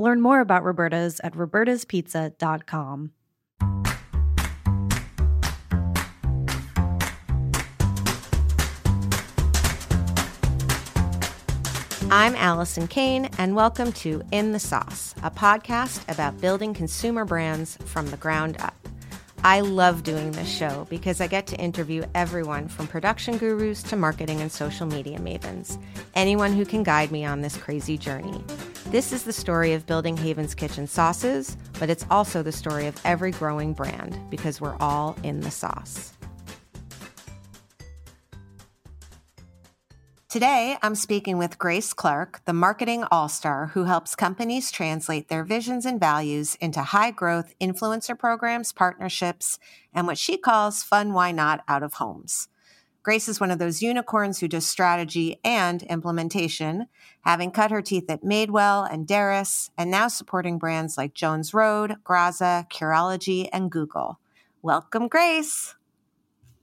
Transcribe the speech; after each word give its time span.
Learn 0.00 0.22
more 0.22 0.40
about 0.40 0.64
Roberta's 0.64 1.20
at 1.22 1.34
robertaspizza.com. 1.34 3.12
I'm 12.12 12.34
Allison 12.34 12.88
Kane, 12.88 13.28
and 13.36 13.54
welcome 13.54 13.92
to 13.92 14.22
In 14.32 14.52
the 14.52 14.58
Sauce, 14.58 15.14
a 15.22 15.30
podcast 15.30 16.10
about 16.10 16.40
building 16.40 16.72
consumer 16.72 17.26
brands 17.26 17.76
from 17.84 18.08
the 18.08 18.16
ground 18.16 18.56
up. 18.58 18.79
I 19.42 19.60
love 19.60 20.02
doing 20.02 20.32
this 20.32 20.54
show 20.54 20.86
because 20.90 21.22
I 21.22 21.26
get 21.26 21.46
to 21.46 21.56
interview 21.56 22.04
everyone 22.14 22.68
from 22.68 22.86
production 22.86 23.38
gurus 23.38 23.82
to 23.84 23.96
marketing 23.96 24.42
and 24.42 24.52
social 24.52 24.86
media 24.86 25.18
mavens, 25.18 25.82
anyone 26.14 26.52
who 26.52 26.66
can 26.66 26.82
guide 26.82 27.10
me 27.10 27.24
on 27.24 27.40
this 27.40 27.56
crazy 27.56 27.96
journey. 27.96 28.44
This 28.88 29.14
is 29.14 29.22
the 29.22 29.32
story 29.32 29.72
of 29.72 29.86
building 29.86 30.14
Haven's 30.14 30.54
Kitchen 30.54 30.86
sauces, 30.86 31.56
but 31.78 31.88
it's 31.88 32.04
also 32.10 32.42
the 32.42 32.52
story 32.52 32.86
of 32.86 33.00
every 33.06 33.30
growing 33.30 33.72
brand 33.72 34.18
because 34.28 34.60
we're 34.60 34.76
all 34.78 35.16
in 35.22 35.40
the 35.40 35.50
sauce. 35.50 36.12
Today, 40.30 40.76
I'm 40.80 40.94
speaking 40.94 41.38
with 41.38 41.58
Grace 41.58 41.92
Clarke, 41.92 42.40
the 42.44 42.52
marketing 42.52 43.02
all 43.10 43.28
star 43.28 43.72
who 43.74 43.82
helps 43.82 44.14
companies 44.14 44.70
translate 44.70 45.26
their 45.26 45.42
visions 45.42 45.84
and 45.84 45.98
values 45.98 46.54
into 46.60 46.82
high 46.82 47.10
growth 47.10 47.52
influencer 47.60 48.16
programs, 48.16 48.72
partnerships, 48.72 49.58
and 49.92 50.06
what 50.06 50.18
she 50.18 50.36
calls 50.36 50.84
fun, 50.84 51.14
why 51.14 51.32
not 51.32 51.64
out 51.66 51.82
of 51.82 51.94
homes. 51.94 52.46
Grace 53.02 53.28
is 53.28 53.40
one 53.40 53.50
of 53.50 53.58
those 53.58 53.82
unicorns 53.82 54.38
who 54.38 54.46
does 54.46 54.68
strategy 54.68 55.40
and 55.44 55.82
implementation, 55.82 56.86
having 57.22 57.50
cut 57.50 57.72
her 57.72 57.82
teeth 57.82 58.08
at 58.08 58.22
Madewell 58.22 58.88
and 58.88 59.08
Derris, 59.08 59.70
and 59.76 59.90
now 59.90 60.06
supporting 60.06 60.58
brands 60.58 60.96
like 60.96 61.12
Jones 61.12 61.52
Road, 61.52 61.96
Graza, 62.04 62.70
Curology, 62.70 63.48
and 63.52 63.68
Google. 63.68 64.20
Welcome, 64.62 65.08
Grace. 65.08 65.74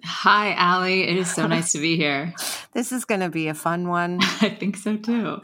Hi, 0.10 0.54
Ali. 0.54 1.04
It 1.04 1.18
is 1.18 1.30
so 1.30 1.48
nice 1.48 1.74
to 1.74 1.80
be 1.80 1.98
here. 2.04 2.34
this 2.72 2.94
is 2.94 3.04
going 3.04 3.20
to 3.20 3.30
be 3.30 3.50
a 3.50 3.54
fun 3.54 3.90
one. 3.90 4.20
I 4.42 4.56
think 4.58 4.78
so 4.78 4.96
too. 4.96 5.42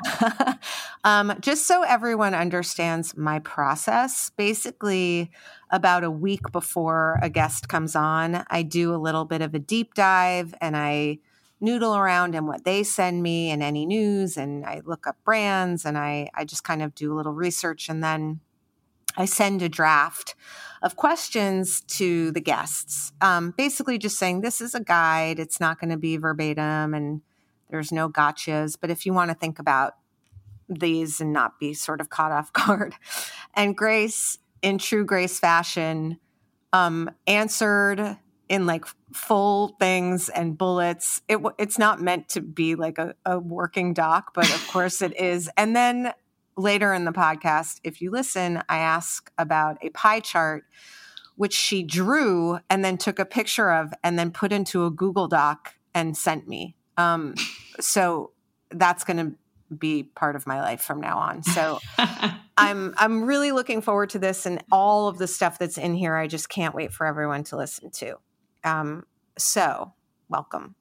um, 1.03 1.33
just 1.41 1.67
so 1.67 1.83
everyone 1.83 2.33
understands 2.33 3.17
my 3.17 3.39
process, 3.39 4.31
basically, 4.37 5.29
about 5.69 6.05
a 6.05 6.09
week 6.11 6.49
before 6.53 7.19
a 7.21 7.29
guest 7.29 7.67
comes 7.67 7.93
on, 7.93 8.45
I 8.49 8.63
do 8.63 8.95
a 8.95 8.97
little 8.97 9.25
bit 9.25 9.41
of 9.41 9.53
a 9.53 9.59
deep 9.59 9.95
dive 9.95 10.55
and 10.61 10.77
I 10.77 11.19
noodle 11.59 11.95
around 11.95 12.33
and 12.33 12.47
what 12.47 12.63
they 12.63 12.83
send 12.83 13.21
me 13.21 13.49
and 13.49 13.61
any 13.61 13.85
news 13.85 14.37
and 14.37 14.65
I 14.65 14.81
look 14.85 15.07
up 15.07 15.17
brands 15.25 15.83
and 15.83 15.97
I, 15.97 16.29
I 16.33 16.45
just 16.45 16.63
kind 16.63 16.81
of 16.81 16.95
do 16.95 17.13
a 17.13 17.15
little 17.15 17.33
research 17.33 17.89
and 17.89 18.01
then 18.01 18.39
I 19.17 19.25
send 19.25 19.61
a 19.61 19.69
draft 19.69 20.35
of 20.81 20.95
questions 20.95 21.81
to 21.81 22.31
the 22.31 22.41
guests, 22.41 23.13
um, 23.21 23.53
basically 23.57 23.97
just 23.97 24.17
saying 24.17 24.41
this 24.41 24.59
is 24.59 24.75
a 24.75 24.81
guide. 24.81 25.39
It's 25.39 25.59
not 25.59 25.79
going 25.79 25.91
to 25.91 25.97
be 25.97 26.17
verbatim 26.17 26.93
and 26.93 27.21
there's 27.69 27.91
no 27.91 28.09
gotchas. 28.09 28.75
But 28.79 28.89
if 28.89 29.05
you 29.05 29.13
want 29.13 29.31
to 29.31 29.35
think 29.35 29.59
about 29.59 29.93
these 30.67 31.21
and 31.21 31.31
not 31.31 31.59
be 31.59 31.73
sort 31.73 32.01
of 32.01 32.09
caught 32.09 32.31
off 32.31 32.51
guard, 32.53 32.95
and 33.53 33.75
Grace, 33.75 34.37
in 34.61 34.77
true 34.77 35.05
Grace 35.05 35.39
fashion, 35.39 36.19
um, 36.73 37.09
answered 37.27 38.17
in 38.49 38.65
like 38.65 38.85
full 39.13 39.69
things 39.79 40.29
and 40.29 40.57
bullets. 40.57 41.21
It, 41.27 41.39
it's 41.57 41.79
not 41.79 42.01
meant 42.01 42.29
to 42.29 42.41
be 42.41 42.75
like 42.75 42.97
a, 42.97 43.15
a 43.25 43.39
working 43.39 43.93
doc, 43.93 44.31
but 44.33 44.45
of 44.53 44.67
course 44.67 45.01
it 45.01 45.19
is. 45.19 45.49
And 45.55 45.75
then 45.75 46.13
later 46.57 46.93
in 46.93 47.05
the 47.05 47.11
podcast, 47.11 47.79
if 47.83 48.01
you 48.01 48.11
listen, 48.11 48.61
I 48.69 48.77
ask 48.77 49.31
about 49.37 49.77
a 49.81 49.89
pie 49.89 50.19
chart, 50.19 50.65
which 51.35 51.53
she 51.53 51.83
drew 51.83 52.59
and 52.69 52.83
then 52.83 52.97
took 52.97 53.19
a 53.19 53.25
picture 53.25 53.71
of 53.71 53.93
and 54.03 54.17
then 54.17 54.31
put 54.31 54.51
into 54.51 54.85
a 54.85 54.91
Google 54.91 55.27
Doc 55.27 55.75
and 55.93 56.15
sent 56.15 56.47
me. 56.47 56.75
Um, 56.97 57.35
so 57.79 58.31
that's 58.69 59.03
going 59.03 59.17
to 59.17 59.35
be 59.75 60.03
part 60.03 60.35
of 60.35 60.45
my 60.45 60.61
life 60.61 60.81
from 60.81 61.01
now 61.01 61.17
on. 61.17 61.43
So 61.43 61.79
I'm 62.57 62.93
I'm 62.97 63.23
really 63.23 63.51
looking 63.51 63.81
forward 63.81 64.11
to 64.11 64.19
this 64.19 64.45
and 64.45 64.63
all 64.71 65.07
of 65.07 65.17
the 65.17 65.27
stuff 65.27 65.57
that's 65.57 65.77
in 65.77 65.95
here. 65.95 66.15
I 66.15 66.27
just 66.27 66.49
can't 66.49 66.75
wait 66.75 66.93
for 66.93 67.07
everyone 67.07 67.43
to 67.45 67.57
listen 67.57 67.89
to. 67.91 68.17
Um, 68.63 69.05
so 69.37 69.93
welcome. 70.29 70.75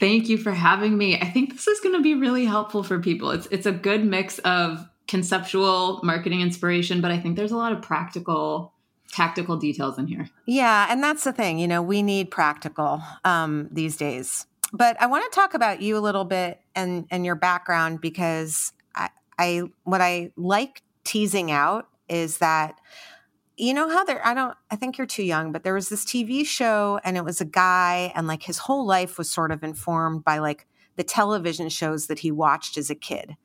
Thank 0.00 0.28
you 0.28 0.36
for 0.36 0.52
having 0.52 0.98
me. 0.98 1.18
I 1.18 1.26
think 1.26 1.52
this 1.52 1.66
is 1.66 1.80
going 1.80 1.94
to 1.94 2.02
be 2.02 2.14
really 2.14 2.44
helpful 2.44 2.82
for 2.82 2.98
people. 2.98 3.30
It's 3.30 3.46
it's 3.50 3.66
a 3.66 3.72
good 3.72 4.04
mix 4.04 4.38
of 4.40 4.86
conceptual 5.08 6.00
marketing 6.02 6.40
inspiration, 6.40 7.00
but 7.00 7.10
I 7.10 7.18
think 7.18 7.36
there's 7.36 7.52
a 7.52 7.56
lot 7.56 7.72
of 7.72 7.82
practical 7.82 8.72
tactical 9.12 9.56
details 9.56 9.98
in 9.98 10.06
here. 10.06 10.28
Yeah, 10.44 10.86
and 10.90 11.02
that's 11.02 11.24
the 11.24 11.32
thing, 11.32 11.58
you 11.58 11.66
know, 11.66 11.80
we 11.80 12.02
need 12.02 12.30
practical 12.30 13.02
um, 13.24 13.68
these 13.70 13.96
days. 13.96 14.46
But 14.72 15.00
I 15.00 15.06
want 15.06 15.24
to 15.24 15.34
talk 15.34 15.54
about 15.54 15.80
you 15.80 15.96
a 15.96 16.00
little 16.00 16.24
bit 16.24 16.60
and 16.74 17.06
and 17.10 17.24
your 17.24 17.36
background 17.36 18.00
because 18.00 18.72
I, 18.94 19.10
I 19.38 19.62
what 19.84 20.00
I 20.00 20.32
like 20.36 20.82
teasing 21.04 21.50
out 21.50 21.88
is 22.08 22.38
that 22.38 22.78
you 23.56 23.72
know 23.72 23.88
how 23.88 24.04
there 24.04 24.24
i 24.26 24.34
don't 24.34 24.56
i 24.70 24.76
think 24.76 24.98
you're 24.98 25.06
too 25.06 25.22
young 25.22 25.50
but 25.52 25.64
there 25.64 25.74
was 25.74 25.88
this 25.88 26.04
tv 26.04 26.44
show 26.44 27.00
and 27.04 27.16
it 27.16 27.24
was 27.24 27.40
a 27.40 27.44
guy 27.46 28.12
and 28.14 28.26
like 28.26 28.42
his 28.42 28.58
whole 28.58 28.86
life 28.86 29.18
was 29.18 29.30
sort 29.30 29.50
of 29.50 29.62
informed 29.64 30.22
by 30.24 30.38
like 30.38 30.66
the 30.96 31.04
television 31.04 31.68
shows 31.68 32.06
that 32.06 32.20
he 32.20 32.30
watched 32.30 32.78
as 32.78 32.90
a 32.90 32.94
kid. 32.94 33.36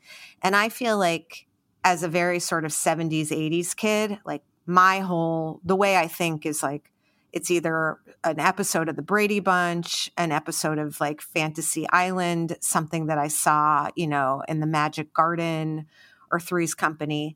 And 0.41 0.56
i 0.56 0.69
feel 0.69 0.97
like 0.97 1.47
as 1.83 2.03
a 2.03 2.07
very 2.07 2.39
sort 2.39 2.65
of 2.65 2.71
70s 2.71 3.27
80s 3.27 3.75
kid 3.75 4.19
like 4.25 4.44
my 4.65 5.00
whole 5.00 5.59
the 5.63 5.75
way 5.75 5.97
i 5.97 6.07
think 6.07 6.45
is 6.45 6.62
like 6.62 6.91
it's 7.33 7.50
either 7.50 7.97
an 8.24 8.39
episode 8.39 8.89
of 8.89 8.95
the 8.95 9.01
brady 9.01 9.39
bunch 9.39 10.12
an 10.18 10.31
episode 10.31 10.77
of 10.77 11.00
like 11.00 11.21
fantasy 11.21 11.88
island 11.89 12.56
something 12.62 13.07
that 13.07 13.18
i 13.18 13.27
saw 13.27 13.89
you 13.95 14.07
know 14.07 14.44
in 14.47 14.59
the 14.59 14.68
magic 14.68 15.13
garden 15.13 15.88
or 16.31 16.39
three's 16.39 16.75
company 16.75 17.35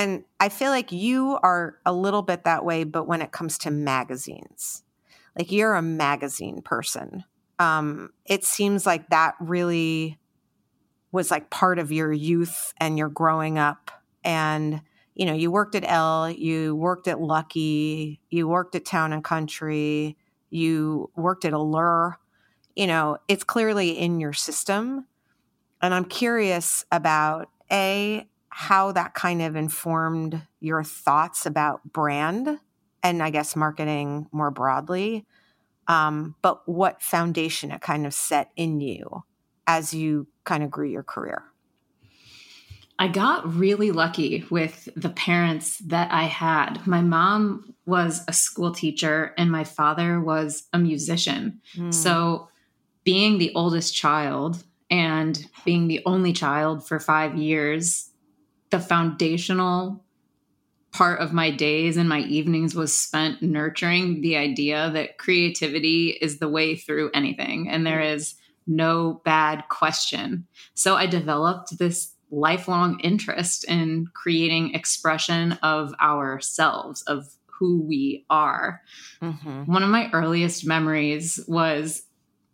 and 0.00 0.24
I 0.40 0.48
feel 0.48 0.70
like 0.70 0.92
you 0.92 1.38
are 1.42 1.76
a 1.84 1.92
little 1.92 2.22
bit 2.22 2.44
that 2.44 2.64
way, 2.64 2.84
but 2.84 3.06
when 3.06 3.20
it 3.20 3.32
comes 3.32 3.58
to 3.58 3.70
magazines, 3.70 4.82
like 5.36 5.52
you're 5.52 5.74
a 5.74 5.82
magazine 5.82 6.62
person. 6.62 7.24
Um, 7.58 8.08
it 8.24 8.46
seems 8.46 8.86
like 8.86 9.10
that 9.10 9.34
really 9.38 10.18
was 11.12 11.30
like 11.30 11.50
part 11.50 11.78
of 11.78 11.92
your 11.92 12.10
youth 12.10 12.72
and 12.78 12.96
your 12.96 13.10
growing 13.10 13.58
up. 13.58 13.90
And, 14.24 14.80
you 15.14 15.26
know, 15.26 15.34
you 15.34 15.50
worked 15.50 15.74
at 15.74 15.84
Elle, 15.86 16.30
you 16.30 16.74
worked 16.74 17.06
at 17.06 17.20
Lucky, 17.20 18.22
you 18.30 18.48
worked 18.48 18.74
at 18.74 18.86
Town 18.86 19.12
and 19.12 19.22
Country, 19.22 20.16
you 20.48 21.10
worked 21.14 21.44
at 21.44 21.52
Allure, 21.52 22.18
you 22.74 22.86
know, 22.86 23.18
it's 23.28 23.44
clearly 23.44 23.90
in 23.90 24.18
your 24.18 24.32
system. 24.32 25.06
And 25.82 25.92
I'm 25.92 26.06
curious 26.06 26.86
about 26.90 27.50
A, 27.70 28.26
how 28.50 28.92
that 28.92 29.14
kind 29.14 29.42
of 29.42 29.56
informed 29.56 30.42
your 30.60 30.82
thoughts 30.84 31.46
about 31.46 31.92
brand 31.92 32.58
and 33.02 33.22
I 33.22 33.30
guess 33.30 33.56
marketing 33.56 34.26
more 34.32 34.50
broadly, 34.50 35.24
um, 35.88 36.34
but 36.42 36.68
what 36.68 37.02
foundation 37.02 37.70
it 37.70 37.80
kind 37.80 38.06
of 38.06 38.12
set 38.12 38.50
in 38.56 38.80
you 38.80 39.24
as 39.66 39.94
you 39.94 40.26
kind 40.44 40.62
of 40.62 40.70
grew 40.70 40.88
your 40.88 41.02
career. 41.02 41.44
I 42.98 43.08
got 43.08 43.54
really 43.54 43.92
lucky 43.92 44.44
with 44.50 44.88
the 44.94 45.08
parents 45.08 45.78
that 45.78 46.12
I 46.12 46.24
had. 46.24 46.86
My 46.86 47.00
mom 47.00 47.74
was 47.86 48.22
a 48.28 48.32
school 48.34 48.72
teacher 48.72 49.32
and 49.38 49.50
my 49.50 49.64
father 49.64 50.20
was 50.20 50.64
a 50.74 50.78
musician. 50.78 51.62
Mm. 51.74 51.94
So, 51.94 52.48
being 53.02 53.38
the 53.38 53.52
oldest 53.54 53.94
child 53.94 54.62
and 54.90 55.46
being 55.64 55.88
the 55.88 56.02
only 56.04 56.34
child 56.34 56.86
for 56.86 57.00
five 57.00 57.38
years, 57.38 58.09
the 58.70 58.80
foundational 58.80 60.04
part 60.92 61.20
of 61.20 61.32
my 61.32 61.50
days 61.50 61.96
and 61.96 62.08
my 62.08 62.20
evenings 62.20 62.74
was 62.74 62.96
spent 62.96 63.42
nurturing 63.42 64.20
the 64.22 64.36
idea 64.36 64.90
that 64.92 65.18
creativity 65.18 66.18
is 66.20 66.38
the 66.38 66.48
way 66.48 66.74
through 66.74 67.10
anything 67.14 67.68
and 67.68 67.86
there 67.86 68.00
is 68.00 68.34
no 68.66 69.20
bad 69.24 69.64
question. 69.68 70.46
So 70.74 70.96
I 70.96 71.06
developed 71.06 71.78
this 71.78 72.14
lifelong 72.30 73.00
interest 73.00 73.64
in 73.64 74.06
creating 74.14 74.74
expression 74.74 75.52
of 75.62 75.92
ourselves, 76.00 77.02
of 77.02 77.34
who 77.46 77.82
we 77.82 78.24
are. 78.30 78.80
Mm-hmm. 79.20 79.72
One 79.72 79.82
of 79.82 79.90
my 79.90 80.10
earliest 80.12 80.66
memories 80.66 81.40
was 81.46 82.02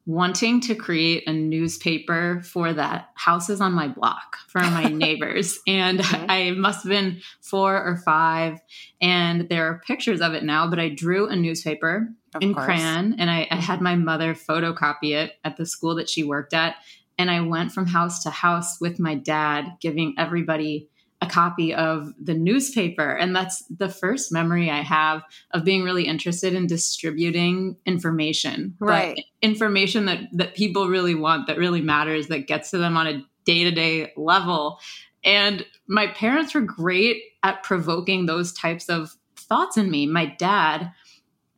wanting 0.07 0.61
to 0.61 0.75
create 0.77 1.25
a 1.27 1.33
newspaper 1.33 2.41
for 2.45 2.73
the 2.73 3.05
houses 3.15 3.61
on 3.61 3.73
my 3.73 3.89
block 3.89 4.37
for 4.47 4.61
my 4.61 4.85
neighbors. 4.89 5.59
And 5.67 5.99
mm-hmm. 5.99 6.27
I 6.31 6.53
must 6.53 6.85
have 6.85 6.91
been 6.91 7.21
four 7.41 7.75
or 7.75 7.97
five. 7.97 8.61
And 9.01 9.49
there 9.49 9.67
are 9.67 9.83
pictures 9.85 10.21
of 10.21 10.33
it 10.33 10.45
now, 10.45 10.71
but 10.71 10.79
I 10.79 10.91
drew 10.91 11.27
a 11.27 11.35
newspaper 11.35 12.09
of 12.35 12.43
in 12.43 12.55
course. 12.55 12.67
crayon 12.67 13.17
and 13.19 13.29
I, 13.29 13.49
I 13.51 13.57
had 13.57 13.81
my 13.81 13.97
mother 13.97 14.35
photocopy 14.35 15.13
it 15.13 15.33
at 15.43 15.57
the 15.57 15.67
school 15.67 15.97
that 15.97 16.09
she 16.09 16.23
worked 16.23 16.55
at. 16.55 16.77
And 17.19 17.31
I 17.31 17.41
went 17.41 17.73
from 17.73 17.87
house 17.87 18.23
to 18.23 18.31
house 18.31 18.81
with 18.81 19.01
my 19.01 19.17
dad, 19.17 19.79
giving 19.81 20.15
everybody 20.19 20.89
a 21.27 21.31
copy 21.31 21.75
of 21.75 22.13
the 22.21 22.35
newspaper. 22.35 23.11
And 23.11 23.35
that's 23.35 23.65
the 23.69 23.89
first 23.89 24.33
memory 24.33 24.71
I 24.71 24.83
have 24.83 25.23
of 25.53 25.65
being 25.65 25.83
really 25.83 26.05
interested 26.05 26.55
in 26.55 26.67
distributing 26.67 27.77
information. 27.87 28.77
Right. 28.79 29.25
information 29.43 30.07
that, 30.07 30.21
that 30.33 30.55
people 30.55 30.89
really 30.89 31.15
want, 31.15 31.47
that 31.47 31.59
really 31.59 31.81
matters, 31.81 32.29
that 32.29 32.47
gets 32.47 32.71
to 32.71 32.79
them 32.79 32.97
on 32.97 33.07
a 33.07 33.25
day 33.45 33.65
to 33.65 33.71
day 33.71 34.13
level. 34.17 34.81
And 35.25 35.65
my 35.87 36.07
parents 36.09 36.55
were 36.55 36.61
great 36.61 37.23
at 37.43 37.63
provoking 37.63 38.27
those 38.27 38.53
types 38.53 38.89
of 38.89 39.17
thoughts 39.37 39.77
in 39.77 39.91
me. 39.91 40.07
My 40.07 40.27
dad, 40.27 40.93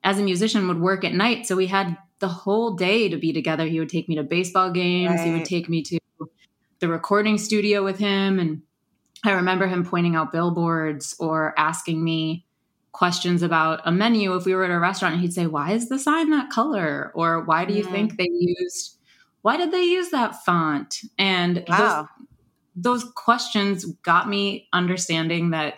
as 0.04 0.18
a 0.18 0.22
musician, 0.22 0.68
would 0.68 0.80
work 0.80 1.04
at 1.04 1.12
night. 1.12 1.46
So 1.46 1.56
we 1.56 1.66
had 1.66 1.96
the 2.18 2.28
whole 2.28 2.74
day 2.74 3.08
to 3.08 3.16
be 3.16 3.32
together. 3.32 3.66
He 3.66 3.78
would 3.78 3.88
take 3.88 4.08
me 4.08 4.16
to 4.16 4.22
baseball 4.22 4.70
games, 4.70 5.10
right. 5.10 5.26
he 5.26 5.32
would 5.32 5.44
take 5.44 5.68
me 5.68 5.82
to 5.82 5.98
the 6.80 6.88
recording 6.88 7.38
studio 7.38 7.82
with 7.82 7.98
him 7.98 8.38
and 8.38 8.62
I 9.24 9.32
remember 9.32 9.66
him 9.66 9.84
pointing 9.84 10.14
out 10.14 10.32
billboards 10.32 11.16
or 11.18 11.54
asking 11.58 12.02
me 12.02 12.44
questions 12.92 13.42
about 13.42 13.80
a 13.84 13.92
menu 13.92 14.34
if 14.34 14.44
we 14.44 14.54
were 14.54 14.64
at 14.64 14.70
a 14.70 14.78
restaurant 14.78 15.14
and 15.14 15.22
he'd 15.22 15.32
say 15.32 15.46
why 15.46 15.72
is 15.72 15.88
the 15.88 15.98
sign 15.98 16.30
that 16.30 16.50
color 16.50 17.12
or 17.14 17.42
why 17.42 17.64
do 17.64 17.74
you 17.74 17.84
mm. 17.84 17.90
think 17.90 18.16
they 18.16 18.28
used 18.30 18.96
why 19.42 19.56
did 19.56 19.70
they 19.70 19.84
use 19.84 20.10
that 20.10 20.42
font 20.44 21.02
and 21.16 21.64
wow. 21.68 22.08
those, 22.74 23.02
those 23.02 23.12
questions 23.12 23.84
got 24.02 24.28
me 24.28 24.68
understanding 24.72 25.50
that 25.50 25.74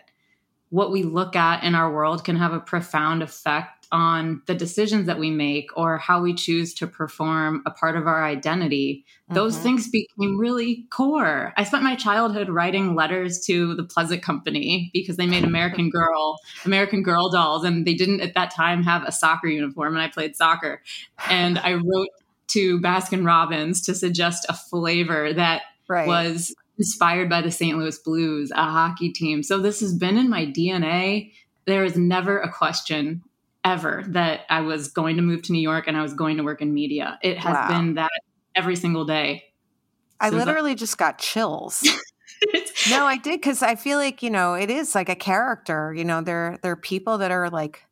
what 0.70 0.93
we 0.93 1.02
look 1.02 1.36
at 1.36 1.62
in 1.64 1.75
our 1.75 1.93
world 1.93 2.25
can 2.25 2.36
have 2.36 2.52
a 2.52 2.60
profound 2.60 3.22
effect 3.22 3.80
on 3.92 4.42
the 4.46 4.54
decisions 4.54 5.06
that 5.06 5.19
we 5.19 5.31
make 5.31 5.70
or 5.76 5.98
how 5.98 6.22
we 6.22 6.34
choose 6.34 6.75
to 6.75 6.87
perform 6.87 7.62
a 7.66 7.70
part 7.70 7.96
of 7.96 8.06
our 8.06 8.25
identity, 8.25 9.04
mm-hmm. 9.25 9.34
those 9.34 9.58
things 9.58 9.88
became 9.88 10.38
really 10.38 10.87
core. 10.90 11.52
I 11.56 11.64
spent 11.64 11.82
my 11.82 11.96
childhood 11.96 12.48
writing 12.48 12.94
letters 12.94 13.40
to 13.46 13.75
the 13.75 13.84
Pleasant 13.84 14.22
Company 14.22 14.90
because 14.92 15.16
they 15.16 15.26
made 15.26 15.44
American 15.44 15.90
Girl, 15.90 16.38
American 16.64 17.02
Girl 17.02 17.31
dolls, 17.31 17.64
and 17.64 17.87
they 17.87 17.94
didn't 17.94 18.20
at 18.20 18.34
that 18.34 18.54
time 18.54 18.82
have 18.84 19.02
a 19.04 19.12
soccer 19.12 19.48
uniform, 19.48 19.94
and 19.94 20.02
I 20.02 20.08
played 20.08 20.36
soccer. 20.36 20.82
And 21.28 21.58
I 21.58 21.75
wrote 21.84 22.08
to 22.48 22.81
Baskin 22.81 23.25
Robbins 23.25 23.81
to 23.82 23.94
suggest 23.94 24.46
a 24.48 24.54
flavor 24.54 25.32
that 25.32 25.62
right. 25.88 26.06
was 26.06 26.54
inspired 26.78 27.28
by 27.28 27.43
the 27.43 27.50
St. 27.50 27.76
Louis 27.76 27.98
Blues, 27.98 28.50
a 28.52 28.64
hockey 28.64 29.12
team. 29.12 29.43
So 29.43 29.58
this 29.58 29.81
has 29.81 29.94
been 29.94 30.16
in 30.16 30.31
my 30.31 30.46
DNA. 30.46 31.32
There 31.66 31.84
is 31.84 31.96
never 31.96 32.40
a 32.40 32.50
question 32.50 33.22
ever 33.64 34.04
that 34.08 34.40
I 34.48 34.60
was 34.60 34.88
going 34.88 35.16
to 35.16 35.22
move 35.22 35.42
to 35.42 35.52
New 35.52 35.60
York 35.60 35.84
and 35.86 35.96
I 35.96 36.02
was 36.02 36.14
going 36.14 36.36
to 36.38 36.42
work 36.42 36.62
in 36.62 36.72
media. 36.72 37.18
It 37.22 37.38
has 37.38 37.54
wow. 37.54 37.68
been 37.68 37.94
that 37.94 38.10
every 38.54 38.76
single 38.76 39.04
day. 39.04 39.44
I 40.20 40.30
literally 40.30 40.74
just 40.74 40.98
got 40.98 41.18
chills. 41.18 41.82
no, 42.90 43.06
I 43.06 43.16
did 43.16 43.40
because 43.40 43.62
I 43.62 43.74
feel 43.74 43.98
like 43.98 44.22
you 44.22 44.30
know 44.30 44.54
it 44.54 44.70
is 44.70 44.94
like 44.94 45.08
a 45.08 45.14
character. 45.14 45.94
You 45.94 46.04
know, 46.04 46.20
there 46.20 46.58
there 46.62 46.72
are 46.72 46.76
people 46.76 47.18
that 47.18 47.30
are 47.30 47.50
like. 47.50 47.86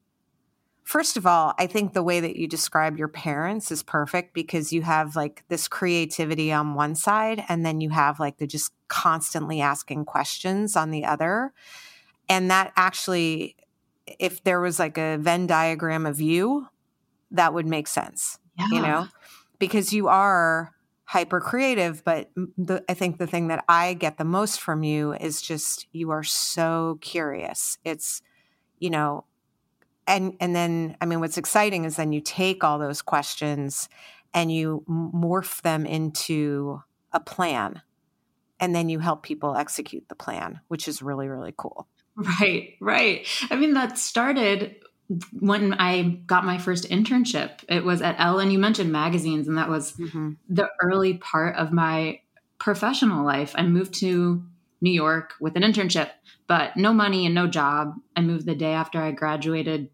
First 0.84 1.18
of 1.18 1.26
all, 1.26 1.52
I 1.58 1.66
think 1.66 1.92
the 1.92 2.02
way 2.02 2.18
that 2.20 2.36
you 2.36 2.48
describe 2.48 2.96
your 2.96 3.08
parents 3.08 3.70
is 3.70 3.82
perfect 3.82 4.32
because 4.32 4.72
you 4.72 4.80
have 4.80 5.16
like 5.16 5.44
this 5.48 5.68
creativity 5.68 6.50
on 6.50 6.74
one 6.74 6.94
side, 6.94 7.44
and 7.50 7.64
then 7.64 7.82
you 7.82 7.90
have 7.90 8.18
like 8.18 8.38
the 8.38 8.46
just 8.46 8.72
constantly 8.88 9.60
asking 9.60 10.06
questions 10.06 10.76
on 10.76 10.90
the 10.90 11.04
other, 11.04 11.52
and 12.26 12.50
that 12.50 12.72
actually 12.74 13.56
if 14.18 14.42
there 14.44 14.60
was 14.60 14.78
like 14.78 14.98
a 14.98 15.16
Venn 15.18 15.46
diagram 15.46 16.06
of 16.06 16.20
you, 16.20 16.68
that 17.30 17.52
would 17.54 17.66
make 17.66 17.86
sense, 17.86 18.38
yeah. 18.58 18.66
you 18.72 18.80
know, 18.80 19.08
because 19.58 19.92
you 19.92 20.08
are 20.08 20.72
hyper 21.04 21.40
creative. 21.40 22.04
But 22.04 22.30
the, 22.56 22.84
I 22.88 22.94
think 22.94 23.18
the 23.18 23.26
thing 23.26 23.48
that 23.48 23.64
I 23.68 23.94
get 23.94 24.18
the 24.18 24.24
most 24.24 24.60
from 24.60 24.82
you 24.82 25.14
is 25.14 25.42
just 25.42 25.86
you 25.92 26.10
are 26.10 26.24
so 26.24 26.98
curious. 27.00 27.78
It's, 27.84 28.22
you 28.78 28.90
know, 28.90 29.24
and 30.06 30.34
and 30.40 30.56
then 30.56 30.96
I 31.00 31.06
mean, 31.06 31.20
what's 31.20 31.38
exciting 31.38 31.84
is 31.84 31.96
then 31.96 32.12
you 32.12 32.20
take 32.20 32.64
all 32.64 32.78
those 32.78 33.02
questions 33.02 33.88
and 34.34 34.52
you 34.52 34.84
morph 34.88 35.62
them 35.62 35.86
into 35.86 36.82
a 37.12 37.20
plan, 37.20 37.82
and 38.60 38.74
then 38.74 38.88
you 38.88 38.98
help 38.98 39.22
people 39.22 39.56
execute 39.56 40.08
the 40.08 40.14
plan, 40.14 40.60
which 40.68 40.88
is 40.88 41.02
really 41.02 41.28
really 41.28 41.54
cool. 41.56 41.88
Right, 42.18 42.74
right. 42.80 43.26
I 43.48 43.56
mean, 43.56 43.74
that 43.74 43.96
started 43.96 44.76
when 45.38 45.74
I 45.74 46.02
got 46.26 46.44
my 46.44 46.58
first 46.58 46.88
internship. 46.90 47.50
It 47.68 47.84
was 47.84 48.02
at 48.02 48.16
Elle, 48.18 48.40
and 48.40 48.52
you 48.52 48.58
mentioned 48.58 48.90
magazines, 48.90 49.46
and 49.46 49.56
that 49.56 49.68
was 49.68 49.92
mm-hmm. 49.92 50.32
the 50.48 50.68
early 50.82 51.14
part 51.14 51.56
of 51.56 51.72
my 51.72 52.20
professional 52.58 53.24
life. 53.24 53.54
I 53.56 53.62
moved 53.62 53.94
to 54.00 54.42
New 54.80 54.90
York 54.90 55.34
with 55.40 55.56
an 55.56 55.62
internship, 55.62 56.10
but 56.48 56.76
no 56.76 56.92
money 56.92 57.24
and 57.24 57.34
no 57.34 57.46
job. 57.46 57.94
I 58.16 58.20
moved 58.20 58.46
the 58.46 58.54
day 58.54 58.72
after 58.72 59.00
I 59.00 59.12
graduated 59.12 59.90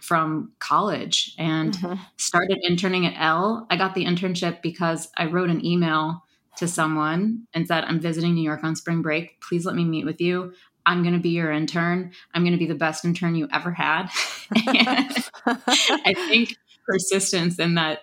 from 0.00 0.52
college 0.58 1.34
and 1.38 1.74
mm-hmm. 1.74 2.00
started 2.16 2.58
interning 2.62 3.06
at 3.06 3.14
Elle. 3.18 3.66
I 3.70 3.76
got 3.76 3.94
the 3.94 4.04
internship 4.04 4.62
because 4.62 5.10
I 5.16 5.26
wrote 5.26 5.50
an 5.50 5.64
email 5.64 6.22
to 6.56 6.66
someone 6.66 7.46
and 7.52 7.66
said, 7.66 7.84
I'm 7.84 8.00
visiting 8.00 8.34
New 8.34 8.42
York 8.42 8.64
on 8.64 8.76
spring 8.76 9.02
break. 9.02 9.40
Please 9.40 9.66
let 9.66 9.74
me 9.74 9.84
meet 9.84 10.06
with 10.06 10.20
you. 10.20 10.54
I'm 10.86 11.02
going 11.02 11.14
to 11.14 11.20
be 11.20 11.30
your 11.30 11.50
intern. 11.50 12.12
I'm 12.32 12.42
going 12.42 12.52
to 12.52 12.58
be 12.58 12.66
the 12.66 12.76
best 12.76 13.04
intern 13.04 13.34
you 13.34 13.48
ever 13.52 13.72
had. 13.72 14.08
I 14.56 16.14
think 16.28 16.56
persistence 16.86 17.58
and 17.58 17.76
that 17.76 18.02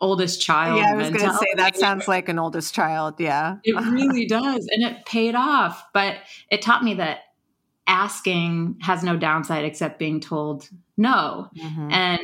oldest 0.00 0.40
child. 0.40 0.78
Yeah, 0.78 0.92
I 0.92 0.94
was 0.94 1.10
going 1.10 1.28
to 1.28 1.36
say 1.36 1.46
that 1.56 1.76
sounds 1.76 2.08
like 2.08 2.28
an 2.28 2.38
oldest 2.38 2.74
child. 2.74 3.16
Yeah. 3.18 3.56
It 3.64 3.74
really 3.90 4.26
does. 4.26 4.68
And 4.70 4.84
it 4.84 5.04
paid 5.04 5.34
off. 5.34 5.84
But 5.92 6.18
it 6.50 6.62
taught 6.62 6.84
me 6.84 6.94
that 6.94 7.20
asking 7.86 8.76
has 8.80 9.02
no 9.02 9.16
downside 9.16 9.64
except 9.64 9.98
being 9.98 10.20
told 10.20 10.68
no. 10.96 11.48
Mm-hmm. 11.58 11.90
And 11.90 12.20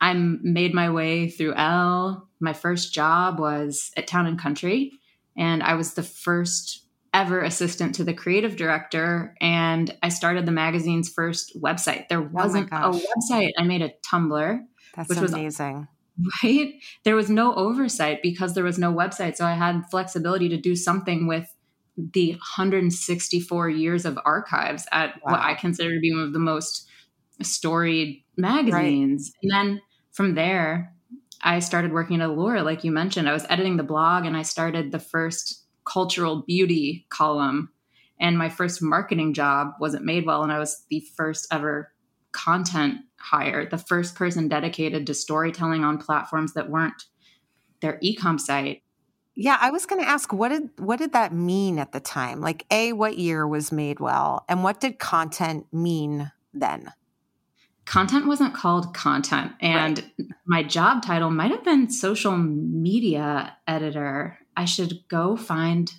I 0.00 0.14
made 0.14 0.74
my 0.74 0.90
way 0.90 1.28
through 1.28 1.54
Elle. 1.54 2.28
My 2.40 2.52
first 2.52 2.94
job 2.94 3.38
was 3.38 3.90
at 3.96 4.06
Town 4.06 4.26
and 4.26 4.38
Country. 4.38 4.92
And 5.36 5.62
I 5.62 5.74
was 5.74 5.94
the 5.94 6.02
first 6.02 6.81
ever 7.14 7.40
assistant 7.42 7.94
to 7.96 8.04
the 8.04 8.14
creative 8.14 8.56
director 8.56 9.34
and 9.40 9.94
I 10.02 10.08
started 10.08 10.46
the 10.46 10.52
magazine's 10.52 11.10
first 11.10 11.60
website. 11.60 12.08
There 12.08 12.20
oh 12.20 12.28
wasn't 12.32 12.70
oh 12.72 12.76
a 12.76 12.92
website. 12.92 13.52
I 13.58 13.64
made 13.64 13.82
a 13.82 13.92
Tumblr. 14.06 14.60
That's 14.96 15.08
which 15.08 15.18
amazing. 15.18 15.88
Was, 16.18 16.42
right? 16.42 16.74
There 17.04 17.16
was 17.16 17.28
no 17.28 17.54
oversight 17.54 18.20
because 18.22 18.54
there 18.54 18.64
was 18.64 18.78
no 18.78 18.92
website. 18.92 19.36
So 19.36 19.44
I 19.44 19.52
had 19.52 19.82
flexibility 19.90 20.48
to 20.50 20.56
do 20.56 20.74
something 20.74 21.26
with 21.26 21.54
the 21.96 22.30
164 22.30 23.68
years 23.68 24.04
of 24.06 24.18
archives 24.24 24.86
at 24.90 25.20
wow. 25.22 25.32
what 25.32 25.40
I 25.40 25.54
consider 25.54 25.94
to 25.94 26.00
be 26.00 26.12
one 26.12 26.22
of 26.22 26.32
the 26.32 26.38
most 26.38 26.88
storied 27.42 28.24
magazines. 28.36 29.32
Right. 29.34 29.42
And 29.42 29.52
then 29.52 29.82
from 30.12 30.34
there, 30.34 30.94
I 31.42 31.58
started 31.58 31.92
working 31.92 32.20
at 32.20 32.28
Allure, 32.28 32.62
like 32.62 32.84
you 32.84 32.92
mentioned. 32.92 33.28
I 33.28 33.32
was 33.32 33.44
editing 33.48 33.76
the 33.76 33.82
blog 33.82 34.24
and 34.24 34.36
I 34.36 34.42
started 34.42 34.92
the 34.92 34.98
first 34.98 35.61
cultural 35.92 36.42
beauty 36.42 37.06
column. 37.10 37.70
And 38.20 38.38
my 38.38 38.48
first 38.48 38.80
marketing 38.80 39.34
job 39.34 39.72
was 39.80 39.94
at 39.94 40.02
Madewell, 40.02 40.42
and 40.42 40.52
I 40.52 40.58
was 40.58 40.84
the 40.90 41.00
first 41.16 41.48
ever 41.52 41.92
content 42.32 43.00
hire, 43.18 43.68
the 43.68 43.78
first 43.78 44.14
person 44.14 44.48
dedicated 44.48 45.06
to 45.06 45.14
storytelling 45.14 45.84
on 45.84 45.98
platforms 45.98 46.54
that 46.54 46.70
weren't 46.70 47.04
their 47.80 47.98
ecom 48.02 48.40
site. 48.40 48.82
Yeah, 49.34 49.56
I 49.60 49.70
was 49.70 49.86
going 49.86 50.02
to 50.02 50.08
ask 50.08 50.32
what 50.32 50.50
did 50.50 50.70
what 50.78 50.98
did 50.98 51.12
that 51.12 51.32
mean 51.32 51.78
at 51.78 51.92
the 51.92 52.00
time? 52.00 52.40
Like 52.40 52.66
a 52.70 52.92
what 52.92 53.16
year 53.16 53.46
was 53.46 53.70
Madewell 53.70 54.42
and 54.48 54.62
what 54.62 54.80
did 54.80 54.98
content 54.98 55.66
mean 55.72 56.30
then? 56.52 56.92
Content 57.86 58.26
wasn't 58.26 58.54
called 58.54 58.94
content 58.94 59.52
and 59.60 59.98
right. 59.98 60.28
my 60.46 60.62
job 60.62 61.02
title 61.02 61.30
might 61.30 61.50
have 61.50 61.64
been 61.64 61.90
social 61.90 62.36
media 62.36 63.56
editor. 63.66 64.38
I 64.56 64.64
should 64.64 65.06
go 65.08 65.36
find 65.36 65.92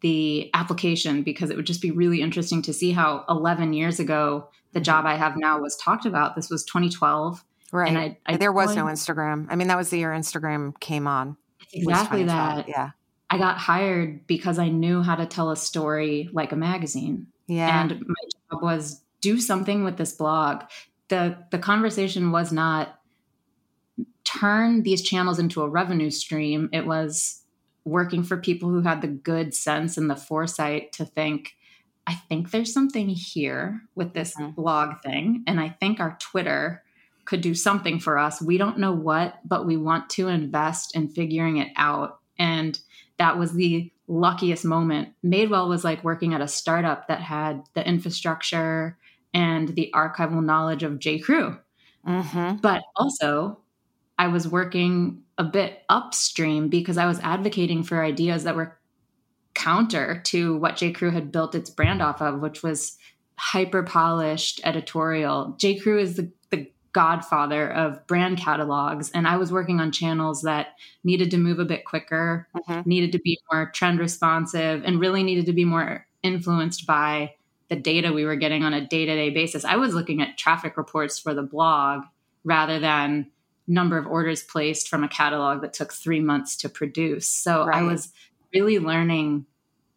the 0.00 0.50
application 0.54 1.22
because 1.22 1.50
it 1.50 1.56
would 1.56 1.66
just 1.66 1.82
be 1.82 1.90
really 1.90 2.22
interesting 2.22 2.62
to 2.62 2.72
see 2.72 2.92
how 2.92 3.24
11 3.28 3.72
years 3.72 4.00
ago 4.00 4.48
the 4.72 4.78
mm-hmm. 4.78 4.84
job 4.84 5.06
I 5.06 5.16
have 5.16 5.36
now 5.36 5.60
was 5.60 5.76
talked 5.76 6.06
about. 6.06 6.36
This 6.36 6.48
was 6.50 6.64
2012. 6.64 7.44
Right. 7.72 7.88
And 7.88 7.98
I, 7.98 8.18
I 8.26 8.36
there 8.36 8.52
was 8.52 8.74
no 8.74 8.86
Instagram. 8.86 9.46
I 9.48 9.56
mean, 9.56 9.68
that 9.68 9.76
was 9.76 9.90
the 9.90 9.98
year 9.98 10.10
Instagram 10.10 10.78
came 10.80 11.06
on. 11.06 11.36
Exactly 11.72 12.24
that. 12.24 12.68
Yeah. 12.68 12.90
I 13.28 13.38
got 13.38 13.58
hired 13.58 14.26
because 14.26 14.58
I 14.58 14.68
knew 14.68 15.02
how 15.02 15.14
to 15.14 15.26
tell 15.26 15.50
a 15.50 15.56
story 15.56 16.28
like 16.32 16.50
a 16.50 16.56
magazine. 16.56 17.28
Yeah. 17.46 17.82
And 17.82 18.00
my 18.00 18.50
job 18.50 18.62
was 18.62 19.02
do 19.20 19.38
something 19.38 19.84
with 19.84 19.96
this 19.96 20.12
blog. 20.12 20.62
The 21.08 21.36
the 21.50 21.58
conversation 21.58 22.32
was 22.32 22.50
not 22.50 22.98
turn 24.24 24.82
these 24.82 25.02
channels 25.02 25.38
into 25.38 25.62
a 25.62 25.68
revenue 25.68 26.10
stream. 26.10 26.68
It 26.72 26.86
was 26.86 27.39
working 27.84 28.22
for 28.22 28.36
people 28.36 28.68
who 28.68 28.82
had 28.82 29.00
the 29.00 29.08
good 29.08 29.54
sense 29.54 29.96
and 29.96 30.10
the 30.10 30.16
foresight 30.16 30.92
to 30.92 31.04
think, 31.04 31.56
I 32.06 32.14
think 32.14 32.50
there's 32.50 32.72
something 32.72 33.08
here 33.08 33.82
with 33.94 34.14
this 34.14 34.34
mm-hmm. 34.36 34.50
blog 34.50 35.00
thing. 35.02 35.44
And 35.46 35.60
I 35.60 35.68
think 35.68 36.00
our 36.00 36.16
Twitter 36.20 36.82
could 37.24 37.40
do 37.40 37.54
something 37.54 38.00
for 38.00 38.18
us. 38.18 38.42
We 38.42 38.58
don't 38.58 38.78
know 38.78 38.92
what, 38.92 39.38
but 39.46 39.66
we 39.66 39.76
want 39.76 40.10
to 40.10 40.28
invest 40.28 40.96
in 40.96 41.08
figuring 41.08 41.58
it 41.58 41.68
out. 41.76 42.18
And 42.38 42.78
that 43.18 43.38
was 43.38 43.52
the 43.52 43.92
luckiest 44.08 44.64
moment. 44.64 45.10
Madewell 45.24 45.68
was 45.68 45.84
like 45.84 46.02
working 46.02 46.34
at 46.34 46.40
a 46.40 46.48
startup 46.48 47.06
that 47.08 47.20
had 47.20 47.62
the 47.74 47.86
infrastructure 47.86 48.98
and 49.32 49.68
the 49.68 49.90
archival 49.94 50.44
knowledge 50.44 50.82
of 50.82 50.98
J. 50.98 51.20
Crew. 51.20 51.56
Mm-hmm. 52.06 52.56
But 52.56 52.82
also, 52.96 53.58
I 54.18 54.28
was 54.28 54.48
working 54.48 55.22
a 55.40 55.44
bit 55.44 55.84
upstream 55.88 56.68
because 56.68 56.98
I 56.98 57.06
was 57.06 57.18
advocating 57.20 57.82
for 57.82 58.04
ideas 58.04 58.44
that 58.44 58.56
were 58.56 58.78
counter 59.54 60.20
to 60.26 60.58
what 60.58 60.76
J. 60.76 60.92
Crew 60.92 61.10
had 61.10 61.32
built 61.32 61.54
its 61.54 61.70
brand 61.70 62.02
off 62.02 62.20
of, 62.20 62.40
which 62.40 62.62
was 62.62 62.98
hyper 63.36 63.82
polished 63.82 64.60
editorial. 64.64 65.56
J. 65.58 65.78
Crew 65.78 65.98
is 65.98 66.16
the, 66.16 66.30
the 66.50 66.70
godfather 66.92 67.72
of 67.72 68.06
brand 68.06 68.36
catalogs, 68.36 69.10
and 69.12 69.26
I 69.26 69.38
was 69.38 69.50
working 69.50 69.80
on 69.80 69.92
channels 69.92 70.42
that 70.42 70.74
needed 71.04 71.30
to 71.30 71.38
move 71.38 71.58
a 71.58 71.64
bit 71.64 71.86
quicker, 71.86 72.46
mm-hmm. 72.54 72.86
needed 72.86 73.12
to 73.12 73.18
be 73.18 73.38
more 73.50 73.70
trend 73.74 73.98
responsive, 73.98 74.82
and 74.84 75.00
really 75.00 75.22
needed 75.22 75.46
to 75.46 75.54
be 75.54 75.64
more 75.64 76.06
influenced 76.22 76.86
by 76.86 77.32
the 77.70 77.76
data 77.76 78.12
we 78.12 78.26
were 78.26 78.36
getting 78.36 78.62
on 78.62 78.74
a 78.74 78.86
day 78.86 79.06
to 79.06 79.14
day 79.14 79.30
basis. 79.30 79.64
I 79.64 79.76
was 79.76 79.94
looking 79.94 80.20
at 80.20 80.36
traffic 80.36 80.76
reports 80.76 81.18
for 81.18 81.32
the 81.32 81.42
blog 81.42 82.02
rather 82.44 82.78
than 82.78 83.30
number 83.70 83.96
of 83.96 84.06
orders 84.06 84.42
placed 84.42 84.88
from 84.88 85.04
a 85.04 85.08
catalog 85.08 85.62
that 85.62 85.72
took 85.72 85.92
three 85.92 86.20
months 86.20 86.56
to 86.56 86.68
produce. 86.68 87.30
So 87.30 87.66
right. 87.66 87.78
I 87.78 87.82
was 87.82 88.12
really 88.52 88.78
learning 88.78 89.46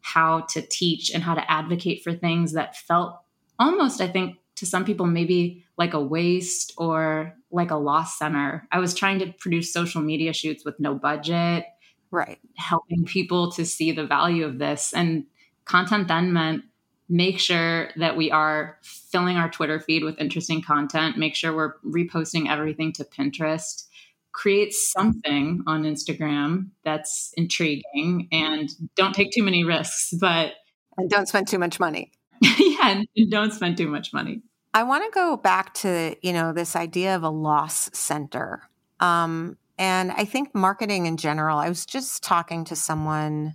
how 0.01 0.41
to 0.41 0.61
teach 0.61 1.11
and 1.11 1.23
how 1.23 1.33
to 1.33 1.51
advocate 1.51 2.03
for 2.03 2.13
things 2.13 2.53
that 2.53 2.77
felt 2.77 3.19
almost, 3.57 3.99
I 3.99 4.07
think, 4.07 4.37
to 4.57 4.65
some 4.67 4.85
people, 4.85 5.07
maybe 5.07 5.65
like 5.77 5.95
a 5.95 6.01
waste 6.01 6.73
or 6.77 7.35
like 7.51 7.71
a 7.71 7.75
loss 7.75 8.19
center. 8.19 8.67
I 8.71 8.79
was 8.79 8.93
trying 8.93 9.19
to 9.19 9.33
produce 9.39 9.73
social 9.73 10.01
media 10.01 10.33
shoots 10.33 10.63
with 10.63 10.79
no 10.79 10.93
budget, 10.93 11.65
right? 12.11 12.37
Helping 12.57 13.05
people 13.05 13.51
to 13.53 13.65
see 13.65 13.91
the 13.91 14.05
value 14.05 14.45
of 14.45 14.59
this. 14.59 14.93
And 14.93 15.25
content 15.65 16.07
then 16.07 16.31
meant 16.31 16.63
make 17.09 17.39
sure 17.39 17.89
that 17.97 18.17
we 18.17 18.31
are 18.31 18.77
filling 18.81 19.37
our 19.37 19.49
Twitter 19.49 19.79
feed 19.79 20.03
with 20.03 20.19
interesting 20.19 20.61
content, 20.61 21.17
make 21.17 21.35
sure 21.35 21.55
we're 21.55 21.75
reposting 21.85 22.49
everything 22.49 22.93
to 22.93 23.03
Pinterest 23.03 23.85
create 24.33 24.73
something 24.73 25.63
on 25.65 25.83
Instagram 25.83 26.69
that's 26.83 27.31
intriguing 27.37 28.27
and 28.31 28.69
don't 28.95 29.13
take 29.13 29.31
too 29.31 29.43
many 29.43 29.63
risks, 29.63 30.13
but 30.19 30.53
and 30.97 31.09
don't 31.09 31.27
spend 31.27 31.47
too 31.47 31.59
much 31.59 31.79
money. 31.79 32.11
yeah, 32.41 33.03
and 33.15 33.31
don't 33.31 33.53
spend 33.53 33.77
too 33.77 33.87
much 33.87 34.11
money. 34.11 34.41
I 34.73 34.83
want 34.83 35.03
to 35.05 35.11
go 35.13 35.37
back 35.37 35.73
to, 35.75 36.15
you 36.21 36.33
know, 36.33 36.51
this 36.51 36.75
idea 36.75 37.15
of 37.15 37.23
a 37.23 37.29
loss 37.29 37.89
center. 37.93 38.63
Um, 38.99 39.57
and 39.77 40.11
I 40.11 40.25
think 40.25 40.53
marketing 40.53 41.05
in 41.05 41.17
general, 41.17 41.59
I 41.59 41.69
was 41.69 41.85
just 41.85 42.23
talking 42.23 42.65
to 42.65 42.75
someone, 42.75 43.53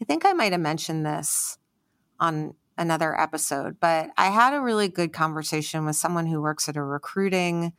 I 0.00 0.04
think 0.04 0.24
I 0.24 0.32
might 0.32 0.52
have 0.52 0.60
mentioned 0.60 1.04
this 1.04 1.58
on 2.20 2.54
another 2.78 3.18
episode, 3.18 3.78
but 3.80 4.10
I 4.16 4.26
had 4.30 4.54
a 4.54 4.60
really 4.60 4.88
good 4.88 5.12
conversation 5.12 5.84
with 5.84 5.96
someone 5.96 6.26
who 6.26 6.40
works 6.40 6.68
at 6.68 6.76
a 6.76 6.82
recruiting 6.82 7.72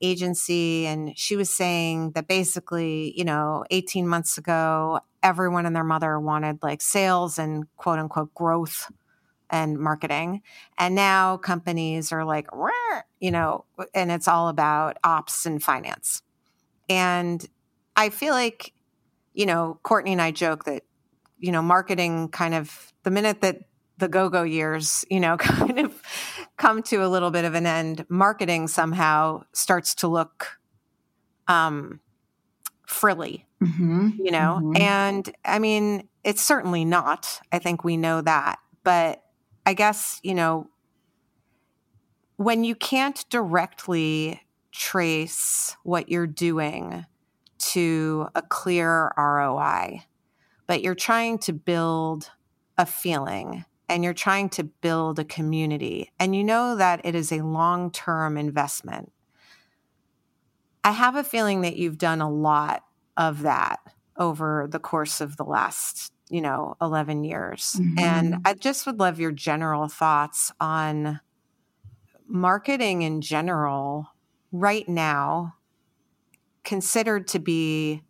agency 0.00 0.86
and 0.86 1.16
she 1.16 1.36
was 1.36 1.50
saying 1.50 2.12
that 2.12 2.26
basically, 2.26 3.14
you 3.16 3.24
know, 3.24 3.64
18 3.70 4.06
months 4.06 4.36
ago, 4.38 5.00
everyone 5.22 5.66
and 5.66 5.74
their 5.74 5.84
mother 5.84 6.18
wanted 6.20 6.58
like 6.62 6.82
sales 6.82 7.38
and 7.38 7.64
quote 7.76 7.98
unquote 7.98 8.34
growth 8.34 8.90
and 9.50 9.78
marketing. 9.78 10.42
And 10.78 10.94
now 10.94 11.36
companies 11.36 12.12
are 12.12 12.24
like, 12.24 12.48
you 13.20 13.30
know, 13.30 13.64
and 13.94 14.10
it's 14.10 14.28
all 14.28 14.48
about 14.48 14.98
ops 15.04 15.46
and 15.46 15.62
finance. 15.62 16.22
And 16.88 17.44
I 17.96 18.10
feel 18.10 18.34
like, 18.34 18.72
you 19.32 19.46
know, 19.46 19.78
Courtney 19.82 20.12
and 20.12 20.22
I 20.22 20.32
joke 20.32 20.64
that, 20.64 20.82
you 21.38 21.52
know, 21.52 21.62
marketing 21.62 22.28
kind 22.28 22.54
of 22.54 22.92
the 23.04 23.10
minute 23.10 23.40
that 23.42 23.60
the 23.98 24.08
go-go 24.08 24.42
years, 24.42 25.04
you 25.10 25.20
know, 25.20 25.36
kind 25.38 25.78
of 25.78 26.02
come 26.56 26.82
to 26.84 27.04
a 27.04 27.08
little 27.08 27.30
bit 27.30 27.44
of 27.44 27.54
an 27.54 27.66
end, 27.66 28.04
marketing 28.08 28.68
somehow 28.68 29.42
starts 29.52 29.94
to 29.96 30.08
look 30.08 30.58
um, 31.48 32.00
frilly, 32.86 33.46
mm-hmm. 33.62 34.10
you 34.18 34.30
know? 34.30 34.60
Mm-hmm. 34.62 34.82
And 34.82 35.36
I 35.44 35.58
mean, 35.58 36.08
it's 36.22 36.42
certainly 36.42 36.84
not. 36.84 37.40
I 37.52 37.58
think 37.58 37.84
we 37.84 37.96
know 37.96 38.20
that. 38.22 38.58
But 38.82 39.22
I 39.66 39.74
guess, 39.74 40.20
you 40.22 40.34
know, 40.34 40.68
when 42.36 42.64
you 42.64 42.74
can't 42.74 43.24
directly 43.30 44.40
trace 44.72 45.76
what 45.84 46.08
you're 46.08 46.26
doing 46.26 47.06
to 47.58 48.28
a 48.34 48.42
clear 48.42 49.12
ROI, 49.16 50.02
but 50.66 50.82
you're 50.82 50.94
trying 50.94 51.38
to 51.38 51.52
build 51.52 52.30
a 52.76 52.84
feeling 52.84 53.64
and 53.88 54.02
you're 54.02 54.14
trying 54.14 54.48
to 54.50 54.64
build 54.64 55.18
a 55.18 55.24
community 55.24 56.10
and 56.18 56.34
you 56.34 56.42
know 56.42 56.76
that 56.76 57.00
it 57.04 57.14
is 57.14 57.30
a 57.32 57.42
long 57.42 57.90
term 57.90 58.36
investment, 58.36 59.12
I 60.82 60.92
have 60.92 61.16
a 61.16 61.24
feeling 61.24 61.62
that 61.62 61.76
you've 61.76 61.98
done 61.98 62.20
a 62.20 62.30
lot 62.30 62.84
of 63.16 63.42
that 63.42 63.80
over 64.16 64.66
the 64.70 64.78
course 64.78 65.20
of 65.20 65.36
the 65.36 65.44
last, 65.44 66.12
you 66.28 66.40
know, 66.40 66.76
11 66.80 67.24
years. 67.24 67.76
Mm-hmm. 67.78 67.98
And 67.98 68.36
I 68.44 68.54
just 68.54 68.86
would 68.86 68.98
love 68.98 69.18
your 69.18 69.32
general 69.32 69.88
thoughts 69.88 70.52
on 70.60 71.20
marketing 72.26 73.02
in 73.02 73.20
general 73.20 74.08
right 74.52 74.88
now 74.88 75.54
considered 76.62 77.28
to 77.28 77.38
be 77.38 78.02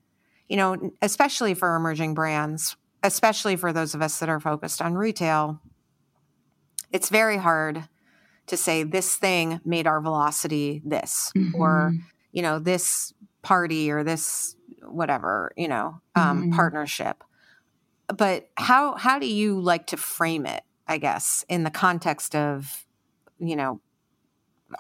you 0.49 0.57
know 0.57 0.93
especially 1.03 1.55
for 1.55 1.75
emerging 1.75 2.15
brands 2.15 2.77
especially 3.05 3.55
for 3.55 3.73
those 3.73 3.95
of 3.95 4.03
us 4.03 4.19
that 4.19 4.29
are 4.29 4.41
focused 4.41 4.83
on 4.83 4.95
retail, 4.95 5.61
it's 6.91 7.11
very 7.11 7.37
hard 7.37 7.85
to 8.47 8.57
say 8.57 8.83
this 8.83 9.15
thing 9.15 9.61
made 9.65 9.87
our 9.87 10.01
velocity 10.01 10.83
this 10.85 11.31
mm-hmm. 11.37 11.61
or 11.61 11.95
you 12.33 12.43
know 12.43 12.59
this 12.59 13.13
party 13.43 13.91
or 13.91 14.03
this 14.03 14.57
whatever 14.83 15.53
you 15.57 15.69
know 15.69 16.01
um, 16.15 16.43
mm-hmm. 16.43 16.55
partnership 16.55 17.25
but 18.09 18.49
how 18.57 18.97
how 18.97 19.19
do 19.19 19.27
you 19.27 19.59
like 19.59 19.87
to 19.87 19.97
frame 19.97 20.45
it 20.45 20.63
i 20.87 20.99
guess 20.99 21.45
in 21.49 21.65
the 21.65 21.71
context 21.71 22.37
of 22.37 22.87
you 23.39 23.57
know 23.57 23.81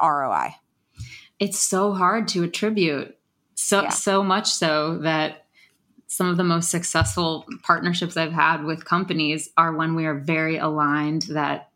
roi 0.02 0.54
it's 1.38 1.58
so 1.58 1.92
hard 1.94 2.28
to 2.28 2.42
attribute 2.42 3.16
so 3.54 3.82
yeah. 3.82 3.88
so 3.88 4.22
much 4.22 4.50
so 4.50 4.98
that 4.98 5.43
some 6.16 6.28
of 6.28 6.36
the 6.36 6.44
most 6.44 6.70
successful 6.70 7.44
partnerships 7.62 8.16
I've 8.16 8.32
had 8.32 8.64
with 8.64 8.84
companies 8.84 9.50
are 9.56 9.74
when 9.74 9.94
we 9.94 10.06
are 10.06 10.14
very 10.18 10.56
aligned 10.56 11.22
that 11.30 11.70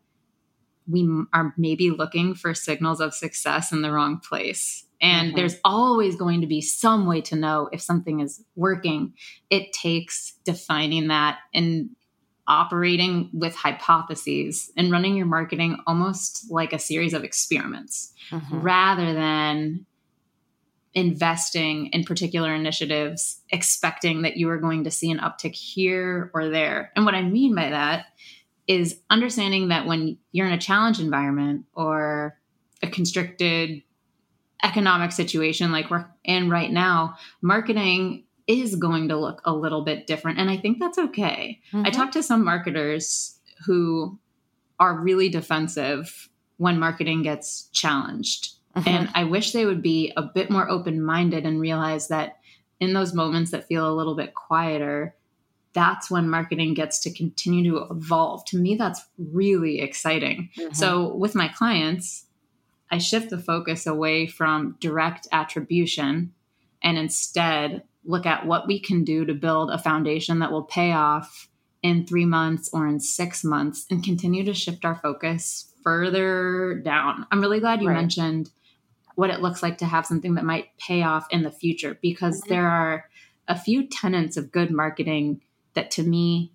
we 0.87 1.07
are 1.33 1.53
maybe 1.57 1.91
looking 1.91 2.33
for 2.33 2.53
signals 2.53 2.99
of 2.99 3.13
success 3.13 3.71
in 3.71 3.81
the 3.81 3.91
wrong 3.91 4.19
place. 4.19 4.85
And 5.01 5.29
mm-hmm. 5.29 5.37
there's 5.37 5.55
always 5.63 6.15
going 6.15 6.41
to 6.41 6.47
be 6.47 6.61
some 6.61 7.05
way 7.05 7.21
to 7.21 7.35
know 7.35 7.69
if 7.71 7.81
something 7.81 8.19
is 8.19 8.43
working. 8.55 9.13
It 9.49 9.71
takes 9.71 10.33
defining 10.43 11.07
that 11.07 11.37
and 11.53 11.91
operating 12.47 13.29
with 13.31 13.55
hypotheses 13.55 14.71
and 14.75 14.91
running 14.91 15.15
your 15.15 15.27
marketing 15.27 15.77
almost 15.85 16.49
like 16.49 16.73
a 16.73 16.79
series 16.79 17.13
of 17.13 17.23
experiments 17.23 18.11
mm-hmm. 18.31 18.61
rather 18.61 19.13
than 19.13 19.85
investing 20.93 21.87
in 21.87 22.03
particular 22.03 22.53
initiatives 22.53 23.41
expecting 23.51 24.23
that 24.23 24.37
you 24.37 24.49
are 24.49 24.57
going 24.57 24.83
to 24.83 24.91
see 24.91 25.11
an 25.11 25.19
uptick 25.19 25.53
here 25.53 26.31
or 26.33 26.49
there. 26.49 26.91
And 26.95 27.05
what 27.05 27.15
I 27.15 27.21
mean 27.21 27.53
by 27.53 27.69
that 27.69 28.07
is 28.67 28.99
understanding 29.09 29.69
that 29.69 29.85
when 29.85 30.17
you're 30.31 30.47
in 30.47 30.53
a 30.53 30.57
challenge 30.57 30.99
environment 30.99 31.65
or 31.73 32.39
a 32.81 32.87
constricted 32.87 33.83
economic 34.63 35.11
situation 35.11 35.71
like 35.71 35.89
we're 35.89 36.05
in 36.23 36.49
right 36.49 36.71
now, 36.71 37.15
marketing 37.41 38.25
is 38.47 38.75
going 38.75 39.09
to 39.09 39.17
look 39.17 39.41
a 39.45 39.53
little 39.53 39.83
bit 39.83 40.07
different. 40.07 40.39
And 40.39 40.49
I 40.49 40.57
think 40.57 40.79
that's 40.79 40.97
okay. 40.97 41.59
Mm-hmm. 41.71 41.85
I 41.85 41.91
talked 41.91 42.13
to 42.13 42.23
some 42.23 42.43
marketers 42.43 43.39
who 43.65 44.19
are 44.79 44.99
really 44.99 45.29
defensive 45.29 46.29
when 46.57 46.79
marketing 46.79 47.21
gets 47.21 47.69
challenged. 47.71 48.55
Mm-hmm. 48.79 48.89
And 48.89 49.09
I 49.13 49.25
wish 49.25 49.51
they 49.51 49.65
would 49.65 49.81
be 49.81 50.13
a 50.15 50.21
bit 50.21 50.49
more 50.49 50.69
open 50.69 51.03
minded 51.03 51.45
and 51.45 51.59
realize 51.59 52.07
that 52.07 52.39
in 52.79 52.93
those 52.93 53.13
moments 53.13 53.51
that 53.51 53.67
feel 53.67 53.89
a 53.89 53.93
little 53.93 54.15
bit 54.15 54.33
quieter, 54.33 55.15
that's 55.73 56.09
when 56.09 56.29
marketing 56.29 56.73
gets 56.73 56.99
to 57.01 57.13
continue 57.13 57.71
to 57.71 57.87
evolve. 57.91 58.45
To 58.45 58.57
me, 58.57 58.75
that's 58.75 59.01
really 59.17 59.81
exciting. 59.81 60.49
Mm-hmm. 60.57 60.73
So, 60.73 61.13
with 61.13 61.35
my 61.35 61.47
clients, 61.49 62.25
I 62.89 62.97
shift 62.97 63.29
the 63.29 63.37
focus 63.37 63.85
away 63.85 64.27
from 64.27 64.77
direct 64.79 65.27
attribution 65.31 66.33
and 66.81 66.97
instead 66.97 67.83
look 68.03 68.25
at 68.25 68.47
what 68.47 68.65
we 68.65 68.79
can 68.79 69.03
do 69.03 69.25
to 69.25 69.33
build 69.33 69.69
a 69.69 69.77
foundation 69.77 70.39
that 70.39 70.51
will 70.51 70.63
pay 70.63 70.93
off 70.93 71.49
in 71.83 72.05
three 72.05 72.25
months 72.25 72.69
or 72.73 72.87
in 72.87 72.99
six 72.99 73.43
months 73.43 73.85
and 73.89 74.03
continue 74.03 74.43
to 74.45 74.53
shift 74.53 74.85
our 74.85 74.95
focus 74.95 75.71
further 75.83 76.81
down. 76.83 77.27
I'm 77.31 77.41
really 77.41 77.59
glad 77.59 77.81
you 77.81 77.89
right. 77.89 77.95
mentioned 77.95 78.49
what 79.19 79.29
it 79.29 79.41
looks 79.41 79.61
like 79.61 79.77
to 79.77 79.85
have 79.85 80.05
something 80.05 80.35
that 80.35 80.45
might 80.45 80.69
pay 80.77 81.03
off 81.03 81.27
in 81.29 81.43
the 81.43 81.51
future 81.51 81.99
because 82.01 82.39
mm-hmm. 82.39 82.53
there 82.53 82.69
are 82.69 83.09
a 83.49 83.59
few 83.59 83.85
tenets 83.85 84.37
of 84.37 84.49
good 84.49 84.71
marketing 84.71 85.41
that 85.73 85.91
to 85.91 86.03
me 86.03 86.53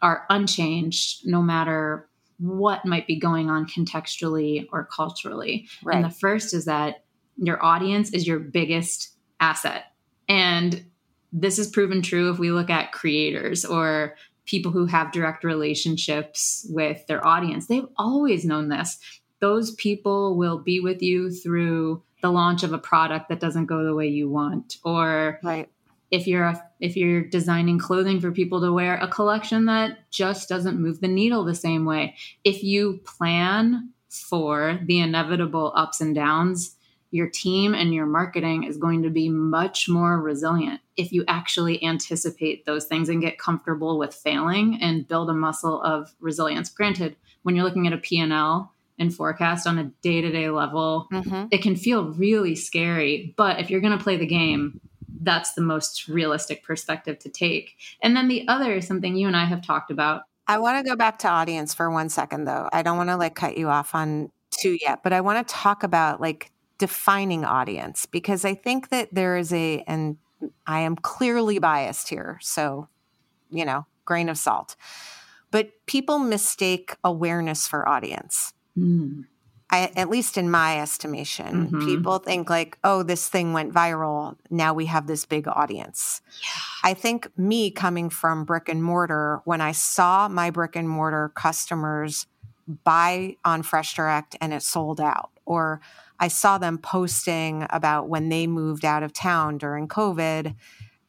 are 0.00 0.24
unchanged 0.30 1.26
no 1.26 1.42
matter 1.42 2.08
what 2.38 2.86
might 2.86 3.06
be 3.06 3.18
going 3.18 3.50
on 3.50 3.66
contextually 3.66 4.66
or 4.72 4.88
culturally. 4.90 5.68
Right. 5.84 5.96
And 5.96 6.06
the 6.06 6.10
first 6.10 6.54
is 6.54 6.64
that 6.64 7.04
your 7.36 7.62
audience 7.62 8.14
is 8.14 8.26
your 8.26 8.38
biggest 8.38 9.14
asset. 9.38 9.92
And 10.30 10.86
this 11.34 11.58
is 11.58 11.68
proven 11.68 12.00
true 12.00 12.30
if 12.30 12.38
we 12.38 12.50
look 12.50 12.70
at 12.70 12.92
creators 12.92 13.62
or 13.62 14.16
people 14.46 14.72
who 14.72 14.86
have 14.86 15.12
direct 15.12 15.44
relationships 15.44 16.66
with 16.70 17.06
their 17.08 17.26
audience. 17.26 17.66
They've 17.66 17.84
always 17.98 18.46
known 18.46 18.70
this. 18.70 18.98
Those 19.40 19.74
people 19.74 20.36
will 20.36 20.58
be 20.58 20.80
with 20.80 21.02
you 21.02 21.30
through 21.30 22.02
the 22.22 22.30
launch 22.30 22.62
of 22.62 22.72
a 22.72 22.78
product 22.78 23.28
that 23.28 23.40
doesn't 23.40 23.66
go 23.66 23.84
the 23.84 23.94
way 23.94 24.08
you 24.08 24.28
want. 24.28 24.78
Or 24.84 25.38
right. 25.42 25.68
if 26.10 26.26
you're 26.26 26.44
a, 26.44 26.62
if 26.80 26.96
you're 26.96 27.22
designing 27.22 27.78
clothing 27.78 28.20
for 28.20 28.32
people 28.32 28.60
to 28.62 28.72
wear 28.72 28.96
a 28.96 29.08
collection 29.08 29.66
that 29.66 30.10
just 30.10 30.48
doesn't 30.48 30.80
move 30.80 31.00
the 31.00 31.08
needle 31.08 31.44
the 31.44 31.54
same 31.54 31.84
way. 31.84 32.16
If 32.44 32.62
you 32.62 33.00
plan 33.04 33.90
for 34.08 34.80
the 34.84 35.00
inevitable 35.00 35.72
ups 35.76 36.00
and 36.00 36.14
downs 36.14 36.76
your 37.10 37.28
team 37.28 37.74
and 37.74 37.94
your 37.94 38.06
marketing 38.06 38.64
is 38.64 38.76
going 38.76 39.02
to 39.02 39.10
be 39.10 39.28
much 39.28 39.88
more 39.88 40.20
resilient 40.20 40.80
if 40.96 41.12
you 41.12 41.24
actually 41.28 41.82
anticipate 41.84 42.66
those 42.66 42.86
things 42.86 43.08
and 43.08 43.20
get 43.20 43.38
comfortable 43.38 43.98
with 43.98 44.14
failing 44.14 44.78
and 44.82 45.06
build 45.06 45.30
a 45.30 45.34
muscle 45.34 45.80
of 45.82 46.14
resilience. 46.20 46.68
Granted 46.68 47.16
when 47.42 47.54
you're 47.54 47.64
looking 47.64 47.86
at 47.86 47.92
a 47.92 47.98
p&l 47.98 48.72
and 48.98 49.14
forecast 49.14 49.66
on 49.66 49.78
a 49.78 49.84
day-to-day 50.02 50.48
level 50.50 51.08
mm-hmm. 51.12 51.46
it 51.50 51.62
can 51.62 51.76
feel 51.76 52.12
really 52.12 52.54
scary 52.54 53.34
but 53.36 53.60
if 53.60 53.70
you're 53.70 53.80
going 53.80 53.96
to 53.96 54.02
play 54.02 54.16
the 54.16 54.26
game 54.26 54.80
that's 55.26 55.52
the 55.52 55.60
most 55.60 56.08
realistic 56.08 56.62
perspective 56.62 57.18
to 57.20 57.28
take. 57.28 57.76
And 58.02 58.16
then 58.16 58.28
the 58.28 58.46
other, 58.48 58.74
is 58.74 58.86
something 58.86 59.16
you 59.16 59.26
and 59.26 59.36
I 59.36 59.44
have 59.44 59.62
talked 59.62 59.90
about. 59.90 60.22
I 60.46 60.58
want 60.58 60.84
to 60.84 60.88
go 60.88 60.96
back 60.96 61.18
to 61.20 61.28
audience 61.28 61.74
for 61.74 61.90
one 61.90 62.08
second, 62.08 62.44
though. 62.44 62.68
I 62.72 62.82
don't 62.82 62.96
want 62.96 63.10
to 63.10 63.16
like 63.16 63.34
cut 63.34 63.58
you 63.58 63.68
off 63.68 63.94
on 63.94 64.30
two 64.50 64.78
yet, 64.80 65.02
but 65.02 65.12
I 65.12 65.20
want 65.20 65.46
to 65.46 65.54
talk 65.54 65.82
about 65.82 66.20
like 66.20 66.52
defining 66.78 67.44
audience 67.44 68.06
because 68.06 68.44
I 68.44 68.54
think 68.54 68.90
that 68.90 69.08
there 69.12 69.36
is 69.36 69.52
a, 69.52 69.82
and 69.88 70.18
I 70.66 70.80
am 70.80 70.94
clearly 70.94 71.58
biased 71.58 72.08
here. 72.08 72.38
So, 72.40 72.88
you 73.50 73.64
know, 73.64 73.86
grain 74.04 74.28
of 74.28 74.38
salt. 74.38 74.76
But 75.50 75.70
people 75.86 76.18
mistake 76.18 76.96
awareness 77.02 77.66
for 77.66 77.88
audience. 77.88 78.52
Mm. 78.76 79.24
I, 79.68 79.90
at 79.96 80.08
least 80.08 80.38
in 80.38 80.48
my 80.48 80.80
estimation, 80.80 81.66
mm-hmm. 81.66 81.84
people 81.84 82.18
think 82.18 82.48
like, 82.48 82.78
oh, 82.84 83.02
this 83.02 83.28
thing 83.28 83.52
went 83.52 83.74
viral. 83.74 84.36
Now 84.48 84.72
we 84.74 84.86
have 84.86 85.08
this 85.08 85.24
big 85.24 85.48
audience. 85.48 86.20
Yeah. 86.40 86.90
I 86.90 86.94
think 86.94 87.36
me 87.36 87.72
coming 87.72 88.08
from 88.08 88.44
brick 88.44 88.68
and 88.68 88.82
mortar, 88.82 89.40
when 89.44 89.60
I 89.60 89.72
saw 89.72 90.28
my 90.28 90.50
brick 90.50 90.76
and 90.76 90.88
mortar 90.88 91.32
customers 91.34 92.26
buy 92.84 93.36
on 93.44 93.62
Fresh 93.62 93.94
Direct 93.94 94.36
and 94.40 94.54
it 94.54 94.62
sold 94.62 95.00
out, 95.00 95.30
or 95.44 95.80
I 96.20 96.28
saw 96.28 96.58
them 96.58 96.78
posting 96.78 97.66
about 97.70 98.08
when 98.08 98.28
they 98.28 98.46
moved 98.46 98.84
out 98.84 99.02
of 99.02 99.12
town 99.12 99.58
during 99.58 99.88
COVID 99.88 100.54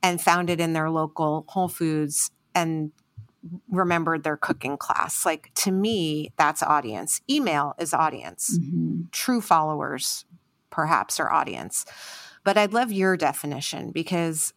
and 0.02 0.22
found 0.22 0.50
it 0.50 0.60
in 0.60 0.74
their 0.74 0.90
local 0.90 1.46
Whole 1.48 1.68
Foods 1.68 2.32
and 2.56 2.92
remembered 3.70 4.24
their 4.24 4.38
cooking 4.38 4.78
class. 4.78 5.26
Like 5.26 5.52
to 5.56 5.72
me, 5.72 6.34
that's 6.38 6.64
audience. 6.64 7.22
Email 7.30 7.76
is 7.80 7.94
audience. 7.94 8.58
Mm-hmm. 8.58 9.04
True 9.12 9.42
followers, 9.42 10.26
perhaps, 10.70 11.20
are 11.20 11.32
audience. 11.32 11.86
But 12.44 12.58
I'd 12.58 12.74
love 12.74 12.92
your 12.92 13.18
definition 13.18 13.92
because 13.92 14.54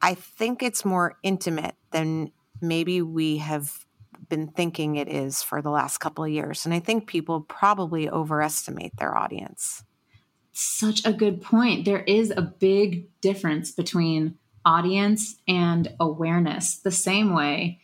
I 0.00 0.14
think 0.14 0.62
it's 0.62 0.84
more 0.84 1.16
intimate 1.22 1.76
than 1.90 2.32
maybe 2.60 3.02
we 3.02 3.38
have 3.38 3.86
been 4.28 4.48
thinking 4.48 4.96
it 4.96 5.08
is 5.08 5.42
for 5.42 5.60
the 5.60 5.70
last 5.70 5.98
couple 5.98 6.24
of 6.24 6.30
years. 6.30 6.64
And 6.64 6.74
I 6.74 6.80
think 6.80 7.06
people 7.06 7.40
probably 7.42 8.08
overestimate 8.08 8.96
their 8.96 9.16
audience. 9.16 9.84
Such 10.52 11.04
a 11.04 11.12
good 11.12 11.40
point. 11.40 11.84
There 11.84 12.02
is 12.02 12.30
a 12.30 12.42
big 12.42 13.08
difference 13.20 13.70
between 13.70 14.38
audience 14.64 15.36
and 15.48 15.94
awareness, 15.98 16.76
the 16.76 16.90
same 16.90 17.34
way 17.34 17.81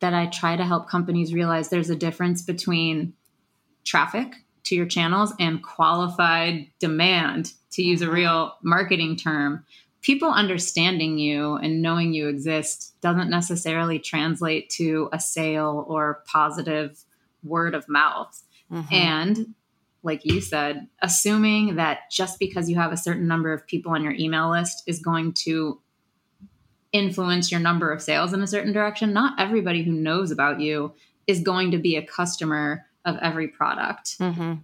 that 0.00 0.14
I 0.14 0.26
try 0.26 0.56
to 0.56 0.64
help 0.64 0.88
companies 0.88 1.34
realize 1.34 1.68
there's 1.68 1.90
a 1.90 1.96
difference 1.96 2.42
between 2.42 3.14
traffic 3.84 4.34
to 4.64 4.74
your 4.74 4.86
channels 4.86 5.32
and 5.40 5.62
qualified 5.62 6.68
demand, 6.78 7.52
to 7.72 7.82
use 7.82 8.02
a 8.02 8.04
mm-hmm. 8.04 8.14
real 8.14 8.54
marketing 8.62 9.16
term. 9.16 9.64
People 10.02 10.30
understanding 10.30 11.18
you 11.18 11.54
and 11.56 11.82
knowing 11.82 12.12
you 12.12 12.28
exist 12.28 12.94
doesn't 13.00 13.30
necessarily 13.30 13.98
translate 13.98 14.70
to 14.70 15.08
a 15.12 15.18
sale 15.18 15.84
or 15.88 16.22
positive 16.26 17.04
word 17.42 17.74
of 17.74 17.88
mouth. 17.88 18.42
Mm-hmm. 18.70 18.94
And 18.94 19.54
like 20.02 20.24
you 20.24 20.40
said, 20.40 20.86
assuming 21.02 21.76
that 21.76 22.10
just 22.10 22.38
because 22.38 22.70
you 22.70 22.76
have 22.76 22.92
a 22.92 22.96
certain 22.96 23.26
number 23.26 23.52
of 23.52 23.66
people 23.66 23.92
on 23.92 24.04
your 24.04 24.14
email 24.14 24.50
list 24.50 24.82
is 24.86 25.00
going 25.00 25.32
to 25.32 25.80
influence 26.92 27.50
your 27.50 27.60
number 27.60 27.92
of 27.92 28.02
sales 28.02 28.32
in 28.32 28.42
a 28.42 28.46
certain 28.46 28.72
direction. 28.72 29.12
Not 29.12 29.38
everybody 29.38 29.82
who 29.82 29.92
knows 29.92 30.30
about 30.30 30.60
you 30.60 30.94
is 31.26 31.40
going 31.40 31.70
to 31.72 31.78
be 31.78 31.96
a 31.96 32.06
customer 32.06 32.86
of 33.04 33.16
every 33.20 33.48
product. 33.48 34.18
Mm-hmm. 34.18 34.54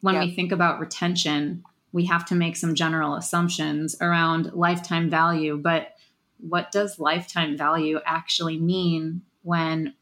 When 0.00 0.14
yep. 0.14 0.24
we 0.24 0.34
think 0.34 0.52
about 0.52 0.80
retention, 0.80 1.64
we 1.92 2.06
have 2.06 2.24
to 2.26 2.34
make 2.34 2.56
some 2.56 2.74
general 2.74 3.14
assumptions 3.14 3.96
around 4.00 4.52
lifetime 4.52 5.08
value. 5.08 5.56
But 5.56 5.94
what 6.38 6.72
does 6.72 6.98
lifetime 6.98 7.56
value 7.56 8.00
actually 8.04 8.58
mean 8.58 9.22
when 9.42 9.94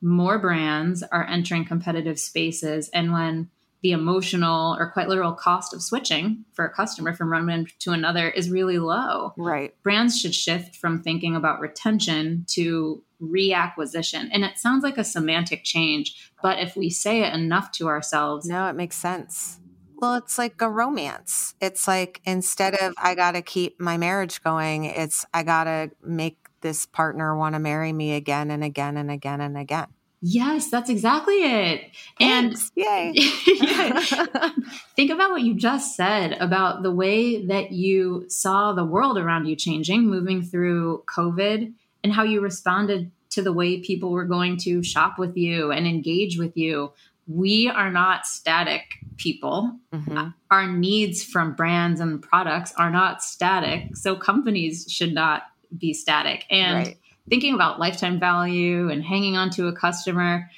more 0.00 0.38
brands 0.38 1.02
are 1.02 1.26
entering 1.26 1.64
competitive 1.64 2.18
spaces 2.18 2.88
and 2.88 3.12
when 3.12 3.50
the 3.82 3.92
emotional 3.92 4.76
or 4.78 4.90
quite 4.90 5.08
literal 5.08 5.32
cost 5.32 5.74
of 5.74 5.82
switching 5.82 6.44
for 6.52 6.64
a 6.64 6.72
customer 6.72 7.12
from 7.14 7.30
one 7.30 7.44
brand 7.44 7.68
to 7.80 7.90
another 7.92 8.30
is 8.30 8.48
really 8.50 8.78
low. 8.78 9.34
Right. 9.36 9.74
Brands 9.82 10.18
should 10.18 10.34
shift 10.34 10.76
from 10.76 11.02
thinking 11.02 11.34
about 11.34 11.60
retention 11.60 12.44
to 12.50 13.02
reacquisition. 13.20 14.28
And 14.32 14.44
it 14.44 14.58
sounds 14.58 14.84
like 14.84 14.98
a 14.98 15.04
semantic 15.04 15.64
change, 15.64 16.30
but 16.42 16.58
if 16.58 16.76
we 16.76 16.90
say 16.90 17.22
it 17.22 17.34
enough 17.34 17.72
to 17.72 17.88
ourselves. 17.88 18.46
No, 18.46 18.68
it 18.68 18.74
makes 18.74 18.96
sense. 18.96 19.58
Well, 19.96 20.16
it's 20.16 20.38
like 20.38 20.60
a 20.60 20.68
romance. 20.68 21.54
It's 21.60 21.86
like 21.86 22.20
instead 22.24 22.74
of 22.74 22.92
I 22.98 23.14
got 23.14 23.32
to 23.32 23.42
keep 23.42 23.80
my 23.80 23.96
marriage 23.96 24.42
going, 24.42 24.84
it's 24.84 25.24
I 25.32 25.44
got 25.44 25.64
to 25.64 25.90
make 26.02 26.38
this 26.60 26.86
partner 26.86 27.36
want 27.36 27.54
to 27.54 27.60
marry 27.60 27.92
me 27.92 28.14
again 28.14 28.50
and 28.50 28.64
again 28.64 28.96
and 28.96 29.10
again 29.10 29.40
and 29.40 29.56
again. 29.56 29.88
Yes, 30.24 30.70
that's 30.70 30.88
exactly 30.88 31.34
it. 31.34 31.90
Thanks. 32.18 32.70
And 32.76 32.86
yay. 32.86 33.12
think 34.94 35.10
about 35.10 35.32
what 35.32 35.42
you 35.42 35.52
just 35.52 35.96
said 35.96 36.34
about 36.34 36.84
the 36.84 36.92
way 36.92 37.44
that 37.46 37.72
you 37.72 38.26
saw 38.28 38.72
the 38.72 38.84
world 38.84 39.18
around 39.18 39.46
you 39.46 39.56
changing, 39.56 40.06
moving 40.08 40.40
through 40.40 41.02
COVID, 41.06 41.72
and 42.04 42.12
how 42.12 42.22
you 42.22 42.40
responded 42.40 43.10
to 43.30 43.42
the 43.42 43.52
way 43.52 43.80
people 43.80 44.12
were 44.12 44.24
going 44.24 44.58
to 44.58 44.84
shop 44.84 45.18
with 45.18 45.36
you 45.36 45.72
and 45.72 45.88
engage 45.88 46.38
with 46.38 46.56
you. 46.56 46.92
We 47.26 47.68
are 47.68 47.90
not 47.90 48.24
static 48.24 48.84
people. 49.16 49.76
Mm-hmm. 49.92 50.28
Our 50.52 50.68
needs 50.68 51.24
from 51.24 51.54
brands 51.54 51.98
and 51.98 52.22
products 52.22 52.72
are 52.76 52.90
not 52.90 53.24
static. 53.24 53.96
So 53.96 54.14
companies 54.14 54.86
should 54.88 55.14
not 55.14 55.42
be 55.76 55.94
static. 55.94 56.44
And 56.48 56.86
right 56.86 56.98
thinking 57.28 57.54
about 57.54 57.80
lifetime 57.80 58.18
value 58.18 58.90
and 58.90 59.02
hanging 59.02 59.36
on 59.36 59.50
to 59.50 59.68
a 59.68 59.76
customer, 59.76 60.50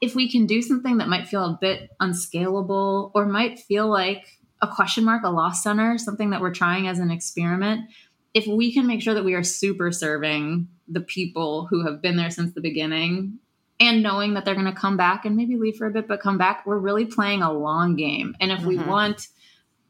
if 0.00 0.14
we 0.14 0.30
can 0.30 0.46
do 0.46 0.62
something 0.62 0.98
that 0.98 1.08
might 1.08 1.28
feel 1.28 1.44
a 1.44 1.58
bit 1.60 1.90
unscalable 2.00 3.12
or 3.14 3.26
might 3.26 3.58
feel 3.58 3.88
like 3.88 4.38
a 4.60 4.68
question 4.68 5.04
mark, 5.04 5.24
a 5.24 5.30
loss 5.30 5.62
center, 5.62 5.98
something 5.98 6.30
that 6.30 6.40
we're 6.40 6.54
trying 6.54 6.88
as 6.88 6.98
an 6.98 7.10
experiment, 7.10 7.88
if 8.34 8.46
we 8.46 8.72
can 8.72 8.86
make 8.86 9.02
sure 9.02 9.14
that 9.14 9.24
we 9.24 9.34
are 9.34 9.42
super 9.42 9.92
serving 9.92 10.68
the 10.88 11.00
people 11.00 11.66
who 11.66 11.84
have 11.86 12.00
been 12.00 12.16
there 12.16 12.30
since 12.30 12.54
the 12.54 12.60
beginning 12.60 13.38
and 13.80 14.02
knowing 14.02 14.34
that 14.34 14.44
they're 14.44 14.54
going 14.54 14.66
to 14.66 14.72
come 14.72 14.96
back 14.96 15.24
and 15.24 15.36
maybe 15.36 15.56
leave 15.56 15.76
for 15.76 15.86
a 15.86 15.90
bit, 15.90 16.06
but 16.06 16.20
come 16.20 16.38
back, 16.38 16.64
we're 16.64 16.78
really 16.78 17.04
playing 17.04 17.42
a 17.42 17.52
long 17.52 17.96
game. 17.96 18.34
And 18.40 18.52
if 18.52 18.60
mm-hmm. 18.60 18.68
we 18.68 18.78
want 18.78 19.28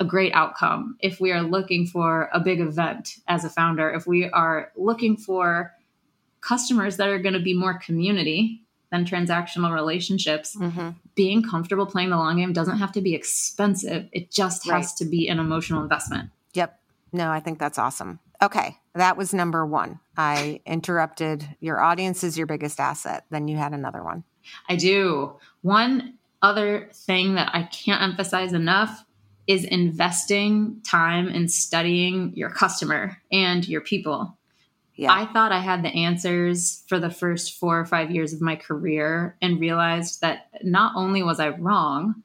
a 0.00 0.04
great 0.04 0.32
outcome, 0.34 0.96
if 1.00 1.20
we 1.20 1.30
are 1.30 1.42
looking 1.42 1.86
for 1.86 2.28
a 2.32 2.40
big 2.40 2.60
event 2.60 3.16
as 3.28 3.44
a 3.44 3.50
founder, 3.50 3.90
if 3.90 4.06
we 4.06 4.28
are 4.30 4.72
looking 4.76 5.16
for 5.16 5.72
customers 6.42 6.98
that 6.98 7.08
are 7.08 7.18
going 7.18 7.32
to 7.32 7.40
be 7.40 7.54
more 7.54 7.78
community 7.78 8.62
than 8.90 9.06
transactional 9.06 9.72
relationships, 9.72 10.54
mm-hmm. 10.54 10.90
being 11.14 11.42
comfortable 11.42 11.86
playing 11.86 12.10
the 12.10 12.16
long 12.16 12.36
game 12.36 12.52
doesn't 12.52 12.76
have 12.76 12.92
to 12.92 13.00
be 13.00 13.14
expensive. 13.14 14.06
It 14.12 14.30
just 14.30 14.66
has 14.66 14.70
right. 14.70 14.96
to 14.98 15.04
be 15.06 15.28
an 15.28 15.38
emotional 15.38 15.82
investment. 15.82 16.30
Yep. 16.52 16.78
No, 17.12 17.30
I 17.30 17.40
think 17.40 17.58
that's 17.58 17.78
awesome. 17.78 18.20
Okay. 18.42 18.76
That 18.94 19.16
was 19.16 19.32
number 19.32 19.64
one. 19.64 20.00
I 20.16 20.60
interrupted. 20.66 21.48
Your 21.60 21.80
audience 21.80 22.22
is 22.22 22.36
your 22.36 22.46
biggest 22.46 22.78
asset. 22.78 23.24
Then 23.30 23.48
you 23.48 23.56
had 23.56 23.72
another 23.72 24.02
one. 24.02 24.24
I 24.68 24.76
do. 24.76 25.36
One 25.62 26.18
other 26.42 26.90
thing 26.92 27.36
that 27.36 27.50
I 27.54 27.62
can't 27.62 28.02
emphasize 28.02 28.52
enough 28.52 29.04
is 29.46 29.64
investing 29.64 30.80
time 30.84 31.28
in 31.28 31.48
studying 31.48 32.32
your 32.36 32.50
customer 32.50 33.18
and 33.30 33.66
your 33.66 33.80
people. 33.80 34.36
Yeah. 34.94 35.12
I 35.12 35.26
thought 35.26 35.52
I 35.52 35.60
had 35.60 35.82
the 35.82 35.88
answers 35.88 36.84
for 36.86 36.98
the 36.98 37.10
first 37.10 37.58
four 37.58 37.80
or 37.80 37.86
five 37.86 38.10
years 38.10 38.32
of 38.32 38.40
my 38.40 38.56
career 38.56 39.36
and 39.40 39.60
realized 39.60 40.20
that 40.20 40.48
not 40.62 40.92
only 40.96 41.22
was 41.22 41.40
I 41.40 41.48
wrong, 41.48 42.22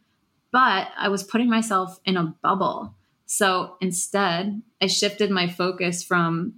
but 0.51 0.89
I 0.97 1.09
was 1.09 1.23
putting 1.23 1.49
myself 1.49 1.99
in 2.05 2.17
a 2.17 2.35
bubble. 2.41 2.93
So 3.25 3.75
instead, 3.81 4.61
I 4.81 4.87
shifted 4.87 5.31
my 5.31 5.47
focus 5.47 6.03
from 6.03 6.55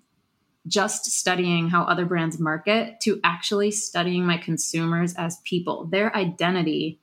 just 0.67 1.05
studying 1.05 1.69
how 1.69 1.83
other 1.83 2.05
brands 2.05 2.39
market 2.39 2.99
to 3.01 3.19
actually 3.23 3.71
studying 3.71 4.25
my 4.25 4.37
consumers 4.37 5.13
as 5.15 5.41
people. 5.43 5.85
Their 5.85 6.15
identity 6.15 6.99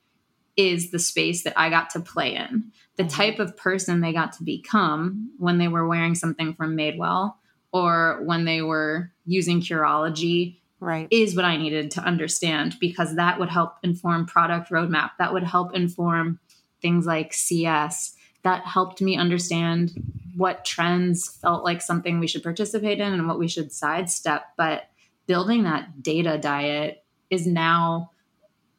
is 0.57 0.91
the 0.91 0.99
space 0.99 1.43
that 1.45 1.55
I 1.57 1.69
got 1.69 1.91
to 1.91 2.01
play 2.01 2.35
in, 2.35 2.73
the 2.97 3.03
mm-hmm. 3.03 3.11
type 3.11 3.39
of 3.39 3.57
person 3.57 4.01
they 4.01 4.13
got 4.13 4.33
to 4.35 4.45
become 4.45 5.33
when 5.39 5.59
they 5.59 5.69
were 5.69 5.87
wearing 5.87 6.15
something 6.15 6.55
from 6.55 6.77
Madewell 6.77 7.35
or 7.77 8.23
when 8.25 8.47
they 8.47 8.63
were 8.63 9.13
using 9.27 9.61
Curology 9.61 10.57
right. 10.81 11.09
is 11.11 11.37
what 11.37 11.45
i 11.45 11.59
needed 11.59 11.91
to 11.91 12.01
understand 12.01 12.75
because 12.81 13.17
that 13.17 13.39
would 13.39 13.51
help 13.51 13.75
inform 13.83 14.25
product 14.25 14.71
roadmap. 14.71 15.11
That 15.19 15.35
would 15.35 15.43
help 15.43 15.75
inform 15.75 16.41
things 16.81 17.05
like 17.05 17.35
cs 17.35 18.15
that 18.45 18.63
helped 18.65 19.03
me 19.03 19.17
understand 19.17 19.93
what 20.37 20.65
trends 20.65 21.37
felt 21.43 21.65
like 21.65 21.83
something 21.83 22.19
we 22.19 22.29
should 22.29 22.43
participate 22.43 23.01
in 23.01 23.13
and 23.13 23.27
what 23.27 23.39
we 23.39 23.49
should 23.49 23.73
sidestep. 23.73 24.45
But 24.57 24.89
building 25.27 25.65
that 25.65 26.03
data 26.03 26.39
diet 26.39 27.05
is 27.29 27.47
now 27.47 28.11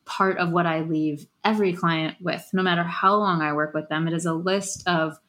part 0.05 0.37
of 0.37 0.49
what 0.49 0.65
i 0.65 0.81
leave 0.81 1.27
every 1.43 1.73
client 1.73 2.15
with. 2.19 2.49
No 2.51 2.63
matter 2.63 2.83
how 2.83 3.15
long 3.15 3.41
i 3.41 3.53
work 3.53 3.75
with 3.75 3.89
them 3.89 4.07
it 4.07 4.13
is 4.13 4.25
a 4.25 4.33
list 4.33 4.87
of 4.87 5.19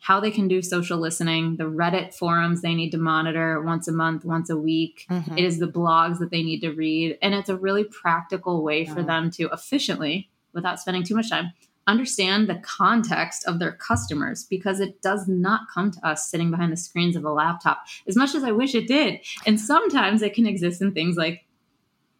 how 0.00 0.20
they 0.20 0.30
can 0.30 0.48
do 0.48 0.62
social 0.62 0.98
listening, 0.98 1.56
the 1.56 1.64
Reddit 1.64 2.14
forums 2.14 2.62
they 2.62 2.74
need 2.74 2.90
to 2.90 2.98
monitor 2.98 3.60
once 3.60 3.88
a 3.88 3.92
month, 3.92 4.24
once 4.24 4.48
a 4.48 4.56
week. 4.56 5.06
Mm-hmm. 5.10 5.36
It 5.36 5.44
is 5.44 5.58
the 5.58 5.66
blogs 5.66 6.18
that 6.18 6.30
they 6.30 6.42
need 6.42 6.60
to 6.60 6.70
read. 6.70 7.18
And 7.20 7.34
it's 7.34 7.48
a 7.48 7.56
really 7.56 7.84
practical 7.84 8.62
way 8.62 8.84
for 8.84 9.02
them 9.02 9.30
to 9.32 9.48
efficiently, 9.52 10.30
without 10.52 10.80
spending 10.80 11.02
too 11.02 11.16
much 11.16 11.30
time, 11.30 11.52
understand 11.88 12.48
the 12.48 12.56
context 12.56 13.46
of 13.46 13.58
their 13.58 13.72
customers 13.72 14.44
because 14.44 14.78
it 14.78 15.00
does 15.00 15.26
not 15.26 15.62
come 15.72 15.90
to 15.90 16.06
us 16.06 16.30
sitting 16.30 16.50
behind 16.50 16.70
the 16.70 16.76
screens 16.76 17.16
of 17.16 17.24
a 17.24 17.32
laptop 17.32 17.82
as 18.06 18.14
much 18.14 18.34
as 18.34 18.44
I 18.44 18.52
wish 18.52 18.74
it 18.74 18.86
did. 18.86 19.20
And 19.46 19.58
sometimes 19.58 20.22
it 20.22 20.34
can 20.34 20.46
exist 20.46 20.82
in 20.82 20.92
things 20.92 21.16
like 21.16 21.44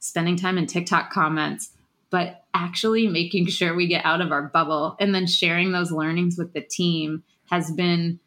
spending 0.01 0.37
time 0.37 0.59
in 0.59 0.67
TikTok 0.67 1.11
comments, 1.11 1.71
but 2.11 2.45
actually 2.55 3.07
making 3.07 3.47
sure 3.47 3.75
we 3.75 3.87
get 3.87 4.05
out 4.07 4.23
of 4.23 4.33
our 4.33 4.43
bubble 4.43 4.97
and 4.99 5.15
then 5.15 5.27
sharing 5.27 5.71
those 5.71 5.93
learnings 5.93 6.39
with 6.39 6.55
the 6.55 6.63
team 6.63 7.23
has 7.51 7.71
been 7.71 8.21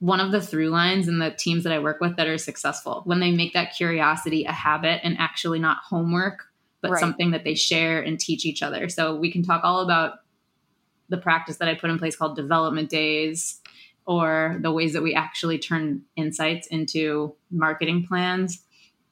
one 0.00 0.20
of 0.20 0.30
the 0.30 0.40
through 0.40 0.68
lines 0.68 1.08
in 1.08 1.18
the 1.18 1.30
teams 1.30 1.64
that 1.64 1.72
I 1.72 1.78
work 1.78 2.00
with 2.00 2.16
that 2.16 2.28
are 2.28 2.38
successful 2.38 3.02
when 3.04 3.20
they 3.20 3.32
make 3.32 3.52
that 3.54 3.74
curiosity 3.74 4.44
a 4.44 4.52
habit 4.52 5.00
and 5.02 5.16
actually 5.18 5.58
not 5.58 5.78
homework, 5.78 6.44
but 6.80 6.92
right. 6.92 7.00
something 7.00 7.32
that 7.32 7.44
they 7.44 7.54
share 7.54 8.00
and 8.00 8.18
teach 8.18 8.46
each 8.46 8.62
other. 8.62 8.88
So 8.88 9.16
we 9.16 9.32
can 9.32 9.42
talk 9.42 9.62
all 9.64 9.80
about 9.80 10.20
the 11.08 11.16
practice 11.16 11.56
that 11.56 11.68
I 11.68 11.74
put 11.74 11.90
in 11.90 11.98
place 11.98 12.14
called 12.14 12.36
development 12.36 12.90
days 12.90 13.60
or 14.06 14.58
the 14.60 14.72
ways 14.72 14.92
that 14.92 15.02
we 15.02 15.14
actually 15.14 15.58
turn 15.58 16.02
insights 16.16 16.66
into 16.68 17.34
marketing 17.50 18.06
plans. 18.06 18.62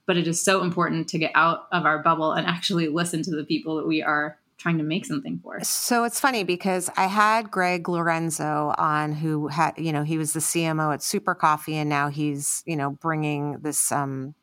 But 0.06 0.16
it 0.16 0.28
is 0.28 0.40
so 0.40 0.62
important 0.62 1.08
to 1.08 1.18
get 1.18 1.32
out 1.34 1.66
of 1.72 1.84
our 1.84 1.98
bubble 1.98 2.32
and 2.32 2.46
actually 2.46 2.88
listen 2.88 3.22
to 3.24 3.34
the 3.34 3.44
people 3.44 3.76
that 3.76 3.88
we 3.88 4.02
are 4.02 4.38
trying 4.66 4.78
to 4.78 4.84
make 4.84 5.06
something 5.06 5.38
for. 5.38 5.60
Us. 5.60 5.68
So 5.68 6.02
it's 6.02 6.18
funny 6.18 6.42
because 6.42 6.90
I 6.96 7.06
had 7.06 7.52
Greg 7.52 7.88
Lorenzo 7.88 8.74
on 8.76 9.12
who 9.12 9.46
had, 9.46 9.74
you 9.78 9.92
know, 9.92 10.02
he 10.02 10.18
was 10.18 10.32
the 10.32 10.40
CMO 10.40 10.92
at 10.92 11.04
Super 11.04 11.36
Coffee 11.36 11.76
and 11.76 11.88
now 11.88 12.08
he's, 12.08 12.64
you 12.66 12.74
know, 12.74 12.90
bringing 12.90 13.60
this 13.60 13.92
um, 13.92 14.34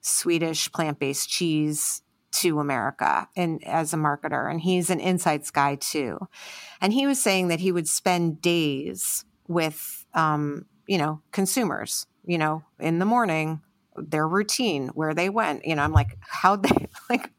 Swedish 0.00 0.72
plant-based 0.72 1.28
cheese 1.28 2.00
to 2.32 2.58
America 2.58 3.28
and 3.36 3.62
as 3.64 3.92
a 3.92 3.98
marketer 3.98 4.50
and 4.50 4.62
he's 4.62 4.88
an 4.88 4.98
insights 4.98 5.50
guy 5.50 5.74
too. 5.74 6.18
And 6.80 6.94
he 6.94 7.06
was 7.06 7.22
saying 7.22 7.48
that 7.48 7.60
he 7.60 7.70
would 7.70 7.86
spend 7.86 8.40
days 8.40 9.26
with 9.46 10.06
um, 10.14 10.64
you 10.86 10.96
know, 10.96 11.20
consumers, 11.32 12.06
you 12.24 12.38
know, 12.38 12.62
in 12.80 12.98
the 12.98 13.04
morning 13.04 13.60
their 13.96 14.26
routine 14.26 14.88
where 14.88 15.14
they 15.14 15.28
went 15.28 15.64
you 15.64 15.74
know 15.74 15.82
i'm 15.82 15.92
like 15.92 16.16
how'd 16.20 16.62
they 16.62 16.86
like 17.10 17.30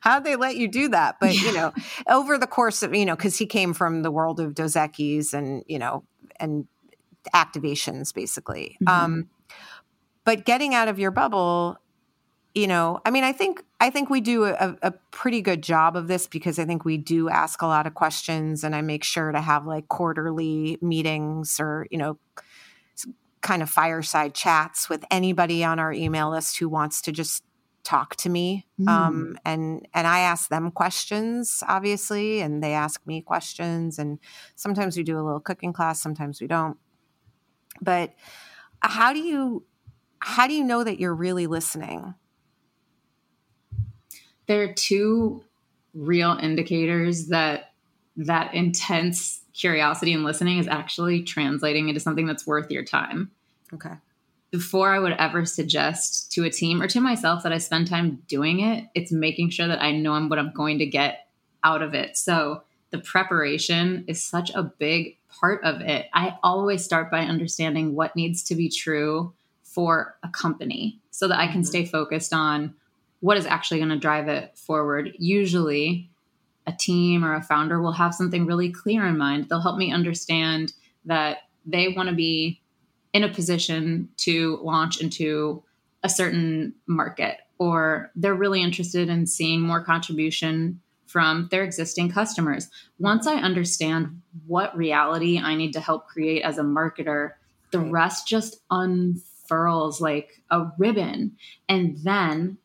how'd 0.00 0.24
they 0.24 0.36
let 0.36 0.56
you 0.56 0.68
do 0.68 0.88
that 0.88 1.16
but 1.20 1.34
yeah. 1.34 1.42
you 1.42 1.52
know 1.54 1.72
over 2.08 2.38
the 2.38 2.46
course 2.46 2.82
of 2.82 2.94
you 2.94 3.04
know 3.04 3.16
because 3.16 3.36
he 3.36 3.46
came 3.46 3.72
from 3.72 4.02
the 4.02 4.10
world 4.10 4.40
of 4.40 4.54
Dos 4.54 4.74
Equis 4.74 5.34
and 5.34 5.64
you 5.66 5.78
know 5.78 6.04
and 6.38 6.66
activations 7.34 8.14
basically 8.14 8.76
mm-hmm. 8.82 9.04
um 9.04 9.28
but 10.24 10.44
getting 10.44 10.74
out 10.74 10.88
of 10.88 10.98
your 10.98 11.10
bubble 11.10 11.78
you 12.54 12.66
know 12.66 13.00
i 13.04 13.10
mean 13.10 13.24
i 13.24 13.32
think 13.32 13.64
i 13.80 13.90
think 13.90 14.08
we 14.08 14.20
do 14.20 14.44
a, 14.44 14.76
a, 14.82 14.92
pretty 15.10 15.40
good 15.40 15.62
job 15.62 15.96
of 15.96 16.06
this 16.06 16.26
because 16.26 16.58
i 16.58 16.64
think 16.64 16.84
we 16.84 16.96
do 16.96 17.28
ask 17.28 17.62
a 17.62 17.66
lot 17.66 17.86
of 17.86 17.94
questions 17.94 18.62
and 18.62 18.76
i 18.76 18.82
make 18.82 19.02
sure 19.02 19.32
to 19.32 19.40
have 19.40 19.66
like 19.66 19.88
quarterly 19.88 20.78
meetings 20.80 21.58
or 21.58 21.86
you 21.90 21.98
know 21.98 22.18
kind 23.44 23.62
of 23.62 23.68
fireside 23.68 24.34
chats 24.34 24.88
with 24.88 25.04
anybody 25.10 25.62
on 25.62 25.78
our 25.78 25.92
email 25.92 26.30
list 26.30 26.56
who 26.56 26.66
wants 26.66 27.02
to 27.02 27.12
just 27.12 27.44
talk 27.84 28.16
to 28.16 28.30
me 28.30 28.66
mm. 28.80 28.88
um, 28.88 29.36
and 29.44 29.86
and 29.92 30.06
i 30.06 30.20
ask 30.20 30.48
them 30.48 30.70
questions 30.70 31.62
obviously 31.68 32.40
and 32.40 32.64
they 32.64 32.72
ask 32.72 33.06
me 33.06 33.20
questions 33.20 33.98
and 33.98 34.18
sometimes 34.56 34.96
we 34.96 35.02
do 35.02 35.18
a 35.18 35.20
little 35.20 35.40
cooking 35.40 35.74
class 35.74 36.00
sometimes 36.00 36.40
we 36.40 36.46
don't 36.46 36.78
but 37.82 38.14
how 38.80 39.12
do 39.12 39.18
you 39.18 39.62
how 40.20 40.46
do 40.46 40.54
you 40.54 40.64
know 40.64 40.82
that 40.82 40.98
you're 40.98 41.14
really 41.14 41.46
listening 41.46 42.14
there 44.46 44.62
are 44.62 44.72
two 44.72 45.44
real 45.92 46.38
indicators 46.40 47.26
that 47.28 47.74
that 48.16 48.54
intense 48.54 49.43
curiosity 49.54 50.12
and 50.12 50.24
listening 50.24 50.58
is 50.58 50.68
actually 50.68 51.22
translating 51.22 51.88
into 51.88 52.00
something 52.00 52.26
that's 52.26 52.46
worth 52.46 52.70
your 52.70 52.84
time. 52.84 53.30
Okay. 53.72 53.94
Before 54.50 54.94
I 54.94 54.98
would 54.98 55.12
ever 55.12 55.44
suggest 55.46 56.30
to 56.32 56.44
a 56.44 56.50
team 56.50 56.82
or 56.82 56.86
to 56.88 57.00
myself 57.00 57.42
that 57.42 57.52
I 57.52 57.58
spend 57.58 57.88
time 57.88 58.22
doing 58.28 58.60
it, 58.60 58.84
it's 58.94 59.10
making 59.10 59.50
sure 59.50 59.66
that 59.66 59.82
I 59.82 59.92
know 59.92 60.20
what 60.26 60.38
I'm 60.38 60.52
going 60.52 60.78
to 60.78 60.86
get 60.86 61.28
out 61.64 61.82
of 61.82 61.94
it. 61.94 62.16
So 62.16 62.62
the 62.90 62.98
preparation 62.98 64.04
is 64.06 64.22
such 64.22 64.50
a 64.54 64.62
big 64.62 65.16
part 65.28 65.64
of 65.64 65.80
it. 65.80 66.06
I 66.12 66.36
always 66.42 66.84
start 66.84 67.10
by 67.10 67.20
understanding 67.20 67.94
what 67.94 68.14
needs 68.14 68.44
to 68.44 68.54
be 68.54 68.68
true 68.68 69.32
for 69.62 70.14
a 70.22 70.28
company 70.28 71.00
so 71.10 71.26
that 71.26 71.40
I 71.40 71.46
can 71.46 71.62
mm-hmm. 71.62 71.68
stay 71.68 71.84
focused 71.84 72.32
on 72.32 72.74
what 73.20 73.36
is 73.36 73.46
actually 73.46 73.78
going 73.78 73.90
to 73.90 73.96
drive 73.96 74.28
it 74.28 74.56
forward. 74.56 75.12
Usually, 75.18 76.10
a 76.66 76.72
team 76.72 77.24
or 77.24 77.34
a 77.34 77.42
founder 77.42 77.80
will 77.80 77.92
have 77.92 78.14
something 78.14 78.46
really 78.46 78.70
clear 78.70 79.06
in 79.06 79.18
mind. 79.18 79.48
They'll 79.48 79.60
help 79.60 79.76
me 79.76 79.92
understand 79.92 80.72
that 81.04 81.38
they 81.66 81.88
want 81.88 82.08
to 82.08 82.14
be 82.14 82.60
in 83.12 83.24
a 83.24 83.32
position 83.32 84.08
to 84.18 84.58
launch 84.62 85.00
into 85.00 85.62
a 86.02 86.08
certain 86.08 86.74
market 86.86 87.38
or 87.58 88.10
they're 88.16 88.34
really 88.34 88.62
interested 88.62 89.08
in 89.08 89.26
seeing 89.26 89.60
more 89.60 89.82
contribution 89.82 90.80
from 91.06 91.48
their 91.50 91.62
existing 91.62 92.10
customers. 92.10 92.68
Once 92.98 93.26
I 93.26 93.36
understand 93.36 94.20
what 94.46 94.76
reality 94.76 95.38
I 95.38 95.54
need 95.54 95.72
to 95.74 95.80
help 95.80 96.08
create 96.08 96.42
as 96.42 96.58
a 96.58 96.62
marketer, 96.62 97.32
the 97.70 97.78
rest 97.78 98.26
just 98.26 98.56
unfurls 98.70 100.00
like 100.00 100.42
a 100.50 100.66
ribbon. 100.76 101.36
And 101.68 101.98
then 101.98 102.58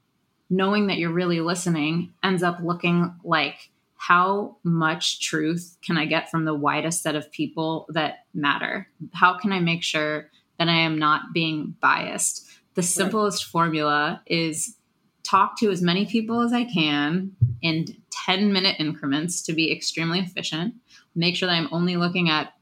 knowing 0.49 0.87
that 0.87 0.97
you're 0.97 1.11
really 1.11 1.41
listening 1.41 2.11
ends 2.23 2.41
up 2.41 2.59
looking 2.63 3.13
like 3.23 3.69
how 3.99 4.55
much 4.63 5.19
truth 5.19 5.77
can 5.81 5.97
I 5.97 6.05
get 6.05 6.31
from 6.31 6.45
the 6.45 6.55
widest 6.55 7.03
set 7.03 7.17
of 7.17 7.29
people 7.33 7.85
that 7.89 8.19
matter? 8.33 8.87
How 9.13 9.37
can 9.37 9.51
I 9.51 9.59
make 9.59 9.83
sure 9.83 10.31
that 10.57 10.69
I 10.69 10.77
am 10.77 10.97
not 10.97 11.33
being 11.33 11.75
biased? 11.81 12.47
The 12.75 12.81
simplest 12.81 13.43
right. 13.43 13.51
formula 13.51 14.21
is 14.25 14.77
talk 15.23 15.59
to 15.59 15.69
as 15.69 15.81
many 15.81 16.05
people 16.05 16.41
as 16.41 16.53
I 16.53 16.63
can 16.63 17.35
in 17.61 17.87
10 18.25 18.53
minute 18.53 18.77
increments 18.79 19.41
to 19.43 19.53
be 19.53 19.69
extremely 19.69 20.19
efficient. 20.19 20.75
Make 21.13 21.35
sure 21.35 21.47
that 21.47 21.55
I'm 21.55 21.67
only 21.73 21.97
looking 21.97 22.29
at 22.29 22.53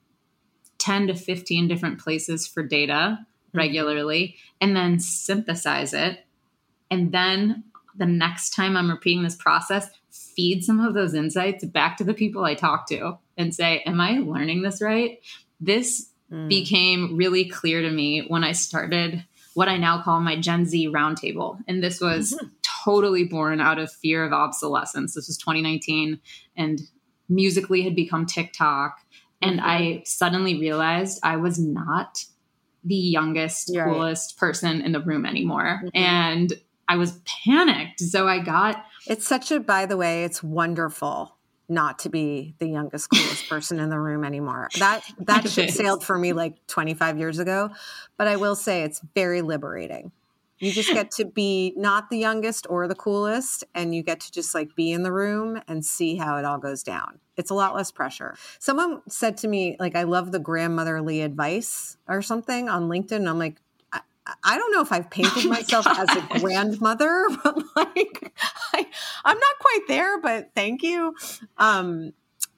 10 0.80 1.06
to 1.06 1.14
15 1.14 1.68
different 1.68 2.00
places 2.00 2.48
for 2.48 2.64
data 2.64 3.20
mm-hmm. 3.20 3.58
regularly 3.58 4.38
and 4.60 4.76
then 4.76 5.00
synthesize 5.00 5.94
it. 5.94 6.26
And 6.90 7.12
then 7.12 7.64
the 7.98 8.06
next 8.06 8.52
time 8.52 8.78
I'm 8.78 8.90
repeating 8.90 9.24
this 9.24 9.36
process, 9.36 9.90
feed 10.36 10.64
some 10.64 10.80
of 10.80 10.94
those 10.94 11.14
insights 11.14 11.66
back 11.66 11.98
to 11.98 12.04
the 12.04 12.14
people 12.14 12.46
I 12.46 12.56
talk 12.56 12.88
to 12.90 13.18
and 13.38 13.54
say, 13.54 13.82
Am 13.86 14.00
I 14.00 14.20
learning 14.20 14.62
this 14.62 14.82
right? 14.82 15.20
This 15.60 16.12
mm. 16.32 16.48
became 16.48 17.18
really 17.18 17.46
clear 17.46 17.82
to 17.82 17.92
me 17.92 18.26
when 18.28 18.44
I 18.44 18.52
started 18.52 19.26
what 19.54 19.68
I 19.68 19.78
now 19.78 20.02
call 20.04 20.20
my 20.20 20.40
Gen 20.40 20.66
Z 20.66 20.88
roundtable. 20.90 21.58
And 21.68 21.84
this 21.84 22.00
was 22.00 22.34
mm-hmm. 22.34 22.48
totally 22.86 23.24
born 23.24 23.60
out 23.60 23.80
of 23.80 23.92
fear 23.92 24.24
of 24.24 24.32
obsolescence. 24.32 25.16
This 25.16 25.28
was 25.28 25.38
2019, 25.38 26.20
and 26.56 26.80
Musical.ly 27.28 27.82
had 27.82 27.96
become 27.96 28.28
TikTok. 28.28 29.00
And 29.42 29.60
mm-hmm. 29.60 29.68
I 29.68 30.04
suddenly 30.06 30.60
realized 30.60 31.20
I 31.24 31.38
was 31.38 31.58
not 31.58 32.24
the 32.84 32.96
youngest, 32.96 33.74
You're 33.74 33.86
coolest 33.86 34.36
right. 34.36 34.40
person 34.40 34.82
in 34.82 34.92
the 34.92 35.02
room 35.02 35.26
anymore. 35.26 35.82
Mm-hmm. 35.84 35.98
And 35.98 36.54
I 36.88 36.98
was 36.98 37.20
panicked. 37.46 38.00
So 38.00 38.28
I 38.28 38.40
got. 38.40 38.86
It's 39.08 39.28
such 39.28 39.52
a, 39.52 39.60
by 39.60 39.86
the 39.86 39.98
way, 39.98 40.24
it's 40.24 40.42
wonderful 40.42 41.38
not 41.70 42.00
to 42.00 42.10
be 42.10 42.56
the 42.60 42.68
youngest 42.68 43.10
coolest 43.10 43.50
person 43.50 43.80
in 43.80 43.90
the 43.90 44.00
room 44.00 44.24
anymore. 44.24 44.70
That 44.80 45.04
that 45.20 45.50
ship 45.50 45.70
sailed 45.70 46.04
for 46.04 46.18
me 46.18 46.34
like 46.34 46.66
25 46.68 47.18
years 47.18 47.40
ago, 47.40 47.70
but 48.18 48.28
I 48.28 48.38
will 48.38 48.56
say 48.56 48.84
it's 48.84 49.02
very 49.16 49.42
liberating. 49.42 50.12
You 50.60 50.72
just 50.72 50.92
get 50.92 51.12
to 51.12 51.26
be 51.26 51.74
not 51.78 52.10
the 52.10 52.18
youngest 52.18 52.66
or 52.70 52.88
the 52.88 52.96
coolest 52.96 53.64
and 53.76 53.94
you 53.94 54.02
get 54.02 54.22
to 54.22 54.32
just 54.32 54.56
like 54.56 54.76
be 54.76 54.92
in 54.92 55.04
the 55.04 55.12
room 55.12 55.62
and 55.68 55.86
see 55.86 56.16
how 56.16 56.38
it 56.38 56.46
all 56.46 56.58
goes 56.58 56.82
down. 56.82 57.20
It's 57.36 57.52
a 57.52 57.54
lot 57.54 57.76
less 57.76 57.92
pressure. 57.92 58.36
Someone 58.58 59.02
said 59.08 59.38
to 59.38 59.48
me 59.48 59.76
like 59.80 59.96
I 59.96 60.04
love 60.04 60.32
the 60.32 60.40
grandmotherly 60.40 61.22
advice 61.22 61.98
or 62.08 62.24
something 62.24 62.70
on 62.70 62.90
LinkedIn. 62.90 63.30
I'm 63.30 63.38
like 63.38 63.62
I 64.44 64.58
don't 64.58 64.72
know 64.72 64.82
if 64.82 64.92
I've 64.92 65.10
painted 65.10 65.32
oh 65.46 65.50
myself 65.50 65.86
my 65.86 66.06
as 66.08 66.16
a 66.16 66.40
grandmother, 66.40 67.28
but 67.44 67.58
like 67.76 68.34
I, 68.74 68.86
am 69.26 69.38
not 69.38 69.60
quite 69.60 69.82
there. 69.88 70.22
But 70.22 70.52
thank 70.56 70.84
you. 70.84 71.16
Um, 71.58 72.14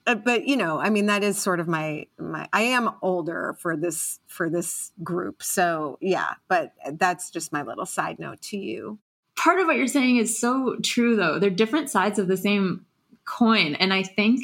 uh, 0.06 0.14
but 0.14 0.46
you 0.46 0.56
know, 0.56 0.78
I 0.78 0.90
mean, 0.90 1.06
that 1.06 1.22
is 1.22 1.40
sort 1.40 1.60
of 1.60 1.68
my 1.68 2.06
my. 2.18 2.48
I 2.52 2.62
am 2.62 2.90
older 3.02 3.56
for 3.60 3.76
this 3.76 4.20
for 4.26 4.48
this 4.48 4.92
group, 5.02 5.42
so 5.42 5.98
yeah. 6.00 6.34
But 6.48 6.72
that's 6.92 7.30
just 7.30 7.52
my 7.52 7.62
little 7.62 7.86
side 7.86 8.18
note 8.18 8.40
to 8.42 8.56
you. 8.56 8.98
Part 9.36 9.60
of 9.60 9.66
what 9.66 9.76
you're 9.76 9.86
saying 9.86 10.16
is 10.16 10.38
so 10.38 10.76
true, 10.82 11.16
though. 11.16 11.38
They're 11.38 11.50
different 11.50 11.90
sides 11.90 12.18
of 12.18 12.28
the 12.28 12.36
same 12.36 12.86
coin, 13.24 13.74
and 13.74 13.92
I 13.92 14.02
think 14.02 14.40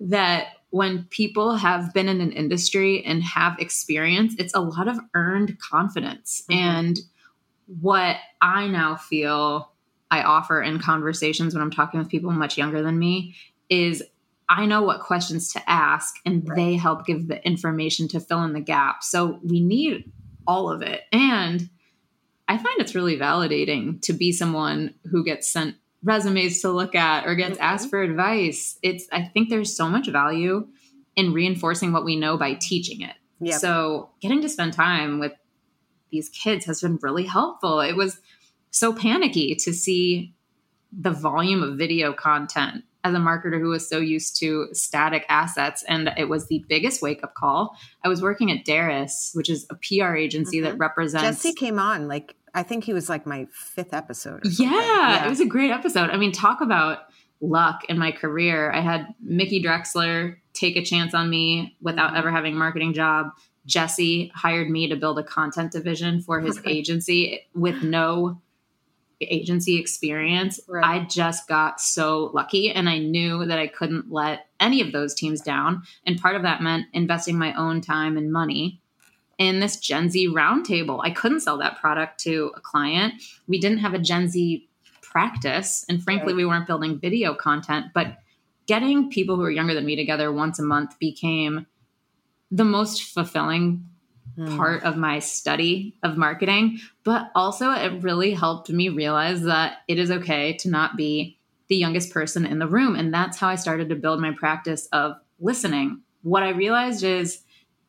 that 0.00 0.48
when 0.70 1.04
people 1.04 1.56
have 1.56 1.94
been 1.94 2.08
in 2.08 2.20
an 2.20 2.32
industry 2.32 3.02
and 3.04 3.22
have 3.22 3.58
experience, 3.58 4.34
it's 4.38 4.54
a 4.54 4.60
lot 4.60 4.88
of 4.88 4.98
earned 5.14 5.58
confidence. 5.60 6.42
Mm-hmm. 6.50 6.60
And 6.60 6.98
what 7.80 8.16
I 8.40 8.66
now 8.66 8.96
feel 8.96 9.72
I 10.10 10.22
offer 10.22 10.62
in 10.62 10.78
conversations 10.78 11.54
when 11.54 11.62
I'm 11.62 11.70
talking 11.70 11.98
with 11.98 12.08
people 12.08 12.30
much 12.30 12.56
younger 12.56 12.82
than 12.82 12.98
me 12.98 13.34
is 13.68 14.02
I 14.48 14.64
know 14.64 14.82
what 14.82 15.00
questions 15.00 15.52
to 15.52 15.70
ask, 15.70 16.14
and 16.24 16.48
right. 16.48 16.56
they 16.56 16.76
help 16.76 17.04
give 17.04 17.28
the 17.28 17.44
information 17.46 18.08
to 18.08 18.20
fill 18.20 18.42
in 18.44 18.54
the 18.54 18.60
gap. 18.60 19.04
So 19.04 19.38
we 19.44 19.60
need 19.60 20.10
all 20.46 20.70
of 20.70 20.80
it. 20.80 21.02
And 21.12 21.68
I 22.48 22.56
find 22.56 22.80
it's 22.80 22.94
really 22.94 23.18
validating 23.18 24.00
to 24.02 24.14
be 24.14 24.32
someone 24.32 24.94
who 25.10 25.22
gets 25.22 25.52
sent 25.52 25.76
resumes 26.02 26.60
to 26.62 26.70
look 26.70 26.94
at 26.94 27.26
or 27.26 27.34
gets 27.34 27.54
mm-hmm. 27.54 27.62
asked 27.62 27.90
for 27.90 28.02
advice. 28.02 28.78
It's 28.82 29.06
I 29.12 29.24
think 29.24 29.48
there's 29.48 29.76
so 29.76 29.88
much 29.88 30.08
value 30.08 30.66
in 31.16 31.32
reinforcing 31.32 31.92
what 31.92 32.04
we 32.04 32.16
know 32.16 32.36
by 32.36 32.54
teaching 32.54 33.00
it. 33.02 33.14
Yep. 33.40 33.60
So 33.60 34.10
getting 34.20 34.42
to 34.42 34.48
spend 34.48 34.72
time 34.72 35.18
with 35.18 35.32
these 36.10 36.28
kids 36.28 36.64
has 36.66 36.80
been 36.80 36.98
really 37.02 37.24
helpful. 37.24 37.80
It 37.80 37.96
was 37.96 38.20
so 38.70 38.92
panicky 38.92 39.54
to 39.56 39.72
see 39.72 40.34
the 40.92 41.10
volume 41.10 41.62
of 41.62 41.76
video 41.76 42.12
content 42.12 42.84
as 43.04 43.14
a 43.14 43.18
marketer 43.18 43.60
who 43.60 43.68
was 43.68 43.88
so 43.88 43.98
used 43.98 44.38
to 44.40 44.68
static 44.72 45.24
assets 45.28 45.84
and 45.88 46.10
it 46.16 46.28
was 46.28 46.48
the 46.48 46.64
biggest 46.68 47.00
wake 47.00 47.22
up 47.22 47.34
call. 47.34 47.76
I 48.04 48.08
was 48.08 48.20
working 48.20 48.50
at 48.50 48.64
Derris, 48.64 49.34
which 49.34 49.48
is 49.48 49.66
a 49.70 49.74
PR 49.74 50.14
agency 50.14 50.58
mm-hmm. 50.58 50.66
that 50.66 50.78
represents 50.78 51.42
Jesse 51.42 51.54
came 51.54 51.78
on 51.78 52.08
like 52.08 52.34
I 52.54 52.62
think 52.62 52.84
he 52.84 52.92
was 52.92 53.08
like 53.08 53.26
my 53.26 53.46
fifth 53.52 53.94
episode. 53.94 54.40
Yeah, 54.44 54.70
yeah, 54.70 55.26
it 55.26 55.28
was 55.28 55.40
a 55.40 55.46
great 55.46 55.70
episode. 55.70 56.10
I 56.10 56.16
mean, 56.16 56.32
talk 56.32 56.60
about 56.60 57.00
luck 57.40 57.84
in 57.88 57.98
my 57.98 58.10
career. 58.10 58.72
I 58.72 58.80
had 58.80 59.14
Mickey 59.20 59.62
Drexler 59.62 60.36
take 60.54 60.76
a 60.76 60.84
chance 60.84 61.14
on 61.14 61.30
me 61.30 61.76
without 61.80 62.16
ever 62.16 62.30
having 62.30 62.54
a 62.54 62.58
marketing 62.58 62.94
job. 62.94 63.28
Jesse 63.66 64.32
hired 64.34 64.70
me 64.70 64.88
to 64.88 64.96
build 64.96 65.18
a 65.18 65.22
content 65.22 65.72
division 65.72 66.22
for 66.22 66.40
his 66.40 66.60
agency 66.66 67.46
with 67.54 67.82
no 67.82 68.40
agency 69.20 69.78
experience. 69.78 70.60
Right. 70.68 70.84
I 70.84 71.04
just 71.06 71.48
got 71.48 71.80
so 71.80 72.30
lucky 72.34 72.70
and 72.70 72.88
I 72.88 72.98
knew 72.98 73.44
that 73.44 73.58
I 73.58 73.66
couldn't 73.66 74.12
let 74.12 74.46
any 74.60 74.80
of 74.80 74.92
those 74.92 75.14
teams 75.14 75.40
down. 75.40 75.82
And 76.06 76.20
part 76.20 76.36
of 76.36 76.42
that 76.42 76.62
meant 76.62 76.86
investing 76.92 77.38
my 77.38 77.52
own 77.54 77.80
time 77.80 78.16
and 78.16 78.32
money 78.32 78.80
in 79.38 79.60
this 79.60 79.76
Gen 79.76 80.10
Z 80.10 80.28
roundtable. 80.28 81.00
I 81.02 81.10
couldn't 81.10 81.40
sell 81.40 81.58
that 81.58 81.78
product 81.78 82.20
to 82.20 82.52
a 82.56 82.60
client. 82.60 83.14
We 83.46 83.60
didn't 83.60 83.78
have 83.78 83.94
a 83.94 83.98
Gen 83.98 84.28
Z 84.28 84.68
practice. 85.02 85.84
And 85.88 86.02
frankly, 86.02 86.32
right. 86.32 86.36
we 86.36 86.44
weren't 86.44 86.66
building 86.66 86.98
video 86.98 87.34
content, 87.34 87.86
but 87.94 88.18
getting 88.66 89.10
people 89.10 89.36
who 89.36 89.42
are 89.42 89.50
younger 89.50 89.74
than 89.74 89.86
me 89.86 89.96
together 89.96 90.32
once 90.32 90.58
a 90.58 90.62
month 90.62 90.98
became 90.98 91.66
the 92.50 92.64
most 92.64 93.02
fulfilling 93.02 93.84
mm. 94.36 94.56
part 94.56 94.82
of 94.84 94.96
my 94.96 95.18
study 95.18 95.96
of 96.02 96.16
marketing. 96.16 96.80
But 97.04 97.30
also, 97.34 97.70
it 97.70 98.02
really 98.02 98.32
helped 98.32 98.70
me 98.70 98.88
realize 98.88 99.42
that 99.42 99.78
it 99.88 99.98
is 99.98 100.10
okay 100.10 100.54
to 100.58 100.70
not 100.70 100.96
be 100.96 101.38
the 101.68 101.76
youngest 101.76 102.12
person 102.12 102.46
in 102.46 102.58
the 102.58 102.66
room. 102.66 102.96
And 102.96 103.12
that's 103.12 103.38
how 103.38 103.48
I 103.48 103.56
started 103.56 103.88
to 103.90 103.94
build 103.94 104.20
my 104.20 104.32
practice 104.32 104.86
of 104.92 105.16
listening. 105.38 106.02
What 106.22 106.42
I 106.42 106.50
realized 106.50 107.04
is 107.04 107.42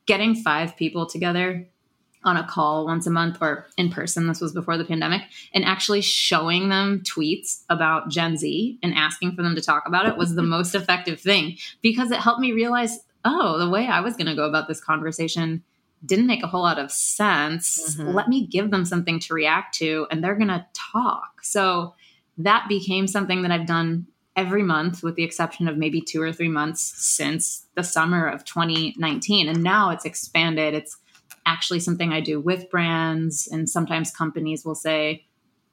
getting 0.06 0.36
five 0.36 0.75
people 0.75 1.06
together 1.06 1.67
on 2.25 2.36
a 2.36 2.45
call 2.45 2.86
once 2.86 3.08
a 3.08 3.10
month 3.10 3.38
or 3.41 3.67
in 3.78 3.89
person, 3.89 4.28
this 4.28 4.41
was 4.41 4.52
before 4.52 4.78
the 4.78 4.84
pandemic, 4.84 5.21
and 5.54 5.63
actually 5.63 6.02
showing 6.02 6.67
them 6.67 7.02
tweets 7.06 7.63
about 7.69 8.10
Gen 8.10 8.36
Z 8.36 8.78
and 8.84 8.93
asking 8.93 9.36
for 9.36 9.41
them 9.41 9.56
to 9.56 9.62
talk 9.62 9.84
about 9.86 10.06
it 10.06 10.17
was 10.17 10.36
the 10.36 10.43
most 10.58 10.75
effective 10.75 11.21
thing 11.21 11.58
because 11.82 12.12
it 12.12 12.19
helped 12.19 12.41
me 12.41 12.52
realize 12.52 12.99
oh, 13.25 13.58
the 13.58 13.69
way 13.69 13.86
I 13.86 13.99
was 13.99 14.15
going 14.15 14.28
to 14.28 14.36
go 14.36 14.47
about 14.47 14.67
this 14.67 14.82
conversation 14.82 15.63
didn't 16.06 16.28
make 16.28 16.44
a 16.44 16.48
whole 16.48 16.62
lot 16.62 16.80
of 16.80 16.92
sense. 16.92 17.96
Mm-hmm. 17.96 18.14
Let 18.14 18.30
me 18.30 18.48
give 18.48 18.72
them 18.72 18.86
something 18.86 19.20
to 19.22 19.34
react 19.34 19.76
to, 19.80 20.08
and 20.10 20.24
they're 20.24 20.36
going 20.36 20.48
to 20.48 20.66
talk. 20.74 21.44
So 21.44 21.96
that 22.38 22.68
became 22.70 23.08
something 23.08 23.42
that 23.42 23.52
I've 23.52 23.68
done 23.68 24.08
every 24.36 24.64
month, 24.64 25.04
with 25.04 25.16
the 25.16 25.24
exception 25.24 25.68
of 25.68 25.78
maybe 25.78 26.02
two 26.02 26.22
or 26.22 26.32
three 26.32 26.48
months 26.48 26.82
since 26.82 27.66
the 27.76 27.84
summer 27.84 28.28
of 28.28 28.46
2019. 28.46 29.50
And 29.50 29.64
now 29.64 29.90
it's 29.90 30.06
expanded. 30.06 30.74
It's 30.74 30.98
actually 31.46 31.82
something 31.82 32.14
I 32.14 32.22
do 32.22 32.40
with 32.40 32.70
brands. 32.70 33.48
And 33.52 33.70
sometimes 33.70 34.12
companies 34.12 34.64
will 34.64 34.76
say, 34.76 35.26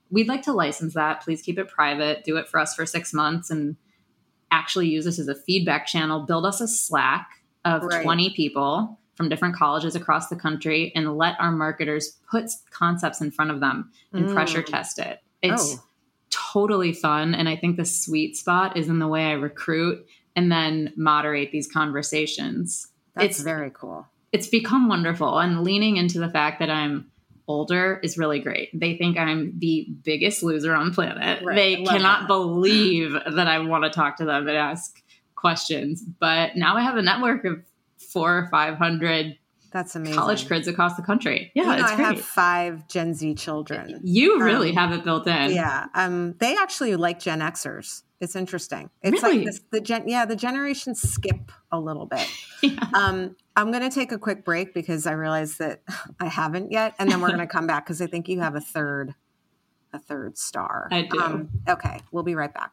We'd 0.08 0.28
like 0.28 0.42
to 0.42 0.52
license 0.52 0.94
that. 0.94 1.22
Please 1.22 1.42
keep 1.42 1.58
it 1.58 1.68
private. 1.68 2.22
Do 2.22 2.36
it 2.36 2.48
for 2.48 2.60
us 2.60 2.74
for 2.76 2.86
six 2.86 3.12
months 3.12 3.50
and 3.50 3.76
actually 4.52 4.88
use 4.88 5.04
this 5.04 5.18
as 5.18 5.26
a 5.26 5.34
feedback 5.34 5.86
channel. 5.86 6.20
Build 6.20 6.46
us 6.46 6.60
a 6.60 6.68
Slack 6.68 7.28
of 7.64 7.82
right. 7.82 8.04
20 8.04 8.30
people 8.30 9.00
from 9.16 9.28
different 9.28 9.56
colleges 9.56 9.96
across 9.96 10.28
the 10.28 10.36
country 10.36 10.92
and 10.94 11.16
let 11.16 11.40
our 11.40 11.50
marketers 11.50 12.18
put 12.30 12.50
concepts 12.70 13.20
in 13.20 13.30
front 13.30 13.50
of 13.50 13.60
them 13.60 13.90
and 14.12 14.26
mm. 14.26 14.34
pressure 14.34 14.62
test 14.62 14.98
it. 14.98 15.20
It's 15.42 15.76
oh 15.76 15.82
totally 16.30 16.92
fun. 16.92 17.34
And 17.34 17.48
I 17.48 17.56
think 17.56 17.76
the 17.76 17.84
sweet 17.84 18.36
spot 18.36 18.76
is 18.76 18.88
in 18.88 18.98
the 18.98 19.08
way 19.08 19.26
I 19.26 19.32
recruit 19.32 20.06
and 20.34 20.50
then 20.50 20.92
moderate 20.96 21.52
these 21.52 21.70
conversations. 21.70 22.88
That's 23.14 23.36
it's 23.36 23.40
very 23.40 23.70
cool. 23.70 24.06
It's 24.32 24.48
become 24.48 24.88
wonderful. 24.88 25.38
And 25.38 25.64
leaning 25.64 25.96
into 25.96 26.18
the 26.18 26.30
fact 26.30 26.60
that 26.60 26.70
I'm 26.70 27.10
older 27.48 28.00
is 28.02 28.18
really 28.18 28.40
great. 28.40 28.70
They 28.78 28.96
think 28.96 29.16
I'm 29.18 29.58
the 29.58 29.86
biggest 30.02 30.42
loser 30.42 30.74
on 30.74 30.92
planet. 30.92 31.44
Right. 31.44 31.54
They 31.54 31.84
cannot 31.84 32.22
that. 32.22 32.28
believe 32.28 33.12
that 33.34 33.46
I 33.46 33.58
want 33.60 33.84
to 33.84 33.90
talk 33.90 34.16
to 34.16 34.24
them 34.24 34.48
and 34.48 34.56
ask 34.56 35.02
questions. 35.36 36.02
But 36.02 36.56
now 36.56 36.76
I 36.76 36.82
have 36.82 36.96
a 36.96 37.02
network 37.02 37.44
of 37.44 37.62
four 37.98 38.38
or 38.38 38.48
500 38.48 39.38
that's 39.72 39.94
amazing. 39.94 40.16
College 40.16 40.48
kids 40.48 40.68
across 40.68 40.96
the 40.96 41.02
country. 41.02 41.52
Yeah, 41.54 41.64
you 41.64 41.68
know, 41.76 41.84
I 41.84 41.94
have 41.96 42.20
five 42.22 42.88
Gen 42.88 43.12
Z 43.12 43.34
children. 43.34 44.00
You 44.02 44.40
really 44.40 44.70
um, 44.70 44.76
have 44.76 44.92
it 44.92 45.04
built 45.04 45.26
in. 45.26 45.50
Yeah. 45.50 45.86
Um, 45.92 46.34
they 46.38 46.56
actually 46.56 46.96
like 46.96 47.20
Gen 47.20 47.40
Xers. 47.40 48.02
It's 48.18 48.34
interesting. 48.34 48.88
It's 49.02 49.22
really? 49.22 49.38
like 49.38 49.46
this, 49.46 49.60
the 49.70 49.80
gen, 49.82 50.08
yeah, 50.08 50.24
the 50.24 50.36
generations 50.36 51.02
skip 51.02 51.52
a 51.70 51.78
little 51.78 52.06
bit. 52.06 52.26
yeah. 52.62 52.88
Um, 52.94 53.36
I'm 53.54 53.70
going 53.70 53.82
to 53.82 53.94
take 53.94 54.12
a 54.12 54.18
quick 54.18 54.44
break 54.44 54.72
because 54.72 55.06
I 55.06 55.12
realize 55.12 55.58
that 55.58 55.82
I 56.20 56.26
haven't 56.26 56.72
yet, 56.72 56.94
and 56.98 57.10
then 57.10 57.20
we're 57.20 57.28
going 57.28 57.40
to 57.40 57.46
come 57.46 57.66
back 57.66 57.84
because 57.84 58.00
I 58.00 58.06
think 58.06 58.28
you 58.28 58.40
have 58.40 58.54
a 58.54 58.60
third, 58.60 59.14
a 59.92 59.98
third 59.98 60.38
star. 60.38 60.88
I 60.90 61.02
do. 61.02 61.20
Um, 61.20 61.50
okay, 61.68 62.00
we'll 62.10 62.22
be 62.22 62.34
right 62.34 62.52
back. 62.52 62.72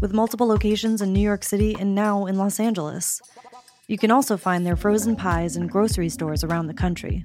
with 0.00 0.12
multiple 0.12 0.46
locations 0.46 1.00
in 1.00 1.12
New 1.12 1.20
York 1.20 1.44
City 1.44 1.76
and 1.78 1.94
now 1.94 2.26
in 2.26 2.36
Los 2.36 2.60
Angeles. 2.60 3.20
You 3.86 3.98
can 3.98 4.10
also 4.10 4.36
find 4.36 4.64
their 4.64 4.76
frozen 4.76 5.16
pies 5.16 5.56
in 5.56 5.66
grocery 5.66 6.08
stores 6.08 6.42
around 6.42 6.66
the 6.66 6.74
country. 6.74 7.24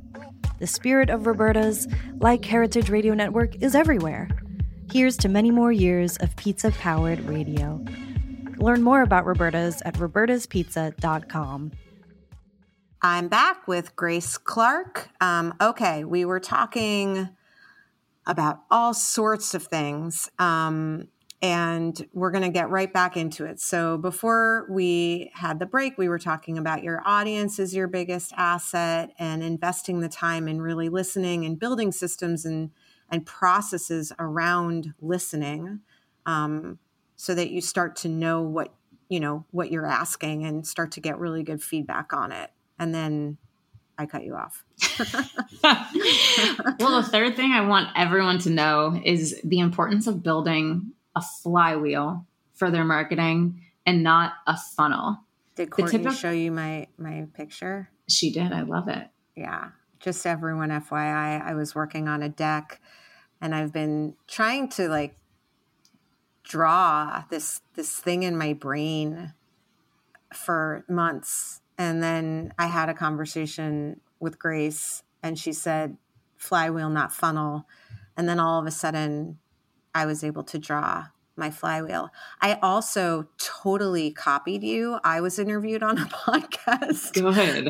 The 0.59 0.67
spirit 0.67 1.09
of 1.09 1.25
Roberta's, 1.25 1.87
like 2.19 2.43
Heritage 2.43 2.89
Radio 2.89 3.13
Network, 3.13 3.55
is 3.61 3.75
everywhere. 3.75 4.27
Here's 4.91 5.15
to 5.17 5.29
many 5.29 5.51
more 5.51 5.71
years 5.71 6.17
of 6.17 6.35
pizza 6.35 6.71
powered 6.71 7.21
radio. 7.21 7.83
Learn 8.57 8.81
more 8.81 9.01
about 9.01 9.25
Roberta's 9.25 9.81
at 9.85 9.93
robertaspizza.com. 9.93 11.71
I'm 13.01 13.29
back 13.29 13.65
with 13.67 13.95
Grace 13.95 14.37
Clarke. 14.37 15.09
Um, 15.21 15.53
okay, 15.61 16.03
we 16.03 16.25
were 16.25 16.41
talking 16.41 17.29
about 18.27 18.63
all 18.69 18.93
sorts 18.93 19.53
of 19.53 19.63
things. 19.63 20.29
Um, 20.37 21.07
and 21.41 22.05
we're 22.13 22.31
going 22.31 22.43
to 22.43 22.49
get 22.49 22.69
right 22.69 22.91
back 22.91 23.15
into 23.15 23.45
it. 23.45 23.59
So, 23.61 23.97
before 23.97 24.67
we 24.69 25.31
had 25.33 25.59
the 25.59 25.65
break, 25.65 25.97
we 25.97 26.09
were 26.09 26.19
talking 26.19 26.57
about 26.57 26.83
your 26.83 27.01
audience 27.05 27.59
is 27.59 27.73
your 27.73 27.87
biggest 27.87 28.33
asset 28.35 29.11
and 29.17 29.41
investing 29.41 30.01
the 30.01 30.09
time 30.09 30.47
in 30.47 30.61
really 30.61 30.89
listening 30.89 31.45
and 31.45 31.57
building 31.57 31.91
systems 31.91 32.45
and, 32.45 32.71
and 33.09 33.25
processes 33.25 34.11
around 34.19 34.93
listening 34.99 35.79
um, 36.25 36.79
so 37.15 37.33
that 37.33 37.51
you 37.51 37.61
start 37.61 37.95
to 37.97 38.09
know 38.09 38.41
what 38.41 38.73
you 39.07 39.19
know 39.19 39.45
what 39.51 39.71
you're 39.71 39.87
asking 39.87 40.45
and 40.45 40.67
start 40.67 40.91
to 40.91 41.01
get 41.01 41.17
really 41.17 41.41
good 41.41 41.63
feedback 41.63 42.13
on 42.13 42.31
it 42.31 42.51
and 42.77 42.93
then 42.93 43.37
I 43.97 44.05
cut 44.05 44.23
you 44.23 44.35
off. 44.35 44.63
well, 46.79 47.01
the 47.01 47.07
third 47.11 47.35
thing 47.35 47.51
I 47.51 47.67
want 47.67 47.89
everyone 47.97 48.39
to 48.39 48.49
know 48.49 48.99
is 49.03 49.41
the 49.43 49.59
importance 49.59 50.07
of 50.07 50.23
building 50.23 50.93
a 51.15 51.21
flywheel 51.21 52.25
for 52.53 52.69
their 52.71 52.85
marketing 52.85 53.61
and 53.85 54.03
not 54.03 54.33
a 54.45 54.57
funnel. 54.57 55.19
Did 55.55 55.71
Courtney 55.71 56.05
of, 56.05 56.15
show 56.15 56.31
you 56.31 56.51
my 56.51 56.87
my 56.97 57.27
picture? 57.33 57.89
She 58.07 58.31
did. 58.31 58.53
I 58.53 58.61
love 58.61 58.87
it. 58.87 59.07
Yeah. 59.35 59.69
Just 59.99 60.25
everyone 60.25 60.69
FYI, 60.69 61.41
I 61.41 61.53
was 61.53 61.75
working 61.75 62.07
on 62.07 62.23
a 62.23 62.29
deck 62.29 62.79
and 63.41 63.53
I've 63.53 63.73
been 63.73 64.15
trying 64.27 64.69
to 64.69 64.87
like 64.87 65.15
draw 66.43 67.23
this 67.29 67.61
this 67.75 67.95
thing 67.97 68.23
in 68.23 68.37
my 68.37 68.53
brain 68.53 69.33
for 70.33 70.85
months. 70.87 71.61
And 71.77 72.03
then 72.03 72.53
I 72.57 72.67
had 72.67 72.89
a 72.89 72.93
conversation 72.93 74.01
with 74.19 74.39
Grace 74.39 75.03
and 75.23 75.37
she 75.37 75.53
said 75.53 75.97
flywheel 76.37 76.89
not 76.89 77.13
funnel. 77.13 77.65
And 78.15 78.27
then 78.27 78.39
all 78.39 78.59
of 78.59 78.65
a 78.65 78.71
sudden 78.71 79.39
I 79.93 80.05
was 80.05 80.23
able 80.23 80.43
to 80.43 80.59
draw 80.59 81.07
my 81.35 81.49
flywheel. 81.49 82.09
I 82.41 82.59
also 82.61 83.27
totally 83.37 84.11
copied 84.11 84.63
you. 84.63 84.99
I 85.03 85.21
was 85.21 85.39
interviewed 85.39 85.81
on 85.81 85.97
a 85.97 86.05
podcast. 86.05 87.13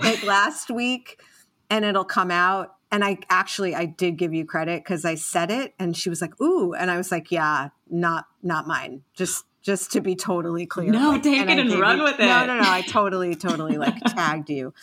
Like 0.03 0.23
last 0.23 0.69
week, 0.69 1.21
and 1.69 1.85
it'll 1.85 2.05
come 2.05 2.31
out. 2.31 2.75
And 2.91 3.03
I 3.03 3.19
actually 3.29 3.75
I 3.75 3.85
did 3.85 4.17
give 4.17 4.33
you 4.33 4.45
credit 4.45 4.83
because 4.83 5.05
I 5.05 5.15
said 5.15 5.51
it, 5.51 5.75
and 5.77 5.95
she 5.95 6.09
was 6.09 6.21
like, 6.21 6.39
"Ooh," 6.41 6.73
and 6.73 6.89
I 6.89 6.97
was 6.97 7.11
like, 7.11 7.31
"Yeah, 7.31 7.69
not 7.89 8.25
not 8.41 8.65
mine. 8.65 9.03
Just 9.13 9.45
just 9.61 9.91
to 9.91 10.01
be 10.01 10.15
totally 10.15 10.65
clear. 10.65 10.91
No, 10.91 11.11
like, 11.11 11.23
take 11.23 11.47
it 11.47 11.59
and 11.59 11.73
run 11.73 11.97
you, 11.97 12.03
with 12.03 12.19
it. 12.19 12.25
No, 12.25 12.45
no, 12.45 12.59
no. 12.59 12.69
I 12.69 12.81
totally, 12.81 13.35
totally 13.35 13.77
like 13.77 13.99
tagged 14.03 14.49
you, 14.49 14.73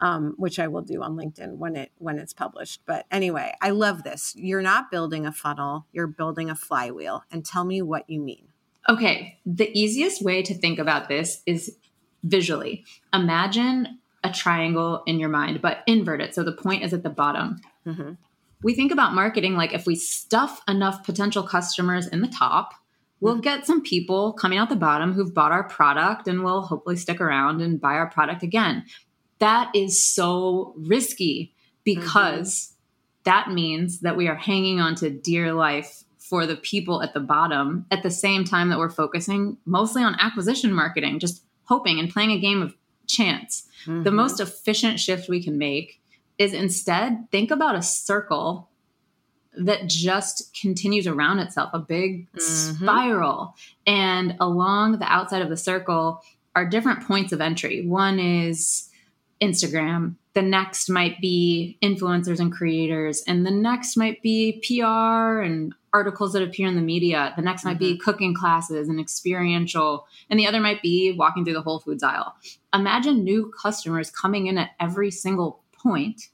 um, 0.00 0.34
which 0.36 0.58
I 0.58 0.68
will 0.68 0.82
do 0.82 1.02
on 1.02 1.16
LinkedIn 1.16 1.56
when 1.56 1.76
it 1.76 1.92
when 1.98 2.18
it's 2.18 2.32
published. 2.32 2.82
But 2.86 3.06
anyway, 3.10 3.54
I 3.60 3.70
love 3.70 4.02
this. 4.02 4.34
You're 4.36 4.62
not 4.62 4.90
building 4.90 5.26
a 5.26 5.32
funnel. 5.32 5.86
You're 5.92 6.06
building 6.06 6.50
a 6.50 6.54
flywheel. 6.54 7.24
And 7.30 7.44
tell 7.44 7.64
me 7.64 7.82
what 7.82 8.08
you 8.08 8.20
mean. 8.20 8.48
Okay, 8.88 9.38
the 9.44 9.70
easiest 9.78 10.22
way 10.22 10.42
to 10.42 10.54
think 10.54 10.78
about 10.78 11.08
this 11.08 11.42
is 11.44 11.76
visually. 12.22 12.84
Imagine 13.12 13.98
a 14.22 14.30
triangle 14.30 15.02
in 15.06 15.18
your 15.18 15.28
mind, 15.28 15.60
but 15.60 15.78
invert 15.86 16.20
it. 16.20 16.34
So 16.34 16.42
the 16.42 16.52
point 16.52 16.82
is 16.82 16.92
at 16.92 17.02
the 17.02 17.10
bottom. 17.10 17.60
Mm-hmm. 17.86 18.12
We 18.62 18.74
think 18.74 18.92
about 18.92 19.14
marketing 19.14 19.54
like 19.56 19.72
if 19.72 19.86
we 19.86 19.96
stuff 19.96 20.60
enough 20.68 21.04
potential 21.04 21.42
customers 21.42 22.06
in 22.06 22.20
the 22.20 22.28
top, 22.28 22.74
we'll 23.20 23.38
get 23.38 23.66
some 23.66 23.82
people 23.82 24.32
coming 24.32 24.58
out 24.58 24.68
the 24.68 24.76
bottom 24.76 25.12
who've 25.12 25.32
bought 25.32 25.52
our 25.52 25.64
product 25.64 26.28
and 26.28 26.42
will 26.42 26.62
hopefully 26.62 26.96
stick 26.96 27.20
around 27.20 27.60
and 27.60 27.80
buy 27.80 27.94
our 27.94 28.10
product 28.10 28.42
again. 28.42 28.84
That 29.38 29.70
is 29.74 30.06
so 30.06 30.74
risky 30.76 31.54
because 31.84 32.48
mm-hmm. 32.48 32.74
that 33.24 33.50
means 33.50 34.00
that 34.00 34.16
we 34.16 34.28
are 34.28 34.34
hanging 34.34 34.80
on 34.80 34.94
to 34.96 35.10
dear 35.10 35.52
life 35.52 36.04
for 36.18 36.46
the 36.46 36.56
people 36.56 37.02
at 37.02 37.14
the 37.14 37.20
bottom 37.20 37.86
at 37.90 38.02
the 38.02 38.10
same 38.10 38.44
time 38.44 38.68
that 38.68 38.78
we're 38.78 38.90
focusing 38.90 39.56
mostly 39.64 40.02
on 40.02 40.16
acquisition 40.18 40.72
marketing, 40.72 41.18
just 41.18 41.44
hoping 41.64 41.98
and 41.98 42.10
playing 42.10 42.32
a 42.32 42.40
game 42.40 42.62
of 42.62 42.74
chance. 43.06 43.66
Mm-hmm. 43.84 44.02
The 44.02 44.10
most 44.10 44.40
efficient 44.40 44.98
shift 44.98 45.28
we 45.28 45.42
can 45.42 45.56
make 45.56 46.00
is 46.38 46.52
instead 46.52 47.30
think 47.30 47.50
about 47.50 47.76
a 47.76 47.82
circle 47.82 48.68
that 49.56 49.86
just 49.86 50.56
continues 50.60 51.06
around 51.06 51.38
itself, 51.38 51.70
a 51.72 51.78
big 51.78 52.30
mm-hmm. 52.32 52.40
spiral. 52.40 53.54
And 53.86 54.36
along 54.40 54.98
the 54.98 55.10
outside 55.10 55.42
of 55.42 55.48
the 55.48 55.56
circle 55.56 56.22
are 56.54 56.68
different 56.68 57.06
points 57.06 57.32
of 57.32 57.40
entry. 57.40 57.86
One 57.86 58.18
is 58.18 58.88
Instagram, 59.40 60.16
the 60.36 60.42
next 60.42 60.90
might 60.90 61.18
be 61.20 61.78
influencers 61.82 62.40
and 62.40 62.52
creators, 62.52 63.22
and 63.26 63.46
the 63.46 63.50
next 63.50 63.96
might 63.96 64.20
be 64.20 64.62
PR 64.66 65.40
and 65.40 65.74
articles 65.94 66.34
that 66.34 66.42
appear 66.42 66.68
in 66.68 66.76
the 66.76 66.82
media. 66.82 67.32
The 67.36 67.42
next 67.42 67.64
might 67.64 67.78
mm-hmm. 67.78 67.94
be 67.94 67.98
cooking 67.98 68.34
classes 68.34 68.88
and 68.88 69.00
experiential, 69.00 70.06
and 70.28 70.38
the 70.38 70.46
other 70.46 70.60
might 70.60 70.82
be 70.82 71.12
walking 71.12 71.44
through 71.44 71.54
the 71.54 71.62
Whole 71.62 71.80
Foods 71.80 72.02
aisle. 72.02 72.34
Imagine 72.74 73.24
new 73.24 73.50
customers 73.62 74.10
coming 74.10 74.46
in 74.46 74.58
at 74.58 74.72
every 74.78 75.10
single 75.10 75.62
point, 75.72 76.28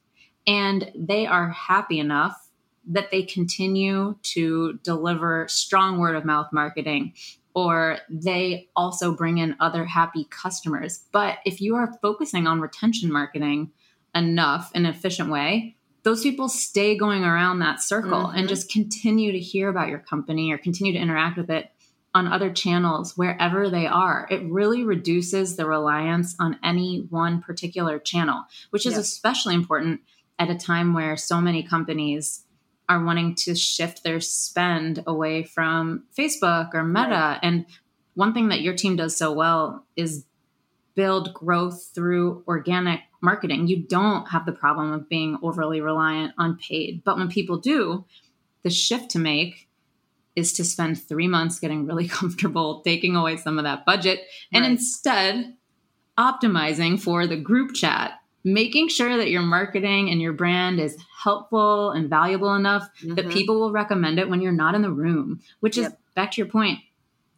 and 0.49 0.91
they 0.97 1.27
are 1.27 1.51
happy 1.51 2.01
enough 2.01 2.42
that 2.89 3.11
they 3.11 3.23
continue 3.23 4.17
to 4.23 4.79
deliver 4.83 5.47
strong 5.49 5.99
word 5.99 6.17
of 6.17 6.25
mouth 6.25 6.49
marketing 6.53 7.15
or 7.55 7.99
they 8.09 8.69
also 8.75 9.13
bring 9.13 9.39
in 9.39 9.57
other 9.61 9.85
happy 9.85 10.27
customers. 10.31 11.05
But 11.13 11.39
if 11.45 11.61
you 11.61 11.77
are 11.77 11.99
focusing 12.01 12.47
on 12.47 12.61
retention 12.61 13.13
marketing 13.13 13.73
enough 14.15 14.71
in 14.75 14.87
an 14.87 14.95
efficient 14.95 15.31
way, 15.31 15.77
those 16.03 16.23
people 16.23 16.49
stay 16.49 16.97
going 16.97 17.25
around 17.25 17.61
that 17.61 17.83
circle 17.83 18.25
mm-hmm. 18.25 18.39
and 18.39 18.49
just 18.49 18.71
continue 18.71 19.33
to 19.33 19.39
hear 19.39 19.69
about 19.69 19.89
your 19.89 19.99
company 19.99 20.51
or 20.51 20.59
continue 20.59 20.93
to 20.93 20.99
interact 20.99 21.37
with 21.37 21.51
it 21.51 21.71
on 22.15 22.27
other 22.27 22.53
channels 22.53 23.17
wherever 23.17 23.71
they 23.71 23.87
are. 23.87 24.27
It 24.31 24.43
really 24.51 24.85
reduces 24.85 25.57
the 25.57 25.67
reliance 25.67 26.35
on 26.39 26.59
any 26.63 27.07
one 27.09 27.41
particular 27.41 27.99
channel, 27.99 28.45
which 28.71 28.85
is 28.85 28.99
especially 28.99 29.55
important 29.55 30.01
at 30.39 30.51
a 30.51 30.59
time 30.59 30.93
where 30.93 31.17
so 31.17 31.41
many 31.41 31.63
companies 31.63 32.45
are 32.93 33.05
wanting 33.05 33.35
to 33.35 33.55
shift 33.55 34.05
their 34.05 34.21
spend 34.21 35.03
away 35.07 35.43
from 35.43 36.05
Facebook 36.17 36.75
or 36.75 36.85
Meta. 36.85 37.09
Right. 37.11 37.39
And 37.43 37.67
one 38.15 38.35
thing 38.35 38.49
that 38.49 38.61
your 38.61 38.75
team 38.75 38.97
does 38.97 39.17
so 39.17 39.33
well 39.33 39.87
is 39.97 40.25
build 40.95 41.33
growth 41.33 41.91
through 41.95 42.45
organic 42.47 43.01
marketing. 43.23 43.67
You 43.67 43.79
don't 43.83 44.27
have 44.27 44.45
the 44.45 44.53
problem 44.53 44.93
of 44.93 45.09
being 45.09 45.39
overly 45.43 45.81
reliant 45.81 46.35
on 46.37 46.59
paid. 46.59 47.03
But 47.05 47.17
when 47.17 47.29
people 47.29 47.57
do, 47.57 48.05
the 48.63 48.71
shift 48.71 49.11
to 49.13 49.19
make 49.19 49.69
is 50.37 50.53
to 50.55 50.65
spend 50.65 51.03
three 51.03 51.29
months 51.29 51.59
getting 51.59 51.87
really 51.87 52.09
comfortable, 52.21 52.83
taking 52.83 53.17
away 53.17 53.37
some 53.37 53.59
of 53.59 53.65
that 53.65 53.87
budget, 53.87 54.21
and 54.53 54.63
right. 54.63 54.73
instead 54.73 55.57
optimizing 56.19 57.01
for 57.01 57.27
the 57.27 57.37
group 57.37 57.75
chat, 57.75 58.13
making 58.45 58.89
sure 58.89 59.17
that 59.17 59.31
your 59.31 59.43
marketing 59.43 60.11
and 60.11 60.21
your 60.21 60.33
brand 60.33 60.81
is 60.81 60.97
helpful 61.23 61.91
and 61.91 62.11
valuable 62.11 62.55
enough 62.55 62.89
mm-hmm. 63.01 63.15
that 63.15 63.29
people 63.29 63.61
will 63.61 63.73
recommend 63.73 64.19
it 64.19 64.29
when 64.29 64.41
you're 64.41 64.53
not 64.53 64.75
in 64.75 64.83
the 64.83 64.91
room, 64.91 65.41
which 65.61 65.79
is 65.79 65.93
back 66.15 66.33
to 66.33 66.41
your 66.41 66.51
point. 66.51 66.81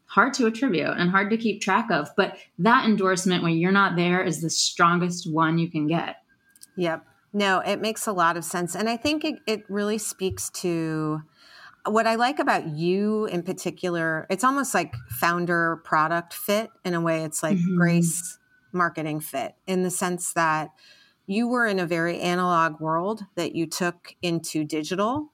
Hard 0.07 0.33
to 0.35 0.47
attribute 0.47 0.97
and 0.97 1.11
hard 1.11 1.31
to 1.31 1.37
keep 1.37 1.61
track 1.61 1.91
of, 1.91 2.09
but 2.17 2.37
that 2.59 2.85
endorsement 2.85 3.43
when 3.43 3.57
you're 3.57 3.73
not 3.73 3.97
there 3.97 4.23
is 4.23 4.41
the 4.41 4.51
strongest 4.51 5.31
one 5.31 5.59
you 5.59 5.69
can 5.69 5.89
get. 5.89 6.17
Yep. 6.77 7.05
No, 7.33 7.59
it 7.61 7.81
makes 7.81 8.07
a 8.07 8.13
lot 8.13 8.37
of 8.37 8.45
sense. 8.45 8.77
And 8.77 8.89
I 8.89 8.97
think 8.97 9.25
it, 9.25 9.41
it 9.47 9.65
really 9.69 9.99
speaks 9.99 10.51
to 10.51 11.23
what 11.87 12.07
I 12.07 12.15
like 12.15 12.39
about 12.39 12.69
you 12.69 13.27
in 13.27 13.43
particular, 13.43 14.27
it's 14.31 14.45
almost 14.45 14.73
like 14.73 14.95
founder 15.11 15.83
product 15.85 16.33
fit 16.33 16.71
in 16.85 16.95
a 16.95 17.01
way. 17.01 17.25
It's 17.25 17.43
like 17.43 17.59
mm-hmm. 17.59 17.77
grace 17.77 18.39
marketing 18.75 19.21
fit 19.21 19.55
in 19.67 19.83
the 19.83 19.91
sense 19.91 20.33
that 20.33 20.71
you 21.27 21.49
were 21.49 21.67
in 21.67 21.79
a 21.79 21.87
very 21.87 22.21
analog 22.21 22.81
world 22.81 23.25
that 23.35 23.55
you 23.55 23.67
took 23.67 24.15
into 24.21 24.65
digital 24.65 25.33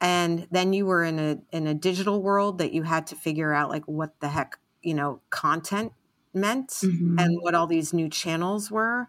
and 0.00 0.48
then 0.50 0.72
you 0.72 0.86
were 0.86 1.04
in 1.04 1.18
a 1.18 1.38
in 1.52 1.66
a 1.66 1.74
digital 1.74 2.22
world 2.22 2.58
that 2.58 2.72
you 2.72 2.82
had 2.82 3.06
to 3.06 3.14
figure 3.14 3.52
out 3.52 3.70
like 3.70 3.84
what 3.84 4.18
the 4.20 4.28
heck 4.28 4.58
you 4.82 4.94
know 4.94 5.20
content 5.30 5.92
meant 6.32 6.70
mm-hmm. 6.70 7.18
and 7.18 7.38
what 7.40 7.54
all 7.54 7.66
these 7.66 7.92
new 7.92 8.08
channels 8.08 8.70
were 8.70 9.08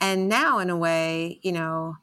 and 0.00 0.28
now 0.28 0.58
in 0.58 0.70
a 0.70 0.76
way 0.76 1.38
you 1.42 1.52
know 1.52 1.96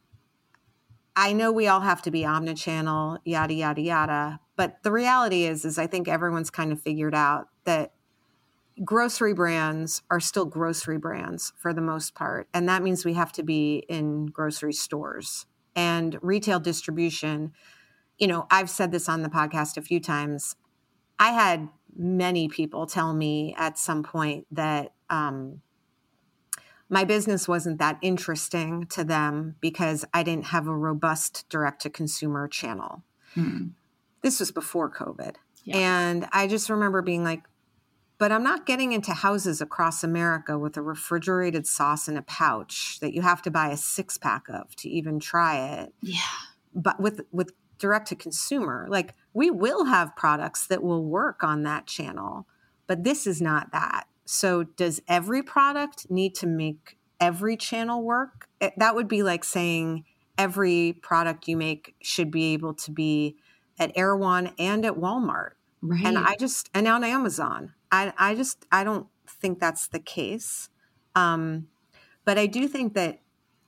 I 1.16 1.34
know 1.34 1.52
we 1.52 1.68
all 1.68 1.82
have 1.82 2.02
to 2.04 2.12
be 2.12 2.22
omnichannel, 2.22 3.20
yada 3.26 3.54
yada 3.54 3.82
yada. 3.82 4.40
But 4.56 4.82
the 4.84 4.92
reality 4.92 5.44
is, 5.44 5.66
is 5.66 5.78
I 5.78 5.88
think 5.88 6.08
everyone's 6.08 6.50
kind 6.50 6.72
of 6.72 6.82
figured 6.82 7.16
out 7.16 7.50
that 7.66 7.92
grocery 8.84 9.34
brands 9.34 10.02
are 10.10 10.20
still 10.20 10.46
grocery 10.46 10.98
brands 10.98 11.54
for 11.58 11.74
the 11.74 11.82
most 11.82 12.16
part, 12.16 12.48
and 12.54 12.68
that 12.70 12.84
means 12.84 13.06
we 13.06 13.14
have 13.14 13.32
to 13.34 13.44
be 13.44 13.86
in 13.90 14.28
grocery 14.28 14.74
stores 14.74 15.46
and 15.76 16.18
retail 16.22 16.60
distribution. 16.60 17.54
You 18.18 18.28
know, 18.28 18.48
I've 18.52 18.70
said 18.70 18.92
this 18.92 19.10
on 19.10 19.22
the 19.22 19.30
podcast 19.30 19.78
a 19.78 19.82
few 19.82 20.00
times. 20.00 20.56
I 21.20 21.32
had 21.32 21.70
many 21.96 22.48
people 22.48 22.86
tell 22.88 23.14
me 23.14 23.54
at 23.58 23.78
some 23.78 24.04
point 24.04 24.48
that 24.52 24.94
um, 25.10 25.62
my 26.90 27.04
business 27.04 27.48
wasn't 27.48 27.80
that 27.80 27.98
interesting 28.02 28.86
to 28.88 29.04
them 29.04 29.56
because 29.62 30.06
I 30.14 30.24
didn't 30.24 30.48
have 30.48 30.68
a 30.68 30.76
robust 30.76 31.46
direct 31.50 31.82
to 31.84 31.90
consumer 31.90 32.48
channel. 32.48 33.04
Hmm. 33.34 33.68
This 34.22 34.40
was 34.40 34.52
before 34.52 34.90
COVID. 34.90 35.36
Yeah. 35.64 35.78
And 35.78 36.28
I 36.32 36.48
just 36.48 36.70
remember 36.70 37.02
being 37.02 37.24
like, 37.24 37.44
but 38.22 38.32
I'm 38.32 38.44
not 38.44 38.68
getting 38.68 38.92
into 38.92 39.16
houses 39.16 39.62
across 39.62 40.04
America 40.04 40.56
with 40.56 40.78
a 40.78 40.82
refrigerated 40.84 41.66
sauce 41.66 42.08
in 42.08 42.18
a 42.18 42.22
pouch 42.22 43.00
that 43.00 43.16
you 43.16 43.24
have 43.24 43.42
to 43.42 43.50
buy 43.50 43.70
a 43.70 43.78
six 43.78 44.20
pack 44.20 44.44
of 44.48 44.76
to 44.76 44.88
even 44.88 45.20
try 45.20 45.80
it. 45.80 45.92
Yeah. 46.04 46.20
But 46.76 47.00
with 47.00 47.22
with 47.32 47.54
direct 47.80 48.10
to 48.10 48.16
consumer, 48.16 48.86
like 48.92 49.16
we 49.34 49.50
will 49.50 49.86
have 49.86 50.16
products 50.16 50.68
that 50.68 50.84
will 50.84 51.04
work 51.04 51.44
on 51.44 51.64
that 51.64 51.88
channel, 51.88 52.46
but 52.86 53.04
this 53.04 53.26
is 53.26 53.42
not 53.42 53.72
that. 53.72 54.04
So, 54.24 54.66
does 54.66 55.02
every 55.08 55.42
product 55.42 56.12
need 56.12 56.36
to 56.36 56.46
make 56.46 57.00
every 57.20 57.58
channel 57.58 58.04
work? 58.04 58.48
It, 58.60 58.66
eh, 58.66 58.70
that 58.78 58.94
would 58.94 59.08
be 59.08 59.24
like 59.24 59.44
saying 59.44 60.06
every 60.38 60.94
product 61.02 61.48
you 61.48 61.58
make 61.58 61.96
should 62.04 62.30
be 62.30 62.54
able 62.54 62.76
to 62.76 62.92
be 62.92 63.38
at 63.80 63.92
Erewhon 63.98 64.54
and 64.60 64.86
at 64.86 64.94
Walmart. 64.94 65.54
Right. 65.82 66.06
And 66.06 66.20
I 66.20 66.36
just, 66.36 66.70
and 66.76 66.88
on 66.88 67.04
Amazon. 67.04 67.74
I, 67.92 68.14
I 68.18 68.36
just, 68.36 68.66
I 68.72 68.84
don't 68.84 69.08
think 69.28 69.60
that's 69.60 69.88
the 69.88 70.00
case. 70.00 70.70
Um, 71.16 71.68
but 72.26 72.38
I 72.38 72.46
do 72.46 72.68
think 72.68 72.94
that, 72.94 73.22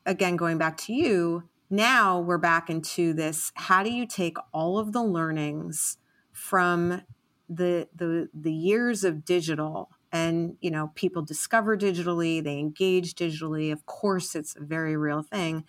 again, 0.05 0.35
going 0.37 0.57
back 0.57 0.77
to 0.77 0.93
you, 0.93 1.43
now 1.73 2.19
we're 2.19 2.37
back 2.37 2.69
into 2.69 3.13
this 3.13 3.51
how 3.55 3.81
do 3.81 3.91
you 3.91 4.05
take 4.05 4.37
all 4.53 4.77
of 4.77 4.91
the 4.91 5.01
learnings 5.01 5.97
from 6.31 7.01
the 7.49 7.87
the 7.95 8.29
the 8.31 8.53
years 8.53 9.03
of 9.03 9.25
digital 9.25 9.89
and 10.11 10.55
you 10.61 10.69
know 10.69 10.91
people 10.93 11.23
discover 11.23 11.75
digitally 11.75 12.43
they 12.43 12.59
engage 12.59 13.15
digitally 13.15 13.71
of 13.71 13.87
course 13.87 14.35
it's 14.35 14.55
a 14.55 14.63
very 14.63 14.95
real 14.95 15.23
thing 15.23 15.63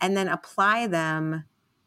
and 0.00 0.16
then 0.16 0.28
apply 0.28 0.86
them 0.86 1.44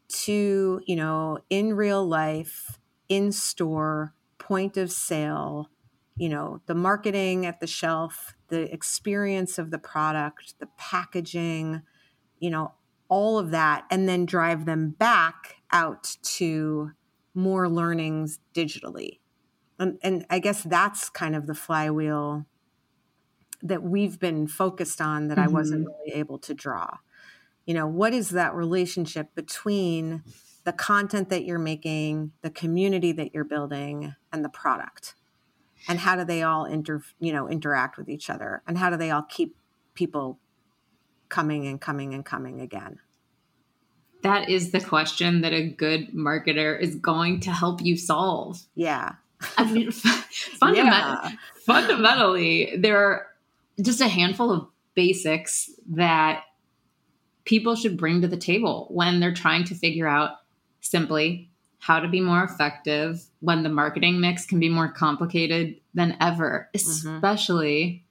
to 0.08 0.82
you 0.86 0.94
know 0.94 1.38
in 1.48 1.72
real 1.72 2.06
life 2.06 2.78
in 3.08 3.32
store 3.32 4.14
point 4.36 4.76
of 4.76 4.92
sale 4.92 5.70
you 6.16 6.28
know 6.28 6.60
the 6.66 6.74
marketing 6.74 7.46
at 7.46 7.60
the 7.60 7.66
shelf 7.66 8.34
the 8.48 8.72
experience 8.72 9.58
of 9.58 9.70
the 9.70 9.78
product 9.78 10.54
the 10.58 10.68
packaging 10.76 11.82
you 12.38 12.50
know 12.50 12.72
all 13.08 13.38
of 13.38 13.50
that 13.50 13.84
and 13.90 14.08
then 14.08 14.24
drive 14.24 14.64
them 14.64 14.90
back 14.90 15.56
out 15.72 16.16
to 16.22 16.90
more 17.34 17.68
learnings 17.68 18.38
digitally 18.54 19.18
and, 19.82 19.98
and 20.02 20.26
I 20.30 20.38
guess 20.38 20.62
that's 20.62 21.10
kind 21.10 21.34
of 21.34 21.46
the 21.46 21.54
flywheel 21.54 22.46
that 23.62 23.82
we've 23.82 24.18
been 24.18 24.46
focused 24.46 25.00
on 25.00 25.28
that 25.28 25.38
mm-hmm. 25.38 25.48
I 25.48 25.52
wasn't 25.52 25.82
mm-hmm. 25.82 25.92
really 26.06 26.20
able 26.20 26.38
to 26.38 26.54
draw. 26.54 26.98
You 27.66 27.74
know, 27.74 27.86
what 27.86 28.12
is 28.12 28.30
that 28.30 28.54
relationship 28.54 29.34
between 29.34 30.22
the 30.64 30.72
content 30.72 31.30
that 31.30 31.44
you're 31.44 31.58
making, 31.58 32.32
the 32.42 32.50
community 32.50 33.12
that 33.12 33.34
you're 33.34 33.44
building, 33.44 34.14
and 34.32 34.44
the 34.44 34.48
product? 34.48 35.14
And 35.88 35.98
how 35.98 36.16
do 36.16 36.24
they 36.24 36.42
all 36.42 36.64
inter, 36.64 37.02
you 37.18 37.32
know, 37.32 37.48
interact 37.48 37.96
with 37.96 38.08
each 38.08 38.30
other? 38.30 38.62
And 38.66 38.78
how 38.78 38.90
do 38.90 38.96
they 38.96 39.10
all 39.10 39.22
keep 39.22 39.56
people 39.94 40.38
coming 41.28 41.66
and 41.66 41.80
coming 41.80 42.14
and 42.14 42.24
coming 42.24 42.60
again? 42.60 43.00
That 44.22 44.48
is 44.48 44.70
the 44.70 44.80
question 44.80 45.40
that 45.40 45.52
a 45.52 45.68
good 45.68 46.12
marketer 46.12 46.80
is 46.80 46.94
going 46.94 47.40
to 47.40 47.52
help 47.52 47.82
you 47.82 47.96
solve. 47.96 48.60
Yeah. 48.74 49.14
I 49.58 49.70
mean, 49.70 49.90
yeah. 50.62 51.32
fundamentally, 51.66 52.76
there 52.78 52.98
are 52.98 53.26
just 53.80 54.00
a 54.00 54.08
handful 54.08 54.52
of 54.52 54.66
basics 54.94 55.70
that 55.90 56.44
people 57.44 57.74
should 57.74 57.96
bring 57.96 58.20
to 58.20 58.28
the 58.28 58.36
table 58.36 58.86
when 58.90 59.18
they're 59.18 59.34
trying 59.34 59.64
to 59.64 59.74
figure 59.74 60.06
out 60.06 60.36
simply 60.80 61.50
how 61.82 61.98
to 61.98 62.06
be 62.06 62.20
more 62.20 62.44
effective 62.44 63.24
when 63.40 63.64
the 63.64 63.68
marketing 63.68 64.20
mix 64.20 64.46
can 64.46 64.60
be 64.60 64.68
more 64.68 64.86
complicated 64.86 65.80
than 65.94 66.16
ever, 66.20 66.70
mm-hmm. 66.72 67.16
especially 67.16 67.84
mm-hmm. 67.84 68.04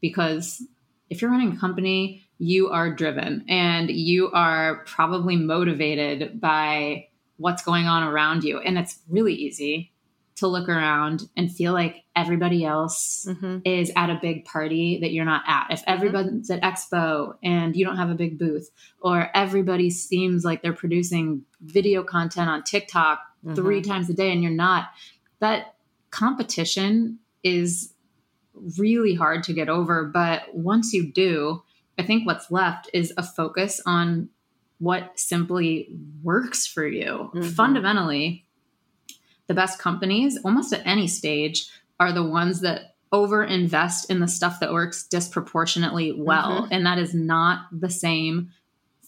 because 0.00 0.62
if 1.10 1.20
you're 1.20 1.30
running 1.30 1.52
a 1.52 1.60
company, 1.60 2.24
you 2.38 2.70
are 2.70 2.90
driven 2.90 3.44
and 3.50 3.90
you 3.90 4.30
are 4.32 4.76
probably 4.86 5.36
motivated 5.36 6.40
by 6.40 7.06
what's 7.36 7.62
going 7.62 7.86
on 7.86 8.02
around 8.02 8.44
you. 8.44 8.58
And 8.60 8.78
it's 8.78 9.00
really 9.10 9.34
easy 9.34 9.91
to 10.42 10.48
look 10.48 10.68
around 10.68 11.22
and 11.36 11.54
feel 11.54 11.72
like 11.72 12.02
everybody 12.16 12.64
else 12.64 13.26
mm-hmm. 13.28 13.58
is 13.64 13.92
at 13.94 14.10
a 14.10 14.18
big 14.20 14.44
party 14.44 14.98
that 15.00 15.12
you're 15.12 15.24
not 15.24 15.44
at. 15.46 15.68
If 15.70 15.80
mm-hmm. 15.82 15.90
everybody's 15.92 16.50
mm-hmm. 16.50 16.64
at 16.64 16.74
Expo 16.74 17.34
and 17.44 17.76
you 17.76 17.84
don't 17.84 17.96
have 17.96 18.10
a 18.10 18.16
big 18.16 18.40
booth, 18.40 18.68
or 19.00 19.30
everybody 19.36 19.88
seems 19.88 20.44
like 20.44 20.60
they're 20.60 20.72
producing 20.72 21.44
video 21.60 22.02
content 22.02 22.50
on 22.50 22.64
TikTok 22.64 23.20
mm-hmm. 23.44 23.54
three 23.54 23.82
times 23.82 24.10
a 24.10 24.14
day 24.14 24.32
and 24.32 24.42
you're 24.42 24.50
not, 24.50 24.88
that 25.38 25.76
competition 26.10 27.20
is 27.44 27.94
really 28.76 29.14
hard 29.14 29.44
to 29.44 29.52
get 29.52 29.68
over. 29.68 30.04
But 30.04 30.52
once 30.52 30.92
you 30.92 31.12
do, 31.12 31.62
I 31.96 32.02
think 32.02 32.26
what's 32.26 32.50
left 32.50 32.90
is 32.92 33.12
a 33.16 33.22
focus 33.22 33.80
on 33.86 34.28
what 34.78 35.12
simply 35.14 35.88
works 36.24 36.66
for 36.66 36.84
you. 36.84 37.30
Mm-hmm. 37.32 37.42
Fundamentally, 37.50 38.44
the 39.52 39.60
best 39.60 39.78
companies, 39.78 40.38
almost 40.46 40.72
at 40.72 40.80
any 40.86 41.06
stage, 41.06 41.68
are 42.00 42.10
the 42.10 42.24
ones 42.24 42.60
that 42.62 42.94
over 43.12 43.44
invest 43.44 44.10
in 44.10 44.18
the 44.18 44.26
stuff 44.26 44.60
that 44.60 44.72
works 44.72 45.06
disproportionately 45.06 46.10
well. 46.12 46.62
Mm-hmm. 46.62 46.72
And 46.72 46.86
that 46.86 46.98
is 46.98 47.12
not 47.12 47.66
the 47.70 47.90
same 47.90 48.50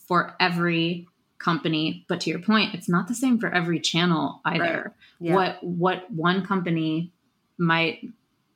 for 0.07 0.37
every 0.39 1.09
company. 1.39 2.05
But 2.11 2.21
to 2.21 2.31
your 2.31 2.41
point, 2.41 2.75
it's 2.75 2.91
not 2.91 3.09
the 3.09 3.15
same 3.15 3.39
for 3.39 3.49
every 3.49 3.81
channel 3.81 4.43
either. 4.45 4.93
Right. 5.19 5.29
Yeah. 5.29 5.35
What 5.35 5.65
what 5.65 6.11
one 6.11 6.45
company 6.45 7.11
might 7.57 8.01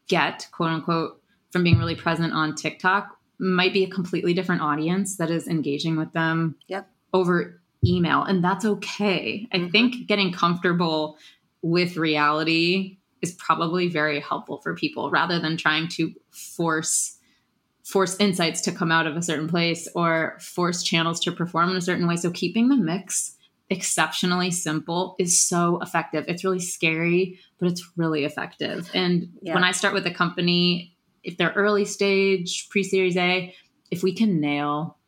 get, 0.08 0.46
quote 0.52 0.70
unquote, 0.70 1.22
from 1.52 1.64
being 1.64 1.78
really 1.78 1.96
present 1.96 2.34
on 2.34 2.54
TikTok 2.54 3.16
might 3.38 3.72
be 3.72 3.84
a 3.84 3.88
completely 3.88 4.34
different 4.34 4.60
audience 4.60 5.16
that 5.16 5.30
is 5.30 5.48
engaging 5.48 5.96
with 5.96 6.12
them 6.12 6.56
yep. 6.66 6.90
over 7.14 7.62
email. 7.86 8.22
And 8.24 8.44
that's 8.44 8.66
okay. 8.66 9.48
Mm-hmm. 9.52 9.66
I 9.66 9.70
think 9.70 10.06
getting 10.06 10.32
comfortable 10.32 11.16
with 11.62 11.96
reality 11.96 12.98
is 13.22 13.32
probably 13.32 13.88
very 13.88 14.20
helpful 14.20 14.58
for 14.58 14.74
people 14.74 15.10
rather 15.10 15.40
than 15.40 15.56
trying 15.56 15.88
to 15.88 16.12
force 16.30 17.16
force 17.84 18.16
insights 18.20 18.60
to 18.60 18.72
come 18.72 18.92
out 18.92 19.06
of 19.06 19.16
a 19.16 19.22
certain 19.22 19.48
place 19.48 19.88
or 19.94 20.36
force 20.40 20.82
channels 20.82 21.18
to 21.18 21.32
perform 21.32 21.70
in 21.70 21.76
a 21.76 21.80
certain 21.80 22.06
way 22.06 22.16
so 22.16 22.30
keeping 22.30 22.68
the 22.68 22.76
mix 22.76 23.34
exceptionally 23.70 24.50
simple 24.50 25.16
is 25.18 25.40
so 25.40 25.78
effective 25.80 26.24
it's 26.28 26.44
really 26.44 26.60
scary 26.60 27.38
but 27.58 27.68
it's 27.68 27.90
really 27.96 28.24
effective 28.24 28.90
and 28.94 29.28
yeah. 29.42 29.54
when 29.54 29.64
i 29.64 29.72
start 29.72 29.94
with 29.94 30.06
a 30.06 30.10
company 30.10 30.94
if 31.24 31.36
they're 31.36 31.52
early 31.52 31.84
stage 31.84 32.68
pre-series 32.70 33.16
a 33.16 33.54
if 33.90 34.02
we 34.02 34.14
can 34.14 34.40
nail 34.40 34.98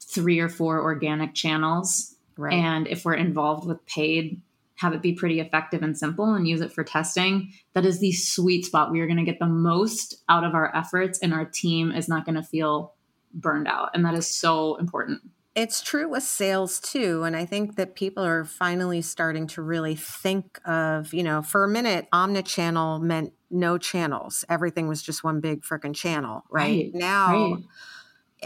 three 0.00 0.38
or 0.38 0.48
four 0.48 0.80
organic 0.80 1.34
channels 1.34 2.14
right. 2.36 2.52
and 2.52 2.86
if 2.86 3.04
we're 3.04 3.14
involved 3.14 3.66
with 3.66 3.84
paid 3.86 4.40
have 4.82 4.92
it 4.92 5.00
be 5.00 5.14
pretty 5.14 5.40
effective 5.40 5.82
and 5.82 5.96
simple 5.96 6.34
and 6.34 6.46
use 6.46 6.60
it 6.60 6.72
for 6.72 6.84
testing, 6.84 7.52
that 7.72 7.86
is 7.86 8.00
the 8.00 8.12
sweet 8.12 8.66
spot. 8.66 8.90
We 8.90 9.00
are 9.00 9.06
going 9.06 9.18
to 9.18 9.24
get 9.24 9.38
the 9.38 9.46
most 9.46 10.16
out 10.28 10.44
of 10.44 10.54
our 10.54 10.74
efforts 10.76 11.18
and 11.20 11.32
our 11.32 11.44
team 11.46 11.92
is 11.92 12.08
not 12.08 12.26
going 12.26 12.34
to 12.34 12.42
feel 12.42 12.94
burned 13.32 13.68
out. 13.68 13.90
And 13.94 14.04
that 14.04 14.14
is 14.14 14.26
so 14.26 14.76
important. 14.76 15.22
It's 15.54 15.82
true 15.82 16.08
with 16.08 16.22
sales 16.22 16.80
too. 16.80 17.22
And 17.24 17.36
I 17.36 17.44
think 17.44 17.76
that 17.76 17.94
people 17.94 18.24
are 18.24 18.44
finally 18.44 19.02
starting 19.02 19.46
to 19.48 19.62
really 19.62 19.94
think 19.94 20.58
of, 20.64 21.14
you 21.14 21.22
know, 21.22 21.42
for 21.42 21.62
a 21.62 21.68
minute, 21.68 22.08
omnichannel 22.12 23.02
meant 23.02 23.34
no 23.50 23.78
channels. 23.78 24.44
Everything 24.48 24.88
was 24.88 25.02
just 25.02 25.22
one 25.22 25.40
big 25.40 25.62
freaking 25.62 25.94
channel, 25.94 26.42
right? 26.50 26.86
right 26.86 26.90
now, 26.94 27.52
right. 27.52 27.64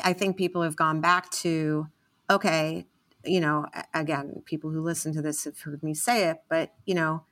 I 0.04 0.12
think 0.12 0.36
people 0.36 0.62
have 0.62 0.76
gone 0.76 1.00
back 1.00 1.30
to, 1.30 1.86
okay, 2.28 2.86
you 3.26 3.40
know, 3.40 3.66
again, 3.94 4.42
people 4.44 4.70
who 4.70 4.80
listen 4.80 5.12
to 5.14 5.22
this 5.22 5.44
have 5.44 5.58
heard 5.60 5.82
me 5.82 5.94
say 5.94 6.28
it, 6.28 6.38
but 6.48 6.72
you 6.84 6.94
know, 6.94 7.24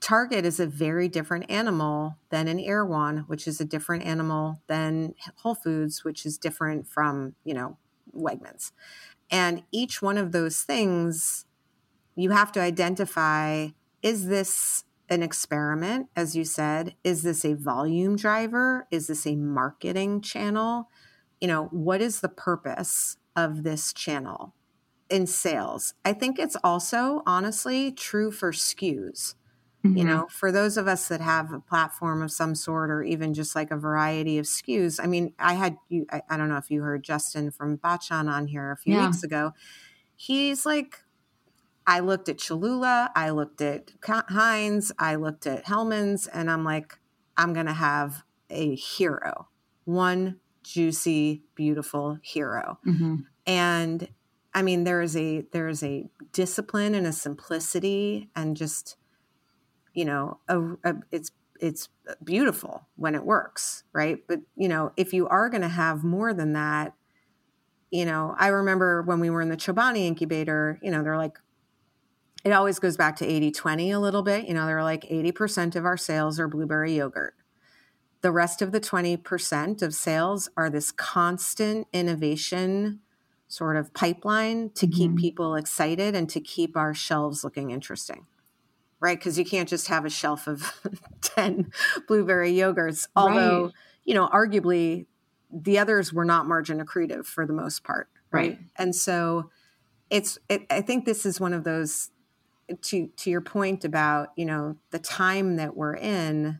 Target 0.00 0.44
is 0.44 0.60
a 0.60 0.66
very 0.66 1.08
different 1.08 1.50
animal 1.50 2.18
than 2.28 2.46
an 2.46 2.60
Erewhon, 2.60 3.24
which 3.26 3.48
is 3.48 3.60
a 3.60 3.64
different 3.64 4.04
animal 4.04 4.60
than 4.66 5.14
Whole 5.36 5.54
Foods, 5.54 6.04
which 6.04 6.26
is 6.26 6.36
different 6.36 6.86
from, 6.86 7.34
you 7.42 7.54
know, 7.54 7.78
Wegmans. 8.14 8.72
And 9.30 9.62
each 9.72 10.02
one 10.02 10.18
of 10.18 10.32
those 10.32 10.60
things, 10.60 11.46
you 12.16 12.30
have 12.30 12.52
to 12.52 12.60
identify 12.60 13.68
is 14.02 14.26
this 14.26 14.84
an 15.08 15.22
experiment, 15.22 16.08
as 16.14 16.36
you 16.36 16.44
said? 16.44 16.94
Is 17.02 17.22
this 17.22 17.42
a 17.44 17.54
volume 17.54 18.16
driver? 18.16 18.86
Is 18.90 19.06
this 19.06 19.26
a 19.26 19.36
marketing 19.36 20.20
channel? 20.20 20.90
You 21.40 21.48
know, 21.48 21.64
what 21.70 22.02
is 22.02 22.20
the 22.20 22.28
purpose 22.28 23.16
of 23.34 23.62
this 23.62 23.92
channel? 23.94 24.54
In 25.14 25.28
sales. 25.28 25.94
I 26.04 26.12
think 26.12 26.40
it's 26.40 26.56
also 26.64 27.22
honestly 27.24 27.92
true 27.92 28.32
for 28.32 28.50
SKUs. 28.50 29.36
Mm-hmm. 29.84 29.96
You 29.96 30.04
know, 30.04 30.26
for 30.28 30.50
those 30.50 30.76
of 30.76 30.88
us 30.88 31.06
that 31.06 31.20
have 31.20 31.52
a 31.52 31.60
platform 31.60 32.20
of 32.20 32.32
some 32.32 32.56
sort 32.56 32.90
or 32.90 33.04
even 33.04 33.32
just 33.32 33.54
like 33.54 33.70
a 33.70 33.76
variety 33.76 34.38
of 34.38 34.46
SKUs. 34.46 34.98
I 35.00 35.06
mean, 35.06 35.34
I 35.38 35.54
had 35.54 35.76
you, 35.88 36.04
I, 36.10 36.22
I 36.28 36.36
don't 36.36 36.48
know 36.48 36.56
if 36.56 36.68
you 36.68 36.82
heard 36.82 37.04
Justin 37.04 37.52
from 37.52 37.78
Bachan 37.78 38.28
on 38.28 38.48
here 38.48 38.72
a 38.72 38.76
few 38.76 38.94
yeah. 38.94 39.06
weeks 39.06 39.22
ago. 39.22 39.52
He's 40.16 40.66
like, 40.66 41.04
I 41.86 42.00
looked 42.00 42.28
at 42.28 42.38
Cholula, 42.38 43.12
I 43.14 43.30
looked 43.30 43.60
at 43.60 43.92
Heinz, 44.02 44.90
I 44.98 45.14
looked 45.14 45.46
at 45.46 45.66
Hellmann's 45.66 46.26
and 46.26 46.50
I'm 46.50 46.64
like, 46.64 46.98
I'm 47.36 47.52
going 47.52 47.66
to 47.66 47.72
have 47.72 48.24
a 48.50 48.74
hero, 48.74 49.46
one 49.84 50.40
juicy, 50.64 51.44
beautiful 51.54 52.18
hero. 52.20 52.80
Mm-hmm. 52.84 53.16
And 53.46 54.08
I 54.54 54.62
mean, 54.62 54.84
there 54.84 55.02
is 55.02 55.16
a 55.16 55.44
there 55.52 55.68
is 55.68 55.82
a 55.82 56.06
discipline 56.32 56.94
and 56.94 57.06
a 57.06 57.12
simplicity 57.12 58.30
and 58.36 58.56
just, 58.56 58.96
you 59.92 60.04
know, 60.04 60.38
a, 60.48 60.60
a, 60.84 60.94
it's 61.10 61.32
it's 61.60 61.88
beautiful 62.22 62.86
when 62.96 63.14
it 63.14 63.24
works, 63.24 63.82
right? 63.92 64.18
But 64.28 64.40
you 64.56 64.68
know, 64.68 64.92
if 64.96 65.12
you 65.12 65.26
are 65.28 65.48
going 65.48 65.62
to 65.62 65.68
have 65.68 66.04
more 66.04 66.32
than 66.32 66.52
that, 66.52 66.94
you 67.90 68.04
know, 68.04 68.34
I 68.38 68.48
remember 68.48 69.02
when 69.02 69.18
we 69.18 69.30
were 69.30 69.40
in 69.40 69.48
the 69.48 69.56
Chobani 69.56 70.06
incubator, 70.06 70.78
you 70.82 70.90
know, 70.90 71.02
they're 71.02 71.16
like, 71.16 71.38
it 72.44 72.52
always 72.52 72.78
goes 72.78 72.96
back 72.96 73.16
to 73.16 73.26
80 73.26 73.50
20 73.50 73.90
a 73.90 74.00
little 74.00 74.22
bit. 74.22 74.46
You 74.46 74.54
know, 74.54 74.66
they're 74.66 74.84
like 74.84 75.02
80% 75.02 75.74
of 75.74 75.84
our 75.84 75.96
sales 75.96 76.38
are 76.38 76.46
blueberry 76.46 76.96
yogurt. 76.96 77.34
The 78.20 78.30
rest 78.30 78.62
of 78.62 78.72
the 78.72 78.80
20% 78.80 79.82
of 79.82 79.94
sales 79.94 80.48
are 80.56 80.70
this 80.70 80.92
constant 80.92 81.88
innovation 81.92 83.00
sort 83.54 83.76
of 83.76 83.92
pipeline 83.94 84.70
to 84.70 84.86
mm-hmm. 84.86 84.96
keep 84.96 85.16
people 85.16 85.54
excited 85.54 86.14
and 86.14 86.28
to 86.28 86.40
keep 86.40 86.76
our 86.76 86.92
shelves 86.92 87.44
looking 87.44 87.70
interesting 87.70 88.26
right 89.00 89.18
because 89.18 89.38
you 89.38 89.44
can't 89.44 89.68
just 89.68 89.88
have 89.88 90.04
a 90.04 90.10
shelf 90.10 90.46
of 90.46 90.72
10 91.20 91.70
blueberry 92.08 92.52
yogurts 92.52 93.06
although 93.14 93.64
right. 93.64 93.72
you 94.04 94.14
know 94.14 94.28
arguably 94.28 95.06
the 95.52 95.78
others 95.78 96.12
were 96.12 96.24
not 96.24 96.46
margin 96.46 96.84
accretive 96.84 97.26
for 97.26 97.46
the 97.46 97.52
most 97.52 97.84
part 97.84 98.08
right, 98.32 98.50
right. 98.50 98.58
and 98.76 98.94
so 98.94 99.50
it's 100.10 100.38
it, 100.48 100.62
i 100.70 100.80
think 100.80 101.04
this 101.04 101.24
is 101.24 101.40
one 101.40 101.52
of 101.52 101.64
those 101.64 102.10
to 102.80 103.08
to 103.16 103.30
your 103.30 103.40
point 103.40 103.84
about 103.84 104.30
you 104.36 104.44
know 104.44 104.76
the 104.90 104.98
time 104.98 105.56
that 105.56 105.76
we're 105.76 105.96
in 105.96 106.58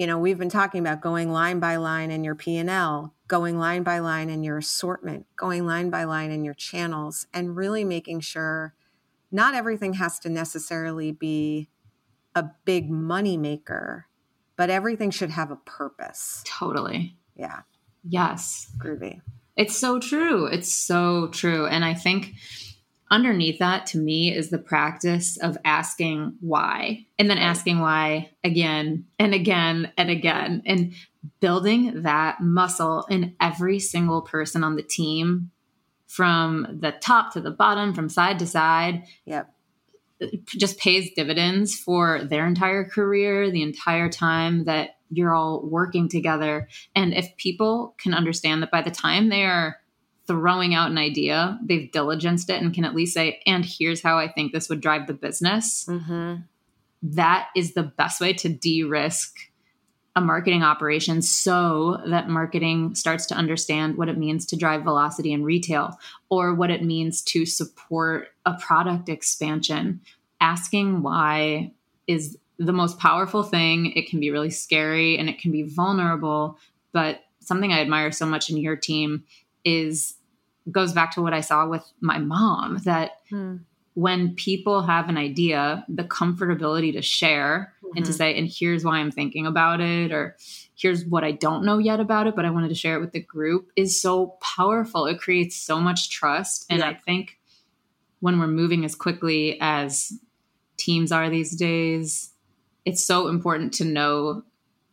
you 0.00 0.06
know 0.08 0.18
we've 0.18 0.38
been 0.38 0.48
talking 0.48 0.80
about 0.80 1.00
going 1.00 1.30
line 1.30 1.60
by 1.60 1.76
line 1.76 2.10
in 2.10 2.24
your 2.24 2.34
p&l 2.34 3.14
going 3.30 3.60
line 3.60 3.84
by 3.84 4.00
line 4.00 4.28
in 4.28 4.42
your 4.42 4.58
assortment, 4.58 5.24
going 5.36 5.64
line 5.64 5.88
by 5.88 6.02
line 6.02 6.32
in 6.32 6.44
your 6.44 6.52
channels, 6.52 7.28
and 7.32 7.54
really 7.54 7.84
making 7.84 8.18
sure 8.18 8.74
not 9.30 9.54
everything 9.54 9.92
has 9.94 10.18
to 10.18 10.28
necessarily 10.28 11.12
be 11.12 11.68
a 12.34 12.44
big 12.64 12.90
money 12.90 13.36
maker, 13.36 14.08
but 14.56 14.68
everything 14.68 15.12
should 15.12 15.30
have 15.30 15.52
a 15.52 15.56
purpose. 15.56 16.42
Totally. 16.44 17.16
Yeah. 17.36 17.60
Yes. 18.02 18.72
Groovy. 18.78 19.20
It's 19.56 19.76
so 19.76 20.00
true. 20.00 20.46
It's 20.46 20.72
so 20.72 21.28
true. 21.28 21.66
And 21.66 21.84
I 21.84 21.94
think 21.94 22.32
underneath 23.10 23.58
that 23.58 23.86
to 23.86 23.98
me 23.98 24.34
is 24.34 24.50
the 24.50 24.58
practice 24.58 25.36
of 25.38 25.58
asking 25.64 26.36
why 26.40 27.04
and 27.18 27.28
then 27.28 27.38
asking 27.38 27.80
why 27.80 28.30
again 28.44 29.04
and 29.18 29.34
again 29.34 29.92
and 29.96 30.10
again 30.10 30.62
and 30.64 30.94
building 31.40 32.02
that 32.02 32.40
muscle 32.40 33.04
in 33.10 33.34
every 33.40 33.78
single 33.78 34.22
person 34.22 34.62
on 34.62 34.76
the 34.76 34.82
team 34.82 35.50
from 36.06 36.78
the 36.80 36.92
top 36.92 37.32
to 37.32 37.40
the 37.40 37.50
bottom 37.50 37.94
from 37.94 38.08
side 38.08 38.38
to 38.38 38.46
side. 38.46 39.04
Yep. 39.26 39.52
Just 40.46 40.78
pays 40.78 41.10
dividends 41.14 41.78
for 41.78 42.24
their 42.24 42.46
entire 42.46 42.84
career 42.84 43.50
the 43.50 43.62
entire 43.62 44.08
time 44.08 44.64
that 44.64 44.96
you're 45.10 45.34
all 45.34 45.62
working 45.64 46.08
together. 46.08 46.68
And 46.94 47.14
if 47.14 47.36
people 47.36 47.94
can 47.98 48.14
understand 48.14 48.62
that 48.62 48.70
by 48.70 48.82
the 48.82 48.90
time 48.90 49.28
they 49.28 49.44
are 49.44 49.76
throwing 50.30 50.76
out 50.76 50.92
an 50.92 50.96
idea, 50.96 51.58
they've 51.60 51.90
diligenced 51.90 52.50
it 52.50 52.62
and 52.62 52.72
can 52.72 52.84
at 52.84 52.94
least 52.94 53.14
say, 53.14 53.40
and 53.48 53.64
here's 53.64 54.00
how 54.00 54.16
I 54.16 54.28
think 54.28 54.52
this 54.52 54.68
would 54.68 54.80
drive 54.80 55.08
the 55.08 55.12
business. 55.12 55.86
Mm-hmm. 55.88 56.42
That 57.02 57.48
is 57.56 57.74
the 57.74 57.82
best 57.82 58.20
way 58.20 58.32
to 58.34 58.48
de 58.48 58.84
risk 58.84 59.36
a 60.14 60.20
marketing 60.20 60.62
operation 60.62 61.20
so 61.20 62.00
that 62.06 62.28
marketing 62.28 62.94
starts 62.94 63.26
to 63.26 63.34
understand 63.34 63.96
what 63.96 64.08
it 64.08 64.18
means 64.18 64.46
to 64.46 64.56
drive 64.56 64.84
velocity 64.84 65.32
in 65.32 65.42
retail 65.42 65.98
or 66.28 66.54
what 66.54 66.70
it 66.70 66.84
means 66.84 67.22
to 67.22 67.44
support 67.44 68.28
a 68.46 68.54
product 68.54 69.08
expansion. 69.08 70.00
Asking 70.40 71.02
why 71.02 71.72
is 72.06 72.38
the 72.60 72.72
most 72.72 73.00
powerful 73.00 73.42
thing. 73.42 73.92
It 73.96 74.08
can 74.08 74.20
be 74.20 74.30
really 74.30 74.50
scary 74.50 75.18
and 75.18 75.28
it 75.28 75.40
can 75.40 75.50
be 75.50 75.62
vulnerable, 75.62 76.56
but 76.92 77.20
something 77.40 77.72
I 77.72 77.80
admire 77.80 78.12
so 78.12 78.26
much 78.26 78.48
in 78.48 78.58
your 78.58 78.76
team 78.76 79.24
is 79.64 80.14
goes 80.70 80.92
back 80.92 81.14
to 81.14 81.22
what 81.22 81.34
I 81.34 81.40
saw 81.40 81.66
with 81.66 81.84
my 82.00 82.18
mom 82.18 82.78
that 82.84 83.12
hmm. 83.28 83.56
when 83.94 84.34
people 84.34 84.82
have 84.82 85.08
an 85.08 85.16
idea, 85.16 85.84
the 85.88 86.04
comfortability 86.04 86.92
to 86.92 87.02
share 87.02 87.74
mm-hmm. 87.78 87.96
and 87.96 88.04
to 88.04 88.10
mm-hmm. 88.10 88.16
say, 88.16 88.38
and 88.38 88.48
here's 88.50 88.84
why 88.84 88.98
I'm 88.98 89.10
thinking 89.10 89.46
about 89.46 89.80
it, 89.80 90.12
or 90.12 90.36
here's 90.76 91.04
what 91.04 91.24
I 91.24 91.32
don't 91.32 91.64
know 91.64 91.78
yet 91.78 92.00
about 92.00 92.26
it, 92.26 92.36
but 92.36 92.44
I 92.44 92.50
wanted 92.50 92.68
to 92.68 92.74
share 92.74 92.96
it 92.96 93.00
with 93.00 93.12
the 93.12 93.20
group 93.20 93.70
is 93.76 94.00
so 94.00 94.38
powerful. 94.40 95.06
It 95.06 95.18
creates 95.18 95.56
so 95.56 95.80
much 95.80 96.10
trust. 96.10 96.66
And 96.70 96.80
yeah. 96.80 96.88
I 96.88 96.94
think 96.94 97.38
when 98.20 98.38
we're 98.38 98.46
moving 98.46 98.84
as 98.84 98.94
quickly 98.94 99.58
as 99.60 100.12
teams 100.76 101.12
are 101.12 101.28
these 101.28 101.56
days, 101.56 102.32
it's 102.84 103.04
so 103.04 103.28
important 103.28 103.74
to 103.74 103.84
know 103.84 104.42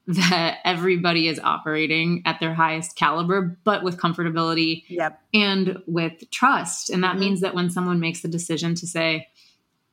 that 0.08 0.60
everybody 0.64 1.28
is 1.28 1.40
operating 1.44 2.22
at 2.26 2.40
their 2.40 2.54
highest 2.54 2.96
caliber, 2.96 3.58
but 3.66 3.84
with 3.84 3.98
comfortability 3.98 4.84
yep. 4.88 5.22
and 5.34 5.82
with 5.86 6.30
trust. 6.32 6.90
And 6.90 7.04
that 7.04 7.12
mm-hmm. 7.12 7.20
means 7.20 7.42
that 7.42 7.54
when 7.54 7.70
someone 7.70 8.00
makes 8.00 8.22
the 8.22 8.30
decision 8.30 8.74
to 8.76 8.88
say, 8.88 9.28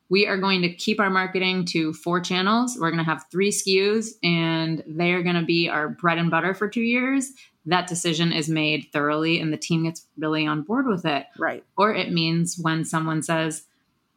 we 0.07 0.25
are 0.27 0.37
going 0.37 0.61
to 0.61 0.73
keep 0.73 0.99
our 0.99 1.09
marketing 1.09 1.65
to 1.65 1.91
four 1.91 2.21
channels, 2.21 2.77
we're 2.79 2.91
going 2.91 3.03
to 3.03 3.09
have 3.09 3.25
three 3.31 3.51
SKUs, 3.51 4.11
and 4.23 4.83
they're 4.87 5.23
going 5.23 5.35
to 5.35 5.45
be 5.45 5.67
our 5.67 5.89
bread 5.89 6.17
and 6.17 6.31
butter 6.31 6.53
for 6.53 6.69
two 6.69 6.81
years. 6.81 7.31
That 7.65 7.87
decision 7.87 8.31
is 8.31 8.47
made 8.47 8.87
thoroughly, 8.93 9.39
and 9.39 9.51
the 9.51 9.57
team 9.57 9.83
gets 9.83 10.05
really 10.17 10.45
on 10.45 10.61
board 10.61 10.85
with 10.85 11.05
it. 11.05 11.25
Right. 11.37 11.63
Or 11.75 11.93
it 11.93 12.11
means 12.11 12.57
when 12.57 12.85
someone 12.85 13.23
says, 13.23 13.63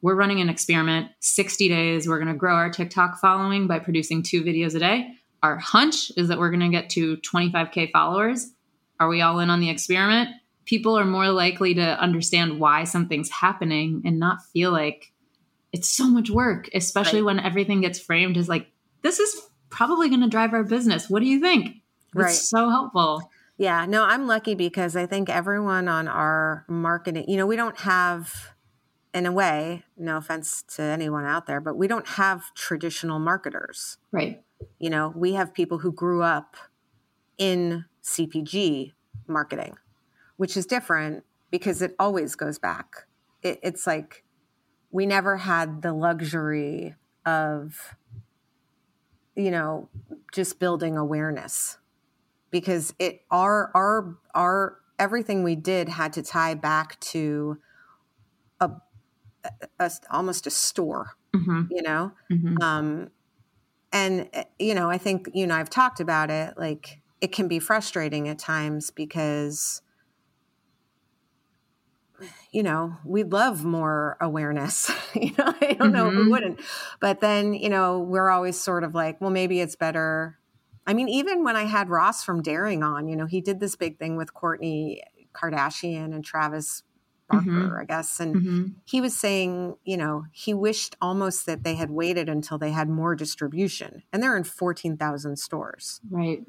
we're 0.01 0.15
running 0.15 0.41
an 0.41 0.49
experiment 0.49 1.09
60 1.19 1.69
days 1.69 2.07
we're 2.07 2.19
going 2.21 2.33
to 2.33 2.39
grow 2.39 2.55
our 2.55 2.71
tiktok 2.71 3.19
following 3.19 3.67
by 3.67 3.81
producing 3.81 4.23
two 4.23 4.45
videos 4.45 4.77
a 4.77 4.79
day 4.79 5.18
our 5.43 5.59
hunch 5.59 6.11
is 6.17 6.29
that 6.29 6.39
we're 6.39 6.51
going 6.51 6.61
to 6.61 6.69
get 6.69 6.91
to 6.91 7.17
25k 7.19 7.91
followers 7.93 8.51
are 9.01 9.09
we 9.09 9.21
all 9.21 9.39
in 9.39 9.51
on 9.51 9.61
the 9.61 9.71
experiment 9.71 10.31
people 10.65 10.99
are 10.99 11.05
more 11.05 11.29
likely 11.29 11.75
to 11.75 12.01
understand 12.01 12.61
why 12.61 12.85
something's 12.85 13.31
happening 13.31 14.03
and 14.05 14.19
not 14.19 14.45
feel 14.53 14.71
like 14.71 15.13
it's 15.73 15.89
so 15.89 16.09
much 16.09 16.31
work 16.31 16.69
especially 16.75 17.21
right. 17.21 17.37
when 17.37 17.41
everything 17.41 17.81
gets 17.81 17.99
framed 17.99 18.37
as 18.37 18.49
like 18.49 18.71
this 19.03 19.19
is 19.19 19.41
probably 19.71 20.09
going 20.09 20.23
to 20.23 20.29
drive 20.29 20.53
our 20.53 20.65
business 20.65 21.09
what 21.09 21.21
do 21.21 21.27
you 21.27 21.41
think 21.41 21.77
right. 22.15 22.31
it's 22.31 22.49
so 22.49 22.71
helpful 22.71 23.31
yeah 23.57 23.87
no 23.87 24.05
i'm 24.05 24.27
lucky 24.27 24.55
because 24.55 24.97
i 24.97 25.07
think 25.07 25.29
everyone 25.29 25.89
on 25.89 26.09
our 26.09 26.65
marketing 26.69 27.25
you 27.29 27.37
know 27.37 27.47
we 27.47 27.57
don't 27.57 27.79
have 27.81 28.55
in 29.15 29.27
a 29.27 29.33
way, 29.33 29.85
no 29.97 30.17
offense 30.17 30.63
to 30.75 30.83
anyone 30.83 31.25
out 31.25 31.47
there, 31.47 31.61
but 31.61 31.77
we 31.77 31.89
don't 31.89 32.07
have 32.07 32.55
traditional 32.55 33.19
marketers. 33.19 33.99
Right. 34.13 34.43
You 34.79 34.91
know, 34.91 35.13
we 35.15 35.35
have 35.35 35.55
people 35.55 35.79
who 35.79 35.93
grew 35.93 36.23
up 36.23 36.57
in 37.37 37.85
CPG 38.03 38.93
marketing, 39.27 39.77
which 40.37 40.57
is 40.57 40.67
different 40.67 41.25
because 41.51 41.83
it 41.83 41.95
always 41.99 42.35
goes 42.35 42.59
back. 42.59 43.07
It, 43.43 43.61
it's 43.63 43.87
like 43.87 44.25
we 44.91 45.07
never 45.07 45.37
had 45.37 45.83
the 45.83 45.93
luxury 45.93 46.95
of, 47.25 47.95
you 49.37 49.51
know, 49.51 49.89
just 50.33 50.59
building 50.59 50.97
awareness 50.97 51.79
because 52.51 52.95
it 52.99 53.23
our 53.31 53.71
our 53.75 54.17
our 54.35 54.79
everything 54.99 55.45
we 55.45 55.55
did 55.55 55.89
had 55.89 56.13
to 56.15 56.23
tie 56.23 56.55
back 56.55 56.99
to 57.01 57.59
a 58.61 58.71
a, 59.79 59.91
almost 60.11 60.47
a 60.47 60.51
store, 60.51 61.17
mm-hmm. 61.35 61.63
you 61.71 61.83
know? 61.83 62.13
Mm-hmm. 62.31 62.63
Um, 62.63 63.11
and, 63.93 64.29
eh, 64.33 64.45
you 64.59 64.75
know, 64.75 64.91
I 64.91 64.99
think, 64.99 65.29
you 65.35 65.47
know, 65.47 65.55
I've 65.55 65.71
talked 65.71 66.01
about 66.01 66.31
it, 66.31 66.55
like 66.57 67.01
it 67.21 67.33
can 67.33 67.49
be 67.49 67.59
frustrating 67.59 68.29
at 68.29 68.39
times 68.39 68.91
because, 68.91 69.83
you 72.51 72.63
know, 72.63 72.97
we'd 73.05 73.33
love 73.33 73.65
more 73.65 74.17
awareness. 74.21 74.91
you 75.15 75.33
know, 75.39 75.55
I 75.61 75.75
don't 75.79 75.93
mm-hmm. 75.93 75.93
know 75.93 76.09
we 76.09 76.29
wouldn't. 76.29 76.61
But 77.01 77.21
then, 77.21 77.55
you 77.55 77.69
know, 77.69 78.01
we're 78.01 78.31
always 78.31 78.61
sort 78.61 78.85
of 78.85 78.95
like, 78.95 79.21
well, 79.21 79.31
maybe 79.31 79.61
it's 79.61 79.77
better. 79.77 80.39
I 80.87 80.95
mean, 80.95 81.09
even 81.09 81.45
when 81.45 81.57
I 81.57 81.65
had 81.65 81.91
Ross 81.91 82.25
from 82.25 82.43
Daring 82.43 82.83
on, 82.83 83.09
you 83.09 83.17
know, 83.17 83.27
he 83.27 83.41
did 83.41 83.61
this 83.61 83.77
big 83.77 83.99
thing 83.99 84.17
with 84.17 84.33
Kourtney 84.33 85.01
Kardashian 85.35 86.15
and 86.15 86.25
Travis 86.25 86.83
Barker, 87.29 87.47
mm-hmm. 87.47 87.81
I 87.81 87.85
guess. 87.85 88.21
And 88.21 88.35
mm-hmm. 88.35 88.65
he 88.85 89.01
was 89.01 89.19
saying, 89.19 89.77
you 89.85 89.97
know, 89.97 90.25
he 90.33 90.55
wished 90.55 90.97
almost 91.01 91.47
that 91.47 91.63
they 91.63 91.75
had 91.75 91.91
waited 91.91 92.29
until 92.29 92.59
they 92.59 92.71
had 92.71 92.89
more 92.89 93.15
distribution. 93.15 94.03
And 94.13 94.23
they're 94.23 94.37
in 94.37 94.45
14,000 94.45 95.37
stores. 95.37 96.01
Right. 96.11 96.43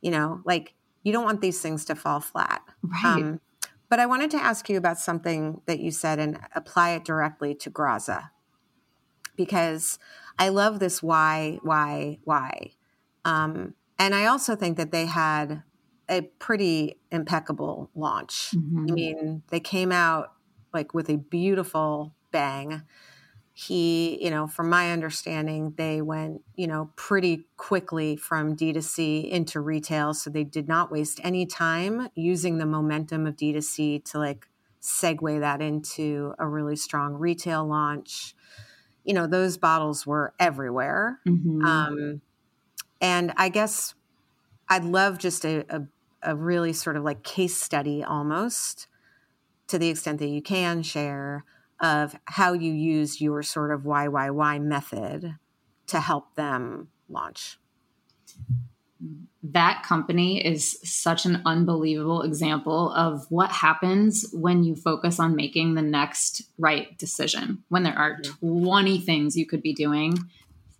You 0.00 0.10
know, 0.10 0.40
like 0.44 0.74
you 1.02 1.12
don't 1.12 1.24
want 1.24 1.40
these 1.40 1.60
things 1.60 1.84
to 1.86 1.94
fall 1.94 2.20
flat. 2.20 2.62
Right. 2.82 3.04
Um, 3.04 3.40
but 3.88 4.00
I 4.00 4.06
wanted 4.06 4.30
to 4.32 4.42
ask 4.42 4.68
you 4.68 4.76
about 4.76 4.98
something 4.98 5.60
that 5.66 5.78
you 5.78 5.90
said 5.90 6.18
and 6.18 6.40
apply 6.54 6.90
it 6.90 7.04
directly 7.04 7.54
to 7.56 7.70
Graza. 7.70 8.30
Because 9.36 9.98
I 10.38 10.48
love 10.48 10.80
this 10.80 11.02
why, 11.02 11.58
why, 11.62 12.18
why. 12.24 12.72
Um, 13.24 13.74
and 13.98 14.14
I 14.14 14.26
also 14.26 14.56
think 14.56 14.76
that 14.78 14.90
they 14.90 15.06
had 15.06 15.62
a 16.08 16.22
pretty 16.22 17.00
impeccable 17.10 17.90
launch. 17.94 18.50
Mm-hmm. 18.54 18.86
I 18.88 18.92
mean, 18.92 19.42
they 19.48 19.60
came 19.60 19.92
out 19.92 20.32
like 20.72 20.94
with 20.94 21.08
a 21.08 21.16
beautiful 21.16 22.14
bang. 22.30 22.82
He, 23.52 24.22
you 24.22 24.30
know, 24.30 24.48
from 24.48 24.68
my 24.68 24.90
understanding, 24.90 25.74
they 25.76 26.02
went, 26.02 26.42
you 26.56 26.66
know, 26.66 26.90
pretty 26.96 27.46
quickly 27.56 28.16
from 28.16 28.56
D2C 28.56 29.30
into 29.30 29.60
retail. 29.60 30.12
So 30.12 30.28
they 30.28 30.42
did 30.42 30.66
not 30.66 30.90
waste 30.90 31.20
any 31.22 31.46
time 31.46 32.08
using 32.16 32.58
the 32.58 32.66
momentum 32.66 33.26
of 33.26 33.36
D2C 33.36 34.04
to 34.06 34.18
like 34.18 34.48
segue 34.82 35.40
that 35.40 35.62
into 35.62 36.34
a 36.38 36.48
really 36.48 36.76
strong 36.76 37.14
retail 37.14 37.64
launch. 37.64 38.34
You 39.04 39.14
know, 39.14 39.28
those 39.28 39.56
bottles 39.56 40.04
were 40.04 40.34
everywhere. 40.40 41.20
Mm-hmm. 41.26 41.64
Um, 41.64 42.20
and 43.00 43.32
I 43.36 43.50
guess 43.50 43.94
I'd 44.68 44.84
love 44.84 45.18
just 45.18 45.44
a, 45.44 45.64
a, 45.68 45.82
a 46.24 46.34
really 46.34 46.72
sort 46.72 46.96
of 46.96 47.04
like 47.04 47.22
case 47.22 47.56
study 47.56 48.02
almost 48.02 48.86
to 49.68 49.78
the 49.78 49.88
extent 49.88 50.18
that 50.18 50.28
you 50.28 50.42
can 50.42 50.82
share 50.82 51.44
of 51.80 52.16
how 52.26 52.52
you 52.52 52.72
use 52.72 53.20
your 53.20 53.42
sort 53.42 53.72
of 53.72 53.82
YYY 53.82 54.62
method 54.62 55.36
to 55.86 56.00
help 56.00 56.34
them 56.34 56.88
launch. 57.08 57.58
That 59.42 59.82
company 59.82 60.44
is 60.44 60.78
such 60.82 61.26
an 61.26 61.42
unbelievable 61.44 62.22
example 62.22 62.90
of 62.92 63.26
what 63.28 63.50
happens 63.50 64.26
when 64.32 64.64
you 64.64 64.74
focus 64.74 65.20
on 65.20 65.36
making 65.36 65.74
the 65.74 65.82
next 65.82 66.42
right 66.56 66.96
decision. 66.96 67.62
When 67.68 67.82
there 67.82 67.98
are 67.98 68.18
mm-hmm. 68.18 68.64
20 68.64 69.00
things 69.00 69.36
you 69.36 69.46
could 69.46 69.60
be 69.60 69.74
doing, 69.74 70.16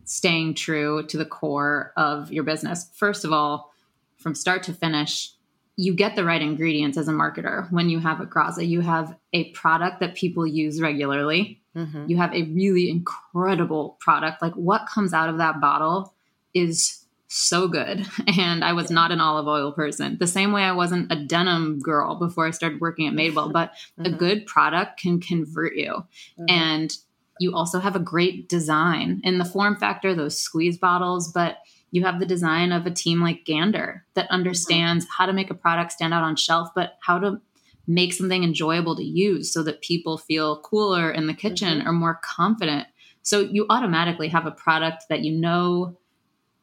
staying 0.05 0.55
true 0.55 1.07
to 1.09 1.18
the 1.18 1.26
core 1.26 1.92
of 1.97 2.32
your 2.32 2.45
business. 2.45 2.88
First 2.95 3.24
of 3.24 3.32
all, 3.32 3.74
from 4.16 4.34
start 4.34 4.62
to 4.64 4.72
finish, 4.72 5.34
you 5.77 5.95
get 5.95 6.14
the 6.14 6.25
right 6.25 6.41
ingredients 6.41 6.97
as 6.97 7.09
a 7.09 7.12
marketer 7.12 7.70
when 7.72 7.89
you 7.89 7.99
have 7.99 8.20
a 8.20 8.27
Graza. 8.27 8.66
You 8.66 8.81
have 8.81 9.16
a 9.33 9.51
product 9.51 10.01
that 10.01 10.14
people 10.14 10.47
use 10.47 10.81
regularly. 10.81 11.62
Mm-hmm. 11.77 12.07
You 12.09 12.16
have 12.18 12.33
a 12.33 12.45
really 12.45 12.89
incredible 12.89 13.97
product. 14.01 14.41
Like 14.41 14.55
what 14.55 14.87
comes 14.87 15.12
out 15.12 15.29
of 15.29 15.39
that 15.39 15.61
bottle 15.61 16.14
is 16.53 17.05
so 17.29 17.66
good. 17.66 18.07
And 18.39 18.64
I 18.64 18.72
was 18.72 18.91
not 18.91 19.11
an 19.11 19.20
olive 19.20 19.49
oil 19.49 19.72
person. 19.72 20.16
The 20.18 20.27
same 20.27 20.53
way 20.53 20.62
I 20.62 20.72
wasn't 20.72 21.11
a 21.11 21.25
denim 21.25 21.81
girl 21.81 22.16
before 22.16 22.47
I 22.47 22.51
started 22.51 22.81
working 22.81 23.09
at 23.09 23.14
Madewell, 23.14 23.53
but 23.53 23.72
mm-hmm. 23.99 24.07
a 24.07 24.16
good 24.16 24.47
product 24.47 25.01
can 25.01 25.20
convert 25.20 25.75
you. 25.75 25.93
Mm-hmm. 26.39 26.45
And 26.49 26.93
you 27.41 27.55
also 27.55 27.81
have 27.81 27.97
a 27.97 28.01
great 28.01 28.49
design 28.49 29.20
in 29.25 29.39
the 29.39 29.45
form 29.45 29.77
factor, 29.77 30.14
those 30.14 30.39
squeeze 30.39 30.79
bottles, 30.79 31.33
but 31.33 31.59
you 31.95 32.03
have 32.03 32.18
the 32.18 32.26
design 32.26 32.72
of 32.72 32.86
a 32.86 32.90
team 32.90 33.22
like 33.22 33.45
Gander 33.45 34.05
that 34.14 34.28
understands 34.28 35.07
how 35.16 35.26
to 35.26 35.32
make 35.32 35.49
a 35.49 35.55
product 35.55 35.92
stand 35.92 36.12
out 36.12 36.24
on 36.24 36.34
shelf, 36.34 36.70
but 36.74 36.95
how 37.01 37.20
to 37.20 37.40
make 37.86 38.12
something 38.12 38.42
enjoyable 38.42 38.97
to 38.97 39.05
use 39.05 39.53
so 39.53 39.62
that 39.62 39.80
people 39.80 40.18
feel 40.18 40.61
cooler 40.62 41.12
in 41.12 41.28
the 41.28 41.34
kitchen 41.34 41.78
mm-hmm. 41.78 41.88
or 41.88 41.92
more 41.92 42.18
confident. 42.20 42.88
So 43.22 43.38
you 43.38 43.66
automatically 43.70 44.26
have 44.26 44.45
a 44.45 44.51
product 44.51 45.05
that 45.09 45.20
you 45.20 45.38
know 45.38 45.97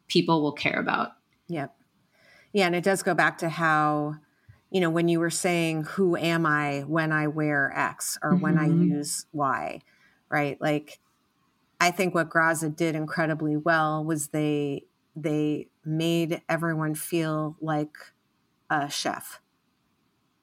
people 0.09 0.41
will 0.41 0.51
care 0.51 0.77
about. 0.77 1.13
Yep. 1.47 1.73
Yeah. 2.51 2.65
And 2.65 2.75
it 2.75 2.84
does 2.84 3.01
go 3.01 3.13
back 3.13 3.38
to 3.38 3.47
how, 3.47 4.15
you 4.69 4.82
know, 4.82 4.89
when 4.89 5.07
you 5.07 5.21
were 5.21 5.29
saying, 5.29 5.84
who 5.84 6.17
am 6.17 6.45
I 6.45 6.82
when 6.82 7.13
I 7.13 7.27
wear 7.27 7.71
X 7.73 8.17
or 8.21 8.34
mm-hmm. 8.34 8.41
when 8.41 8.57
I 8.57 8.67
mm-hmm. 8.67 8.95
use 8.95 9.27
Y, 9.32 9.79
right? 10.29 10.59
Like, 10.59 10.99
I 11.79 11.89
think 11.91 12.13
what 12.13 12.29
Graza 12.29 12.75
did 12.75 12.95
incredibly 12.95 13.55
well 13.55 14.03
was 14.03 14.27
they 14.27 14.88
they 15.16 15.68
made 15.86 16.41
everyone 16.47 16.95
feel 16.95 17.55
like 17.62 17.95
a 18.70 18.89
chef 18.89 19.41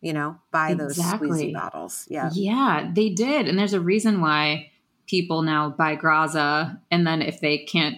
you 0.00 0.12
know 0.12 0.36
by 0.50 0.70
exactly. 0.70 1.28
those 1.28 1.38
squeezy 1.38 1.52
bottles. 1.52 2.06
Yeah. 2.10 2.30
Yeah 2.32 2.90
they 2.92 3.10
did. 3.10 3.48
And 3.48 3.58
there's 3.58 3.72
a 3.72 3.80
reason 3.80 4.20
why 4.20 4.70
people 5.06 5.42
now 5.42 5.70
buy 5.70 5.96
graza 5.96 6.80
and 6.90 7.06
then 7.06 7.22
if 7.22 7.40
they 7.40 7.58
can't 7.58 7.96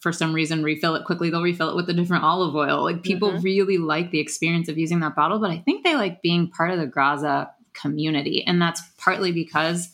for 0.00 0.12
some 0.12 0.32
reason 0.32 0.62
refill 0.62 0.94
it 0.94 1.04
quickly 1.04 1.28
they'll 1.28 1.42
refill 1.42 1.70
it 1.70 1.76
with 1.76 1.90
a 1.90 1.94
different 1.94 2.24
olive 2.24 2.54
oil. 2.54 2.82
Like 2.84 3.02
people 3.02 3.32
mm-hmm. 3.32 3.42
really 3.42 3.78
like 3.78 4.10
the 4.10 4.20
experience 4.20 4.68
of 4.68 4.78
using 4.78 5.00
that 5.00 5.16
bottle 5.16 5.38
but 5.38 5.50
i 5.50 5.58
think 5.58 5.84
they 5.84 5.96
like 5.96 6.22
being 6.22 6.50
part 6.50 6.70
of 6.70 6.78
the 6.78 6.86
graza 6.86 7.50
community. 7.74 8.44
And 8.44 8.60
that's 8.60 8.82
partly 8.98 9.32
because 9.32 9.90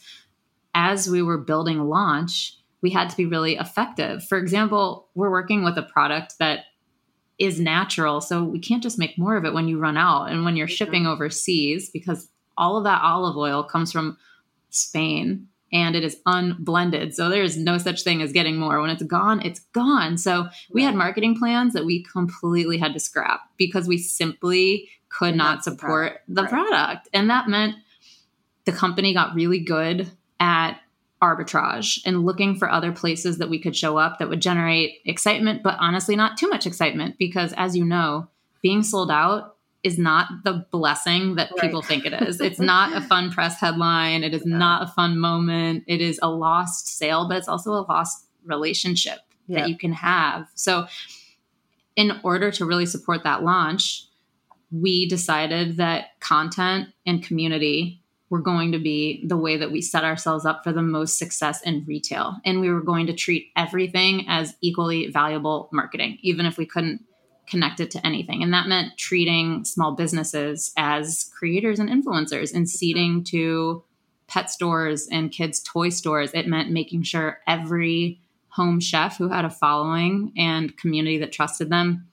as 0.75 1.09
we 1.09 1.23
were 1.23 1.39
building 1.39 1.81
launch 1.81 2.59
we 2.85 2.91
had 2.91 3.09
to 3.09 3.17
be 3.17 3.25
really 3.25 3.57
effective. 3.57 4.23
For 4.23 4.37
example, 4.37 5.09
we're 5.15 5.31
working 5.31 5.65
with 5.65 5.79
a 5.79 5.83
product 5.83 6.35
that 6.39 6.67
is 7.39 7.59
natural. 7.59 8.21
So 8.21 8.45
we 8.45 8.59
can't 8.59 8.83
just 8.83 8.99
make 8.99 9.17
more 9.19 9.37
of 9.39 9.47
it 9.47 9.55
when 9.55 9.69
you 9.69 9.79
run 9.79 9.97
out 9.97 10.27
and 10.27 10.45
when 10.45 10.55
you're 10.55 10.69
shipping 10.69 11.07
overseas 11.07 11.89
because 11.89 12.29
all 12.59 12.77
of 12.77 12.85
that 12.85 13.01
olive 13.03 13.39
oil 13.39 13.65
comes 13.65 13.91
from 13.91 14.19
Spain 14.69 15.49
and 15.73 15.97
it 15.97 16.05
is 16.05 16.19
unblended. 16.27 17.15
So 17.15 17.31
there 17.31 17.43
is 17.43 17.57
no 17.57 17.79
such 17.79 18.03
thing 18.05 18.21
as 18.21 18.33
getting 18.33 18.57
more. 18.59 18.81
When 18.83 18.91
it's 18.91 19.03
gone, 19.03 19.41
it's 19.41 19.61
gone. 19.73 20.19
So 20.19 20.49
we 20.71 20.85
had 20.85 20.95
marketing 20.95 21.37
plans 21.39 21.73
that 21.73 21.87
we 21.87 22.05
completely 22.05 22.77
had 22.77 22.93
to 22.93 23.01
scrap 23.01 23.41
because 23.57 23.89
we 23.89 23.97
simply 23.97 24.91
could 25.09 25.31
And 25.31 25.39
not 25.39 25.55
that's 25.55 25.65
the 25.65 25.71
support 25.71 26.27
product. 26.27 26.29
the 26.29 26.43
Right. 26.43 26.51
product. 26.51 27.09
And 27.15 27.31
that 27.31 27.49
meant 27.49 27.77
the 28.67 28.73
company 28.73 29.15
got 29.15 29.35
really 29.35 29.61
good 29.61 30.11
at 30.39 30.79
arbitrage 31.25 32.01
and 32.05 32.25
looking 32.25 32.55
for 32.55 32.71
other 32.71 32.93
places 32.93 33.39
that 33.39 33.49
we 33.49 33.59
could 33.59 33.75
show 33.75 33.97
up 33.97 34.19
that 34.19 34.29
would 34.29 34.43
generate 34.43 35.01
excitement, 35.07 35.63
but 35.63 35.77
honestly, 35.81 36.17
not 36.17 36.37
too 36.37 36.49
much 36.49 36.67
excitement 36.67 37.17
because, 37.19 37.55
as 37.57 37.75
you 37.77 37.85
know, 37.85 38.29
being 38.63 38.83
sold 38.83 39.11
out 39.11 39.57
is 39.83 39.99
not 39.99 40.29
the 40.45 40.67
blessing 40.71 41.35
that 41.37 41.51
Right. 41.53 41.61
people 41.61 41.83
think 41.83 42.05
it 42.07 42.13
is. 42.23 42.41
It's 42.41 42.59
not 42.75 42.97
a 42.97 43.01
fun 43.01 43.31
press 43.31 43.59
headline. 43.61 44.23
It 44.23 44.35
is 44.35 44.45
not 44.45 44.83
a 44.83 44.87
fun 44.93 45.19
moment. 45.19 45.85
It 45.87 46.01
is 46.01 46.19
a 46.23 46.29
lost 46.31 46.89
sale, 46.89 47.27
but 47.29 47.39
it's 47.39 47.49
also 47.49 47.73
a 47.73 47.85
lost 47.89 48.27
relationship 48.45 49.19
that 49.49 49.69
you 49.69 49.77
can 49.77 49.93
have. 49.93 50.47
So, 50.55 50.87
in 51.97 52.13
order 52.23 52.51
to 52.51 52.65
really 52.65 52.87
support 52.87 53.23
that 53.25 53.43
launch, 53.45 54.07
we 54.73 55.07
decided 55.07 55.77
that 55.77 56.19
content 56.21 56.89
and 57.07 57.23
community 57.23 58.03
were 58.31 58.41
going 58.41 58.73
to 58.73 58.79
be 58.79 59.25
the 59.27 59.37
way 59.37 59.57
that 59.57 59.71
we 59.71 59.81
set 59.81 60.05
ourselves 60.05 60.47
up 60.47 60.65
for 60.65 60.73
the 60.73 60.83
most 60.83 61.19
success 61.19 61.61
in 61.63 61.85
retail. 61.87 62.37
And 62.45 62.61
we 62.61 62.71
were 62.71 62.81
going 62.81 63.07
to 63.07 63.13
treat 63.13 63.49
everything 63.57 64.27
as 64.29 64.57
equally 64.61 65.09
valuable 65.11 65.69
marketing, 65.73 66.19
even 66.23 66.47
if 66.47 66.57
we 66.57 66.67
couldn't 66.67 67.05
connect 67.47 67.81
it 67.81 67.91
to 67.91 68.07
anything. 68.07 68.43
And 68.43 68.55
that 68.55 68.67
meant 68.67 68.97
treating 68.97 69.65
small 69.65 69.93
businesses 69.93 70.73
as 70.77 71.31
creators 71.39 71.79
and 71.79 71.91
influencers 71.91 72.55
and 72.55 72.69
seeding 72.69 73.23
to 73.25 73.85
pet 74.27 74.51
stores 74.51 75.07
and 75.13 75.31
kids' 75.31 75.61
toy 75.61 75.91
stores. 75.91 76.31
It 76.33 76.49
meant 76.49 76.71
making 76.71 77.03
sure 77.03 77.41
every 77.47 78.21
home 78.49 78.81
chef 78.81 79.19
who 79.19 79.29
had 79.29 79.45
a 79.45 79.51
following 79.51 80.33
and 80.37 80.77
community 80.79 81.19
that 81.19 81.33
trusted 81.33 81.69
them 81.69 82.07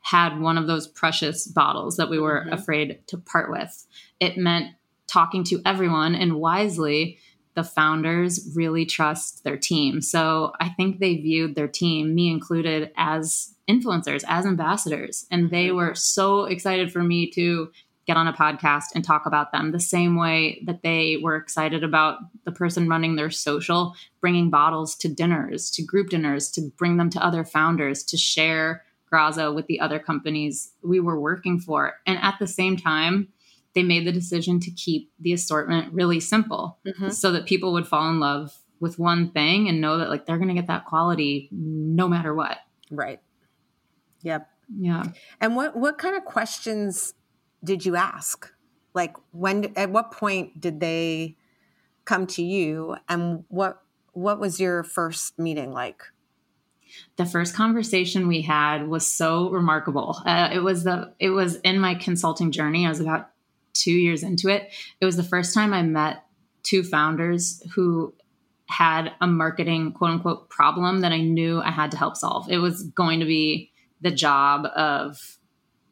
had 0.00 0.40
one 0.40 0.56
of 0.56 0.66
those 0.66 0.88
precious 0.88 1.46
bottles 1.46 1.96
that 1.98 2.08
we 2.08 2.18
were 2.18 2.46
Mhm. 2.46 2.52
afraid 2.52 3.00
to 3.08 3.18
part 3.18 3.50
with. 3.50 3.86
It 4.20 4.38
meant 4.38 4.68
talking 5.08 5.42
to 5.44 5.60
everyone 5.64 6.14
and 6.14 6.36
wisely 6.36 7.18
the 7.54 7.64
founders 7.64 8.52
really 8.54 8.86
trust 8.86 9.42
their 9.42 9.56
team. 9.56 10.00
So 10.00 10.52
I 10.60 10.68
think 10.68 11.00
they 11.00 11.16
viewed 11.16 11.56
their 11.56 11.66
team, 11.66 12.14
me 12.14 12.30
included, 12.30 12.92
as 12.96 13.52
influencers, 13.68 14.22
as 14.28 14.46
ambassadors. 14.46 15.26
And 15.30 15.50
they 15.50 15.66
mm-hmm. 15.66 15.76
were 15.76 15.94
so 15.96 16.44
excited 16.44 16.92
for 16.92 17.02
me 17.02 17.28
to 17.32 17.72
get 18.06 18.16
on 18.16 18.28
a 18.28 18.32
podcast 18.32 18.84
and 18.94 19.04
talk 19.04 19.26
about 19.26 19.50
them 19.50 19.72
the 19.72 19.80
same 19.80 20.16
way 20.16 20.62
that 20.66 20.82
they 20.82 21.18
were 21.20 21.34
excited 21.36 21.82
about 21.82 22.20
the 22.44 22.52
person 22.52 22.88
running 22.88 23.16
their 23.16 23.28
social, 23.28 23.94
bringing 24.20 24.50
bottles 24.50 24.94
to 24.96 25.08
dinners, 25.08 25.68
to 25.72 25.82
group 25.82 26.10
dinners, 26.10 26.50
to 26.52 26.62
bring 26.78 26.96
them 26.96 27.10
to 27.10 27.22
other 27.22 27.44
founders, 27.44 28.04
to 28.04 28.16
share 28.16 28.84
Graza 29.12 29.54
with 29.54 29.66
the 29.66 29.80
other 29.80 29.98
companies 29.98 30.70
we 30.82 31.00
were 31.00 31.20
working 31.20 31.58
for. 31.58 31.94
And 32.06 32.18
at 32.22 32.36
the 32.38 32.46
same 32.46 32.76
time, 32.76 33.28
they 33.78 33.84
made 33.84 34.04
the 34.04 34.10
decision 34.12 34.58
to 34.58 34.70
keep 34.72 35.12
the 35.20 35.32
assortment 35.32 35.92
really 35.92 36.18
simple 36.18 36.78
Mhm. 36.84 37.12
so 37.12 37.30
that 37.30 37.46
people 37.46 37.72
would 37.74 37.86
fall 37.86 38.10
in 38.10 38.18
love 38.18 38.58
with 38.80 38.98
one 38.98 39.30
thing 39.30 39.68
and 39.68 39.80
know 39.80 39.98
that 39.98 40.08
like 40.08 40.26
they're 40.26 40.36
going 40.38 40.48
to 40.48 40.54
get 40.54 40.66
that 40.66 40.84
quality 40.84 41.48
no 41.52 42.08
matter 42.08 42.34
what. 42.34 42.58
Right. 42.90 43.20
Yep. 44.22 44.48
Yeah. 44.80 45.04
And 45.40 45.54
what 45.54 45.76
what 45.76 45.96
kind 45.98 46.16
of 46.16 46.24
questions 46.24 47.14
did 47.62 47.86
you 47.86 47.94
ask? 47.94 48.52
Like 48.94 49.14
when 49.30 49.72
at 49.76 49.90
what 49.90 50.10
point 50.10 50.60
did 50.60 50.80
they 50.80 51.36
come 52.04 52.26
to 52.26 52.42
you 52.42 52.96
and 53.08 53.44
what 53.48 53.80
what 54.12 54.40
was 54.40 54.58
your 54.58 54.82
first 54.82 55.38
meeting 55.38 55.72
like? 55.72 56.02
the 57.16 57.26
first 57.26 57.54
conversation 57.54 58.26
we 58.26 58.40
had 58.40 58.88
was 58.88 59.06
so 59.06 59.50
remarkable. 59.50 60.22
Uh, 60.24 60.48
it 60.50 60.60
was 60.60 60.84
the 60.84 61.12
it 61.18 61.28
was 61.30 61.56
in 61.56 61.78
my 61.78 61.94
consulting 61.94 62.50
journey. 62.50 62.86
I 62.86 62.88
was 62.88 62.98
about 63.00 63.28
two 63.78 63.92
years 63.92 64.22
into 64.22 64.48
it. 64.48 64.70
It 65.00 65.04
was 65.06 65.16
the 65.16 65.22
first 65.22 65.54
time 65.54 65.72
I 65.72 65.82
met 65.82 66.24
two 66.62 66.82
founders 66.82 67.62
who 67.74 68.14
had 68.66 69.12
a 69.20 69.26
marketing 69.26 69.92
quote 69.92 70.10
unquote 70.10 70.50
problem 70.50 71.00
that 71.00 71.12
I 71.12 71.20
knew 71.20 71.60
I 71.60 71.70
had 71.70 71.90
to 71.92 71.96
help 71.96 72.16
solve. 72.16 72.50
It 72.50 72.58
was 72.58 72.82
going 72.82 73.20
to 73.20 73.26
be 73.26 73.72
the 74.00 74.10
job 74.10 74.66
of 74.76 75.38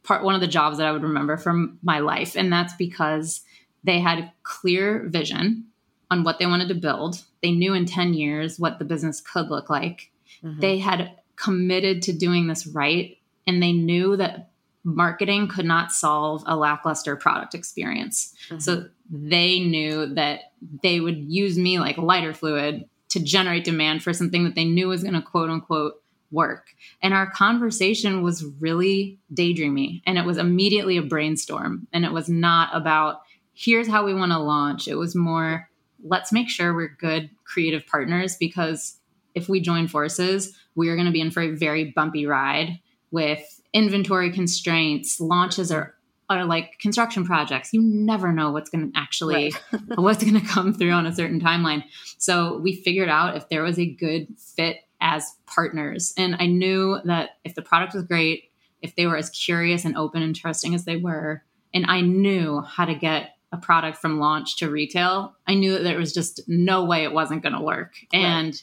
part 0.03 0.22
one 0.22 0.34
of 0.34 0.41
the 0.41 0.47
jobs 0.47 0.78
that 0.78 0.87
I 0.87 0.93
would 0.93 1.03
remember 1.03 1.37
from 1.37 1.78
my 1.82 1.99
life, 2.01 2.37
and 2.37 2.53
that's 2.53 2.74
because 2.74 3.41
they 3.82 4.01
had 4.01 4.30
clear 4.43 5.07
vision 5.09 5.66
on 6.11 6.22
what 6.22 6.39
they 6.39 6.47
wanted 6.47 6.68
to 6.68 6.74
build. 6.74 7.24
They 7.43 7.51
knew 7.53 7.74
in 7.74 7.87
10 7.87 8.14
years 8.14 8.59
what 8.59 8.78
the 8.78 8.84
business 8.84 9.20
could 9.20 9.49
look 9.49 9.68
like 9.70 10.11
Mhm. 10.45 10.61
they 10.61 10.78
had 10.78 11.12
committed 11.37 12.03
to 12.03 12.12
doing 12.12 12.47
this 12.47 12.66
right 12.66 13.16
and 13.47 13.62
they 13.62 13.72
knew 13.72 14.16
that 14.16 14.51
marketing 14.87 15.49
could 15.49 15.64
not 15.64 15.91
solve 15.91 16.45
a 16.47 16.57
lackluster 16.57 17.16
product 17.16 17.55
experience. 17.55 18.32
Mhm. 18.51 18.62
so 18.62 18.87
they 19.11 19.59
knew 19.59 20.07
that 20.14 20.53
they 20.82 21.01
would 21.01 21.18
use 21.28 21.59
me 21.59 21.78
like 21.78 21.99
lighter 21.99 22.32
fluid 22.32 22.89
to 23.09 23.20
generate 23.20 23.64
demand 23.64 24.03
for 24.03 24.12
something 24.12 24.45
that 24.45 24.55
they 24.55 24.64
knew 24.64 24.89
was 24.89 25.03
going 25.03 25.14
to 25.14 25.22
quote 25.22 25.51
unquote 25.51 25.95
work. 26.30 26.68
And 27.03 27.14
our 27.14 27.30
conversation 27.30 28.22
was 28.22 28.45
really 28.61 29.18
daydreamy 29.34 30.03
and 30.07 30.18
it 30.18 30.24
was 30.24 30.39
immediately 30.39 30.97
a 30.97 31.03
brainstorm 31.03 31.87
and 31.93 32.05
it 32.05 32.12
was 32.12 32.28
not 32.28 32.70
about 32.72 33.22
here's 33.55 33.89
how 33.89 34.05
we 34.05 34.14
want 34.14 34.32
to 34.32 34.39
launch. 34.39 34.87
It 34.87 34.97
was 34.97 35.14
more 35.16 35.68
let's 36.05 36.32
make 36.32 36.49
sure 36.49 36.74
we're 36.74 36.95
good 37.01 37.30
creative 37.45 37.87
partners 37.87 38.37
because 38.37 38.99
if 39.34 39.49
we 39.49 39.61
join 39.61 39.89
forces, 39.89 40.57
we 40.74 40.89
are 40.89 40.95
going 40.95 41.07
to 41.07 41.12
be 41.12 41.20
in 41.20 41.30
for 41.30 41.43
a 41.43 41.51
very 41.51 41.93
bumpy 41.97 42.26
ride 42.26 42.78
with 43.11 43.61
inventory 43.73 44.33
constraints. 44.33 45.21
Launches 45.21 45.71
are 45.71 45.95
are 46.29 46.45
like 46.45 46.79
construction 46.81 47.25
projects. 47.25 47.73
You 47.73 47.81
never 47.83 48.33
know 48.33 48.51
what's 48.51 48.69
going 48.69 48.93
to 48.93 48.99
actually 48.99 49.53
what's 49.95 50.25
going 50.25 50.41
to 50.41 50.47
come 50.47 50.75
through 50.75 50.91
on 50.91 51.07
a 51.07 51.15
certain 51.15 51.41
timeline. 51.41 51.85
So 52.19 52.59
we 52.59 52.75
figured 52.75 53.09
out 53.09 53.37
if 53.37 53.49
there 53.49 53.63
was 53.63 53.79
a 53.79 53.87
good 53.87 54.29
fit 54.39 54.79
as 55.01 55.25
partners, 55.47 56.15
and 56.17 56.37
I 56.39 56.47
knew 56.47 56.99
that 57.05 57.31
if 57.45 57.55
the 57.55 57.63
product 57.63 57.95
was 57.95 58.05
great, 58.05 58.51
if 58.83 58.97
they 58.97 59.07
were 59.07 59.17
as 59.17 59.31
curious 59.31 59.85
and 59.85 59.97
open 59.97 60.23
and 60.23 60.35
trusting 60.35 60.75
as 60.75 60.85
they 60.85 60.97
were, 60.97 61.45
and 61.73 61.87
I 61.89 62.01
knew 62.01 62.63
how 62.63 62.87
to 62.87 62.95
get 62.95 63.37
a 63.53 63.57
product 63.57 63.99
from 63.99 64.19
launch 64.19 64.57
to 64.59 64.71
retail, 64.71 65.37
I 65.47 65.55
knew 65.55 65.73
that 65.73 65.85
there 65.85 65.99
was 65.99 66.13
just 66.13 66.41
no 66.49 66.85
way 66.85 67.05
it 67.05 67.13
wasn't 67.13 67.43
going 67.43 67.55
to 67.55 67.61
work. 67.61 67.95
Right. 68.13 68.21
And 68.21 68.63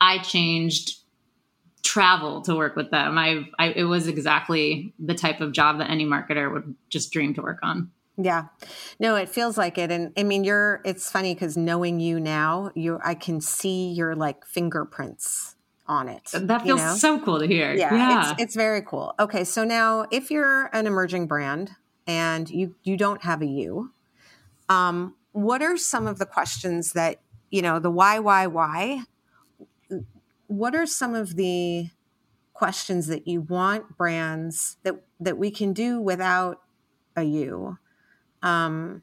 I 0.00 0.18
changed 0.18 0.97
travel 1.88 2.42
to 2.42 2.54
work 2.54 2.76
with 2.76 2.90
them. 2.90 3.16
I, 3.16 3.48
I 3.58 3.68
it 3.68 3.84
was 3.84 4.08
exactly 4.08 4.92
the 4.98 5.14
type 5.14 5.40
of 5.40 5.52
job 5.52 5.78
that 5.78 5.90
any 5.90 6.04
marketer 6.04 6.52
would 6.52 6.74
just 6.90 7.10
dream 7.12 7.32
to 7.34 7.40
work 7.40 7.60
on. 7.62 7.90
Yeah. 8.18 8.48
No, 9.00 9.14
it 9.14 9.30
feels 9.30 9.56
like 9.56 9.78
it. 9.78 9.90
And 9.90 10.12
I 10.18 10.22
mean, 10.24 10.44
you're, 10.44 10.82
it's 10.84 11.10
funny 11.10 11.34
because 11.34 11.56
knowing 11.56 11.98
you 11.98 12.20
now, 12.20 12.72
you, 12.74 12.98
I 13.02 13.14
can 13.14 13.40
see 13.40 13.90
your 13.90 14.14
like 14.16 14.44
fingerprints 14.44 15.54
on 15.86 16.08
it. 16.08 16.28
That 16.34 16.66
you 16.66 16.76
feels 16.76 16.80
know? 16.80 16.94
so 16.96 17.20
cool 17.20 17.38
to 17.38 17.46
hear. 17.46 17.72
yeah, 17.72 17.94
Yeah. 17.94 18.32
It's, 18.32 18.42
it's 18.42 18.54
very 18.56 18.82
cool. 18.82 19.14
Okay. 19.18 19.44
So 19.44 19.64
now 19.64 20.06
if 20.10 20.30
you're 20.30 20.68
an 20.74 20.86
emerging 20.86 21.26
brand 21.26 21.70
and 22.06 22.50
you, 22.50 22.74
you 22.82 22.98
don't 22.98 23.22
have 23.22 23.40
a 23.40 23.46
you, 23.46 23.92
um, 24.68 25.14
what 25.32 25.62
are 25.62 25.78
some 25.78 26.06
of 26.06 26.18
the 26.18 26.26
questions 26.26 26.92
that, 26.92 27.20
you 27.50 27.62
know, 27.62 27.78
the 27.78 27.90
why, 27.90 28.18
why, 28.18 28.46
why, 28.48 29.04
what 30.48 30.74
are 30.74 30.86
some 30.86 31.14
of 31.14 31.36
the 31.36 31.90
questions 32.52 33.06
that 33.06 33.28
you 33.28 33.40
want 33.40 33.96
brands 33.96 34.76
that, 34.82 34.96
that 35.20 35.38
we 35.38 35.50
can 35.50 35.72
do 35.72 36.00
without 36.00 36.60
a 37.16 37.22
you? 37.22 37.78
um, 38.42 39.02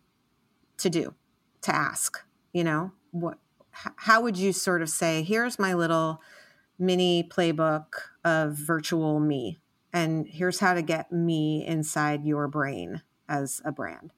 to 0.78 0.90
do, 0.90 1.14
to 1.62 1.76
ask. 1.76 2.20
You 2.54 2.64
know, 2.64 2.92
what? 3.12 3.38
How 3.72 4.22
would 4.22 4.38
you 4.38 4.54
sort 4.54 4.82
of 4.82 4.90
say, 4.90 5.24
"Here's 5.24 5.60
my 5.60 5.74
little 5.74 6.22
mini 6.80 7.24
playbook 7.24 7.94
of 8.24 8.54
virtual 8.54 9.20
me, 9.20 9.60
and 9.92 10.28
here's 10.28 10.60
how 10.60 10.74
to 10.74 10.82
get 10.82 11.12
me 11.12 11.66
inside 11.66 12.24
your 12.24 12.48
brain 12.48 13.02
as 13.28 13.62
a 13.66 13.72
brand." 13.72 14.14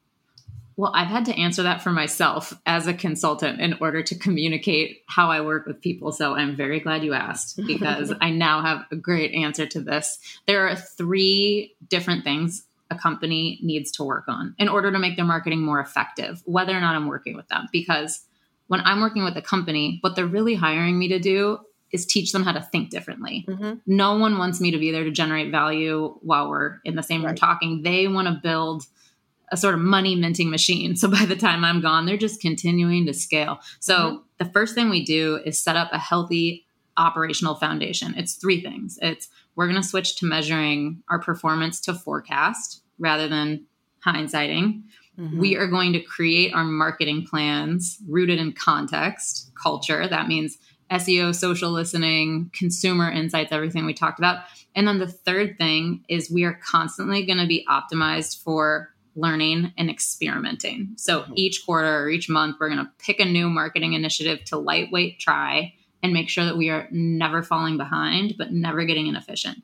Well, 0.78 0.92
I've 0.94 1.08
had 1.08 1.26
to 1.26 1.36
answer 1.36 1.64
that 1.64 1.82
for 1.82 1.92
myself 1.92 2.54
as 2.68 2.86
a 2.86 2.94
consultant 2.94 3.60
in 3.60 3.74
order 3.82 4.04
to 4.04 4.16
communicate 4.16 5.02
how 5.08 5.32
I 5.32 5.42
work 5.42 5.66
with 5.66 5.82
people. 5.82 6.12
So 6.12 6.36
I'm 6.36 6.56
very 6.56 6.80
glad 6.80 7.04
you 7.04 7.14
asked 7.14 7.60
because 7.68 8.14
I 8.22 8.30
now 8.30 8.62
have 8.62 8.86
a 8.92 8.96
great 8.96 9.34
answer 9.34 9.66
to 9.66 9.82
this. 9.82 10.20
There 10.46 10.68
are 10.68 10.76
three 10.76 11.76
different 11.90 12.24
things 12.24 12.64
a 12.90 12.98
company 12.98 13.60
needs 13.62 13.92
to 13.92 14.04
work 14.04 14.26
on 14.30 14.56
in 14.58 14.70
order 14.70 14.92
to 14.92 15.00
make 15.00 15.18
their 15.18 15.26
marketing 15.26 15.62
more 15.62 15.82
effective, 15.82 16.42
whether 16.46 16.78
or 16.78 16.80
not 16.80 16.96
I'm 16.96 17.08
working 17.08 17.36
with 17.36 17.48
them. 17.50 17.68
Because 17.72 18.24
when 18.68 18.80
I'm 18.82 19.02
working 19.02 19.24
with 19.24 19.36
a 19.36 19.42
company, 19.42 19.98
what 20.02 20.16
they're 20.16 20.26
really 20.26 20.56
hiring 20.56 20.98
me 20.98 21.10
to 21.10 21.20
do 21.20 21.60
is 21.92 22.06
teach 22.06 22.32
them 22.32 22.44
how 22.44 22.52
to 22.52 22.62
think 22.62 22.90
differently. 22.90 23.46
Mm-hmm. 23.48 23.80
No 23.88 24.18
one 24.18 24.38
wants 24.38 24.60
me 24.60 24.72
to 24.72 24.78
be 24.78 24.92
there 24.92 25.04
to 25.04 25.12
generate 25.12 25.52
value 25.52 26.18
while 26.22 26.50
we're 26.50 26.80
in 26.86 26.96
the 26.96 27.04
same 27.04 27.22
room 27.22 27.32
right. 27.32 27.38
talking. 27.38 27.82
They 27.82 28.08
want 28.08 28.28
to 28.28 28.34
build 28.36 28.84
a 29.52 29.58
sort 29.58 29.74
of 29.74 29.80
money 29.80 30.16
minting 30.16 30.50
machine. 30.50 30.96
So 30.96 31.08
by 31.10 31.26
the 31.26 31.36
time 31.36 31.64
I'm 31.64 31.82
gone, 31.82 32.06
they're 32.06 32.18
just 32.18 32.42
continuing 32.42 33.06
to 33.06 33.14
scale. 33.14 33.60
So 33.80 33.96
mm-hmm. 33.96 34.18
the 34.38 34.52
first 34.52 34.76
thing 34.76 34.90
we 34.90 35.04
do 35.04 35.40
is 35.46 35.62
set 35.62 35.76
up 35.76 35.90
a 35.92 36.00
healthy 36.00 36.66
operational 36.98 37.56
foundation. 37.56 38.14
It's 38.18 38.34
three 38.34 38.62
things. 38.62 38.98
It's 39.02 39.30
we're 39.56 39.68
going 39.68 39.82
to 39.82 39.88
switch 39.88 40.18
to 40.18 40.26
measuring 40.26 41.04
our 41.10 41.20
performance 41.20 41.80
to 41.82 41.94
forecast 41.94 42.82
rather 43.00 43.28
than 43.28 43.66
hindsighting. 44.06 44.84
Mm-hmm. 45.20 45.40
We 45.40 45.56
are 45.56 45.68
going 45.68 45.94
to 45.94 46.00
create 46.00 46.54
our 46.54 46.64
marketing 46.64 47.26
plans 47.26 47.98
rooted 48.08 48.40
in 48.40 48.54
context, 48.54 49.52
culture. 49.62 50.08
That 50.08 50.28
means 50.28 50.58
SEO, 50.92 51.36
social 51.36 51.72
listening, 51.72 52.52
consumer 52.54 53.12
insights, 53.12 53.52
everything 53.52 53.86
we 53.86 53.94
talked 53.94 54.20
about. 54.20 54.44
And 54.76 54.88
then 54.88 55.00
the 55.00 55.08
third 55.08 55.58
thing 55.58 56.04
is 56.08 56.32
we 56.32 56.44
are 56.44 56.60
constantly 56.64 57.26
going 57.26 57.40
to 57.40 57.48
be 57.48 57.66
optimized 57.68 58.42
for 58.44 58.94
learning 59.18 59.74
and 59.78 59.90
experimenting. 59.90 60.94
So 60.96 61.22
mm-hmm. 61.22 61.34
each 61.36 61.66
quarter 61.66 62.04
or 62.04 62.10
each 62.10 62.30
month, 62.30 62.58
we're 62.60 62.70
going 62.70 62.86
to 62.86 62.92
pick 63.00 63.20
a 63.20 63.26
new 63.26 63.50
marketing 63.50 63.94
initiative 63.94 64.44
to 64.46 64.58
lightweight 64.58 65.20
try 65.20 65.74
and 66.04 66.14
make 66.14 66.30
sure 66.30 66.46
that 66.46 66.58
we 66.58 66.70
are 66.70 66.88
never 66.92 67.42
falling 67.42 67.78
behind, 67.78 68.36
but 68.38 68.54
never 68.54 68.86
getting 68.86 69.08
inefficient. 69.08 69.64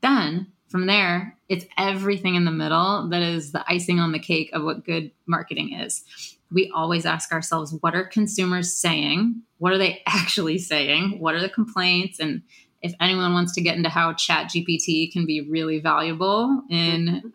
Then 0.00 0.48
from 0.70 0.86
there, 0.86 1.36
it's 1.48 1.66
everything 1.76 2.34
in 2.34 2.46
the 2.46 2.50
middle 2.50 3.08
that 3.10 3.22
is 3.22 3.52
the 3.52 3.62
icing 3.68 4.00
on 4.00 4.12
the 4.12 4.18
cake 4.18 4.50
of 4.54 4.64
what 4.64 4.84
good 4.84 5.12
marketing 5.26 5.74
is. 5.74 6.02
We 6.50 6.72
always 6.74 7.04
ask 7.04 7.30
ourselves, 7.30 7.76
what 7.80 7.94
are 7.94 8.04
consumers 8.04 8.72
saying? 8.72 9.42
What 9.58 9.72
are 9.72 9.78
they 9.78 10.02
actually 10.06 10.58
saying? 10.58 11.20
What 11.20 11.34
are 11.34 11.42
the 11.42 11.50
complaints? 11.50 12.18
And 12.18 12.42
if 12.80 12.94
anyone 13.00 13.34
wants 13.34 13.52
to 13.54 13.60
get 13.60 13.76
into 13.76 13.88
how 13.88 14.12
chat 14.12 14.50
gpt 14.50 15.10
can 15.10 15.24
be 15.24 15.40
really 15.40 15.78
valuable 15.78 16.62
in 16.70 17.06
mm-hmm 17.06 17.28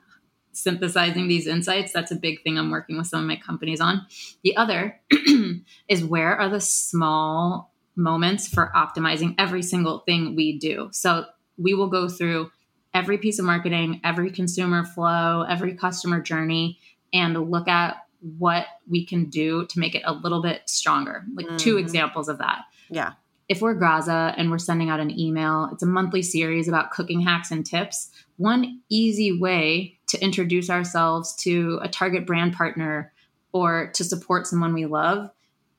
synthesizing 0.59 1.27
these 1.27 1.47
insights. 1.47 1.91
That's 1.93 2.11
a 2.11 2.15
big 2.15 2.43
thing 2.43 2.57
I'm 2.57 2.71
working 2.71 2.97
with 2.97 3.07
some 3.07 3.21
of 3.21 3.27
my 3.27 3.37
companies 3.37 3.81
on. 3.81 4.05
The 4.43 4.55
other 4.57 4.99
is 5.89 6.03
where 6.03 6.35
are 6.35 6.49
the 6.49 6.61
small 6.61 7.73
moments 7.95 8.47
for 8.47 8.71
optimizing 8.75 9.35
every 9.37 9.61
single 9.61 9.99
thing 9.99 10.35
we 10.35 10.57
do. 10.57 10.89
So 10.91 11.25
we 11.57 11.73
will 11.73 11.89
go 11.89 12.07
through 12.07 12.51
every 12.93 13.17
piece 13.17 13.39
of 13.39 13.45
marketing, 13.45 14.01
every 14.03 14.31
consumer 14.31 14.85
flow, 14.85 15.43
every 15.47 15.75
customer 15.75 16.21
journey, 16.21 16.79
and 17.13 17.51
look 17.51 17.67
at 17.67 17.97
what 18.37 18.65
we 18.87 19.05
can 19.05 19.29
do 19.29 19.65
to 19.67 19.79
make 19.79 19.95
it 19.95 20.03
a 20.05 20.13
little 20.13 20.41
bit 20.41 20.61
stronger. 20.65 21.23
Like 21.33 21.45
mm-hmm. 21.45 21.57
two 21.57 21.77
examples 21.77 22.29
of 22.29 22.39
that. 22.39 22.63
Yeah 22.89 23.13
if 23.49 23.61
we're 23.61 23.75
Graza 23.75 24.35
and 24.37 24.51
we're 24.51 24.59
sending 24.59 24.91
out 24.91 24.99
an 24.99 25.19
email, 25.19 25.69
it's 25.73 25.81
a 25.81 25.87
monthly 25.87 26.21
series 26.21 26.67
about 26.67 26.91
cooking 26.91 27.19
hacks 27.19 27.49
and 27.49 27.65
tips. 27.65 28.11
One 28.37 28.81
easy 28.89 29.37
way 29.37 29.97
to 30.07 30.23
introduce 30.23 30.69
ourselves 30.69 31.35
to 31.37 31.79
a 31.81 31.89
target 31.89 32.27
brand 32.27 32.53
partner 32.53 33.11
or 33.51 33.91
to 33.95 34.03
support 34.03 34.45
someone 34.45 34.73
we 34.73 34.85
love 34.85 35.31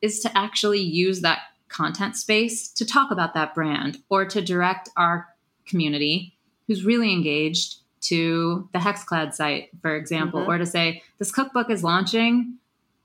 is 0.03 0.19
to 0.21 0.37
actually 0.37 0.81
use 0.81 1.21
that 1.21 1.39
content 1.69 2.17
space 2.17 2.69
to 2.73 2.85
talk 2.85 3.13
about 3.13 3.35
that 3.35 3.55
brand 3.55 4.03
or 4.09 4.25
to 4.25 4.43
direct 4.43 4.89
our 4.97 5.29
community 5.65 6.37
who's 6.67 6.85
really 6.85 7.13
engaged 7.13 7.77
to 8.01 8.69
the 8.73 8.81
Hexclad 8.81 9.33
site, 9.33 9.69
for 9.81 9.95
example, 9.95 10.41
mm-hmm. 10.41 10.51
or 10.51 10.59
to 10.59 10.67
say, 10.67 11.03
this 11.19 11.31
cookbook 11.31 11.71
is 11.71 11.85
launching. 11.85 12.57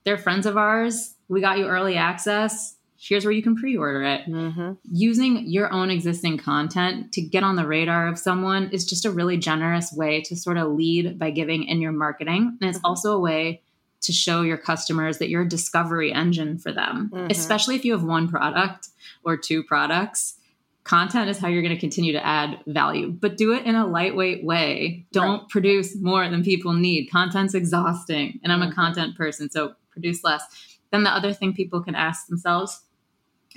They're 0.04 0.18
friends 0.18 0.46
of 0.46 0.56
ours. 0.56 1.14
We 1.28 1.40
got 1.40 1.58
you 1.58 1.66
early 1.66 1.96
access 1.96 2.75
here's 2.98 3.24
where 3.24 3.32
you 3.32 3.42
can 3.42 3.56
pre-order 3.56 4.02
it 4.02 4.22
mm-hmm. 4.26 4.72
using 4.90 5.46
your 5.46 5.72
own 5.72 5.90
existing 5.90 6.38
content 6.38 7.12
to 7.12 7.20
get 7.20 7.42
on 7.42 7.56
the 7.56 7.66
radar 7.66 8.08
of 8.08 8.18
someone 8.18 8.70
is 8.70 8.84
just 8.84 9.04
a 9.04 9.10
really 9.10 9.36
generous 9.36 9.92
way 9.92 10.20
to 10.22 10.36
sort 10.36 10.56
of 10.56 10.72
lead 10.72 11.18
by 11.18 11.30
giving 11.30 11.64
in 11.64 11.80
your 11.80 11.92
marketing 11.92 12.56
and 12.60 12.68
it's 12.68 12.78
mm-hmm. 12.78 12.86
also 12.86 13.12
a 13.12 13.20
way 13.20 13.62
to 14.00 14.12
show 14.12 14.42
your 14.42 14.58
customers 14.58 15.18
that 15.18 15.28
you're 15.28 15.42
a 15.42 15.48
discovery 15.48 16.12
engine 16.12 16.58
for 16.58 16.72
them 16.72 17.10
mm-hmm. 17.12 17.26
especially 17.30 17.74
if 17.74 17.84
you 17.84 17.92
have 17.92 18.04
one 18.04 18.28
product 18.28 18.88
or 19.24 19.36
two 19.36 19.62
products 19.62 20.36
content 20.84 21.28
is 21.28 21.38
how 21.38 21.48
you're 21.48 21.62
going 21.62 21.74
to 21.74 21.80
continue 21.80 22.12
to 22.12 22.24
add 22.24 22.60
value 22.66 23.10
but 23.10 23.36
do 23.36 23.52
it 23.52 23.64
in 23.64 23.74
a 23.74 23.86
lightweight 23.86 24.44
way 24.44 25.04
don't 25.12 25.40
right. 25.40 25.48
produce 25.48 25.96
more 25.96 26.28
than 26.28 26.44
people 26.44 26.72
need 26.72 27.10
content's 27.10 27.54
exhausting 27.54 28.38
and 28.42 28.52
i'm 28.52 28.62
a 28.62 28.66
mm-hmm. 28.66 28.74
content 28.74 29.16
person 29.16 29.50
so 29.50 29.74
produce 29.90 30.22
less 30.22 30.76
then 30.92 31.02
the 31.02 31.10
other 31.10 31.32
thing 31.32 31.52
people 31.52 31.82
can 31.82 31.94
ask 31.94 32.28
themselves 32.28 32.82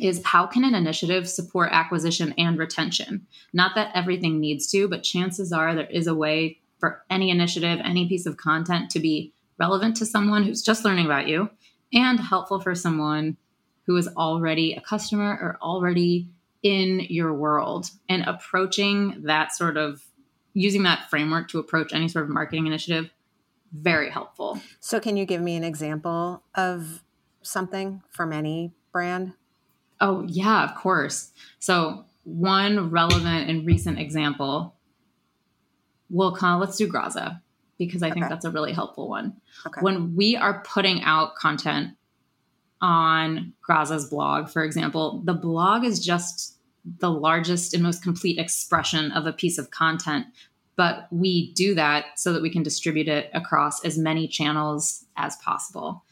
is 0.01 0.23
how 0.23 0.45
can 0.45 0.63
an 0.63 0.75
initiative 0.75 1.29
support 1.29 1.69
acquisition 1.71 2.33
and 2.37 2.57
retention? 2.57 3.27
Not 3.53 3.75
that 3.75 3.91
everything 3.93 4.39
needs 4.39 4.69
to, 4.71 4.87
but 4.87 5.03
chances 5.03 5.51
are 5.51 5.75
there 5.75 5.87
is 5.87 6.07
a 6.07 6.15
way 6.15 6.59
for 6.79 7.03
any 7.09 7.29
initiative, 7.29 7.79
any 7.83 8.07
piece 8.07 8.25
of 8.25 8.37
content 8.37 8.89
to 8.91 8.99
be 8.99 9.33
relevant 9.57 9.97
to 9.97 10.05
someone 10.05 10.43
who's 10.43 10.61
just 10.61 10.85
learning 10.85 11.05
about 11.05 11.27
you 11.27 11.49
and 11.93 12.19
helpful 12.19 12.59
for 12.59 12.75
someone 12.75 13.37
who 13.83 13.95
is 13.97 14.07
already 14.15 14.73
a 14.73 14.81
customer 14.81 15.37
or 15.41 15.57
already 15.61 16.29
in 16.61 17.01
your 17.09 17.33
world 17.33 17.89
and 18.07 18.23
approaching 18.23 19.23
that 19.23 19.53
sort 19.53 19.77
of 19.77 20.03
using 20.53 20.83
that 20.83 21.09
framework 21.09 21.47
to 21.49 21.59
approach 21.59 21.93
any 21.93 22.07
sort 22.07 22.25
of 22.25 22.29
marketing 22.29 22.67
initiative 22.67 23.09
very 23.71 24.09
helpful. 24.09 24.59
So 24.79 24.99
can 24.99 25.17
you 25.17 25.25
give 25.25 25.41
me 25.41 25.55
an 25.55 25.63
example 25.63 26.43
of 26.55 27.03
something 27.41 28.01
from 28.09 28.33
any 28.33 28.73
brand? 28.91 29.33
Oh, 30.01 30.23
yeah, 30.27 30.63
of 30.63 30.75
course. 30.75 31.31
So, 31.59 32.05
one 32.23 32.89
relevant 32.89 33.49
and 33.49 33.65
recent 33.65 33.99
example, 33.99 34.75
we'll 36.09 36.35
of 36.55 36.61
let's 36.61 36.77
do 36.77 36.87
Graza 36.87 37.41
because 37.77 38.03
I 38.03 38.07
okay. 38.07 38.15
think 38.15 38.29
that's 38.29 38.45
a 38.45 38.51
really 38.51 38.73
helpful 38.73 39.09
one. 39.09 39.33
Okay. 39.65 39.81
When 39.81 40.15
we 40.15 40.35
are 40.35 40.61
putting 40.61 41.01
out 41.03 41.35
content 41.35 41.95
on 42.81 43.53
Graza's 43.67 44.09
blog, 44.09 44.49
for 44.49 44.63
example, 44.63 45.21
the 45.25 45.33
blog 45.33 45.83
is 45.83 46.03
just 46.03 46.57
the 46.99 47.09
largest 47.09 47.73
and 47.73 47.83
most 47.83 48.03
complete 48.03 48.37
expression 48.37 49.11
of 49.11 49.25
a 49.25 49.33
piece 49.33 49.57
of 49.57 49.71
content. 49.71 50.25
But 50.75 51.07
we 51.11 51.51
do 51.53 51.75
that 51.75 52.17
so 52.17 52.31
that 52.33 52.41
we 52.41 52.49
can 52.49 52.63
distribute 52.63 53.07
it 53.07 53.29
across 53.33 53.83
as 53.83 53.97
many 53.97 54.27
channels 54.27 55.05
as 55.17 55.35
possible. 55.37 56.03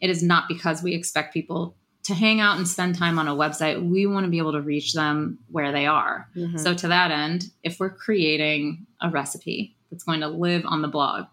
It 0.00 0.10
is 0.10 0.22
not 0.22 0.48
because 0.48 0.82
we 0.82 0.94
expect 0.94 1.34
people 1.34 1.76
to 2.06 2.14
hang 2.14 2.40
out 2.40 2.56
and 2.56 2.68
spend 2.68 2.96
time 2.96 3.18
on 3.18 3.26
a 3.26 3.34
website, 3.34 3.84
we 3.84 4.06
want 4.06 4.24
to 4.24 4.30
be 4.30 4.38
able 4.38 4.52
to 4.52 4.60
reach 4.60 4.94
them 4.94 5.38
where 5.50 5.72
they 5.72 5.86
are. 5.86 6.28
Mm-hmm. 6.36 6.56
So, 6.56 6.72
to 6.72 6.88
that 6.88 7.10
end, 7.10 7.50
if 7.64 7.80
we're 7.80 7.90
creating 7.90 8.86
a 9.00 9.10
recipe 9.10 9.76
that's 9.90 10.04
going 10.04 10.20
to 10.20 10.28
live 10.28 10.62
on 10.64 10.82
the 10.82 10.88
blog, 10.88 11.26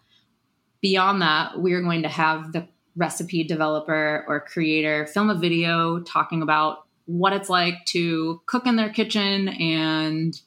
beyond 0.82 1.22
that, 1.22 1.60
we 1.60 1.74
are 1.74 1.82
going 1.82 2.02
to 2.02 2.10
have 2.10 2.54
the 2.54 2.68
recipe 2.96 3.44
developer 3.44 4.26
or 4.28 4.40
creator 4.40 5.06
film 5.08 5.30
a 5.30 5.36
video 5.36 6.00
talking 6.00 6.42
about 6.42 6.88
what 7.06 7.34
it's 7.34 7.50
like 7.50 7.86
to 7.86 8.42
cook 8.46 8.66
in 8.66 8.76
their 8.76 8.90
kitchen 8.90 9.50
and 9.50 10.40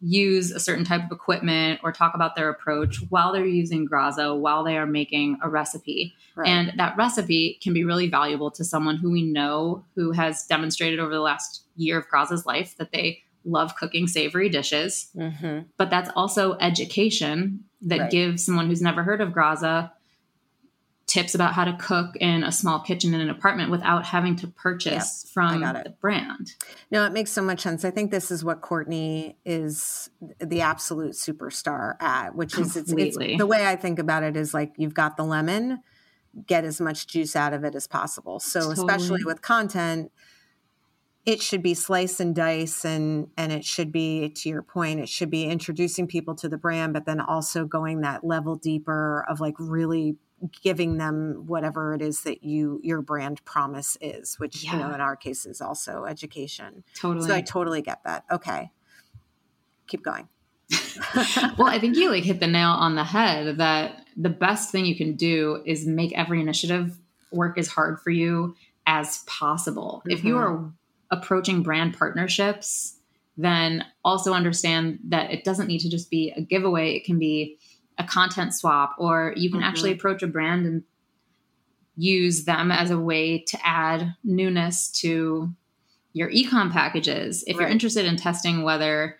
use 0.00 0.50
a 0.50 0.60
certain 0.60 0.84
type 0.84 1.04
of 1.04 1.10
equipment 1.10 1.80
or 1.82 1.92
talk 1.92 2.14
about 2.14 2.36
their 2.36 2.48
approach 2.48 2.98
while 3.08 3.32
they're 3.32 3.46
using 3.46 3.88
Graza, 3.88 4.38
while 4.38 4.64
they 4.64 4.76
are 4.76 4.86
making 4.86 5.38
a 5.42 5.48
recipe. 5.48 6.14
Right. 6.36 6.48
And 6.48 6.72
that 6.78 6.96
recipe 6.96 7.58
can 7.62 7.72
be 7.72 7.84
really 7.84 8.08
valuable 8.08 8.50
to 8.52 8.64
someone 8.64 8.96
who 8.96 9.10
we 9.10 9.22
know 9.22 9.84
who 9.94 10.12
has 10.12 10.44
demonstrated 10.46 11.00
over 11.00 11.12
the 11.12 11.20
last 11.20 11.62
year 11.76 11.98
of 11.98 12.08
Graza's 12.08 12.46
life 12.46 12.76
that 12.78 12.92
they 12.92 13.22
love 13.44 13.76
cooking 13.76 14.06
savory 14.06 14.48
dishes. 14.48 15.08
Mm-hmm. 15.16 15.60
But 15.76 15.90
that's 15.90 16.10
also 16.14 16.56
education 16.58 17.64
that 17.82 18.00
right. 18.00 18.10
gives 18.10 18.44
someone 18.44 18.66
who's 18.66 18.82
never 18.82 19.02
heard 19.02 19.20
of 19.20 19.30
Graza 19.30 19.90
tips 21.08 21.34
about 21.34 21.54
how 21.54 21.64
to 21.64 21.72
cook 21.72 22.14
in 22.16 22.44
a 22.44 22.52
small 22.52 22.80
kitchen 22.80 23.14
in 23.14 23.20
an 23.20 23.30
apartment 23.30 23.70
without 23.70 24.04
having 24.04 24.36
to 24.36 24.46
purchase 24.46 25.24
yep, 25.24 25.32
from 25.32 25.60
the 25.60 25.94
brand. 26.00 26.54
No, 26.90 27.04
it 27.06 27.12
makes 27.12 27.32
so 27.32 27.40
much 27.40 27.60
sense. 27.60 27.84
I 27.84 27.90
think 27.90 28.10
this 28.10 28.30
is 28.30 28.44
what 28.44 28.60
Courtney 28.60 29.36
is 29.44 30.10
the 30.38 30.60
absolute 30.60 31.12
superstar 31.12 32.00
at, 32.00 32.34
which 32.34 32.58
is 32.58 32.76
it's, 32.76 32.92
it's, 32.92 33.16
the 33.16 33.46
way 33.46 33.66
I 33.66 33.74
think 33.74 33.98
about 33.98 34.22
it 34.22 34.36
is 34.36 34.52
like 34.52 34.74
you've 34.76 34.94
got 34.94 35.16
the 35.16 35.24
lemon, 35.24 35.82
get 36.46 36.64
as 36.64 36.78
much 36.78 37.06
juice 37.06 37.34
out 37.34 37.54
of 37.54 37.64
it 37.64 37.74
as 37.74 37.86
possible. 37.86 38.38
So 38.38 38.60
totally. 38.60 38.74
especially 38.74 39.24
with 39.24 39.40
content, 39.40 40.12
it 41.24 41.40
should 41.42 41.62
be 41.62 41.72
slice 41.72 42.20
and 42.20 42.34
dice 42.34 42.84
and 42.84 43.28
and 43.36 43.50
it 43.50 43.64
should 43.64 43.92
be 43.92 44.30
to 44.30 44.48
your 44.48 44.62
point 44.62 44.98
it 44.98 45.10
should 45.10 45.28
be 45.28 45.44
introducing 45.44 46.06
people 46.06 46.34
to 46.34 46.48
the 46.48 46.56
brand 46.56 46.94
but 46.94 47.04
then 47.04 47.20
also 47.20 47.66
going 47.66 48.00
that 48.00 48.24
level 48.24 48.56
deeper 48.56 49.26
of 49.28 49.38
like 49.38 49.52
really 49.58 50.16
giving 50.62 50.98
them 50.98 51.44
whatever 51.46 51.94
it 51.94 52.02
is 52.02 52.22
that 52.22 52.44
you 52.44 52.80
your 52.82 53.02
brand 53.02 53.44
promise 53.44 53.96
is 54.00 54.38
which 54.38 54.64
yeah. 54.64 54.72
you 54.72 54.78
know 54.78 54.94
in 54.94 55.00
our 55.00 55.16
case 55.16 55.46
is 55.46 55.60
also 55.60 56.04
education 56.04 56.84
totally 56.94 57.26
so 57.26 57.34
i 57.34 57.40
totally 57.40 57.82
get 57.82 58.02
that 58.04 58.24
okay 58.30 58.70
keep 59.86 60.02
going 60.04 60.28
well 61.58 61.68
i 61.68 61.78
think 61.78 61.96
you 61.96 62.10
like 62.10 62.24
hit 62.24 62.40
the 62.40 62.46
nail 62.46 62.70
on 62.70 62.94
the 62.94 63.04
head 63.04 63.58
that 63.58 64.06
the 64.16 64.28
best 64.28 64.70
thing 64.70 64.84
you 64.84 64.96
can 64.96 65.16
do 65.16 65.62
is 65.66 65.86
make 65.86 66.12
every 66.16 66.40
initiative 66.40 66.98
work 67.32 67.58
as 67.58 67.68
hard 67.68 67.98
for 68.00 68.10
you 68.10 68.54
as 68.86 69.18
possible 69.26 70.02
mm-hmm. 70.04 70.10
if 70.12 70.24
you 70.24 70.34
mm-hmm. 70.34 70.64
are 70.66 70.72
approaching 71.10 71.62
brand 71.62 71.96
partnerships, 71.96 72.98
then 73.36 73.84
also 74.04 74.32
understand 74.32 74.98
that 75.08 75.30
it 75.30 75.44
doesn't 75.44 75.68
need 75.68 75.80
to 75.80 75.88
just 75.90 76.10
be 76.10 76.32
a 76.36 76.40
giveaway. 76.40 76.94
It 76.94 77.04
can 77.04 77.18
be 77.18 77.58
a 77.98 78.04
content 78.04 78.54
swap, 78.54 78.94
or 78.98 79.34
you 79.36 79.50
can 79.50 79.60
mm-hmm. 79.60 79.68
actually 79.68 79.92
approach 79.92 80.22
a 80.22 80.26
brand 80.26 80.66
and 80.66 80.84
use 81.96 82.44
them 82.44 82.70
as 82.70 82.90
a 82.90 82.98
way 82.98 83.40
to 83.40 83.58
add 83.66 84.14
newness 84.22 84.88
to 84.88 85.52
your 86.12 86.30
ecom 86.30 86.72
packages. 86.72 87.44
If 87.46 87.56
right. 87.56 87.62
you're 87.62 87.70
interested 87.70 88.06
in 88.06 88.16
testing 88.16 88.62
whether 88.62 89.18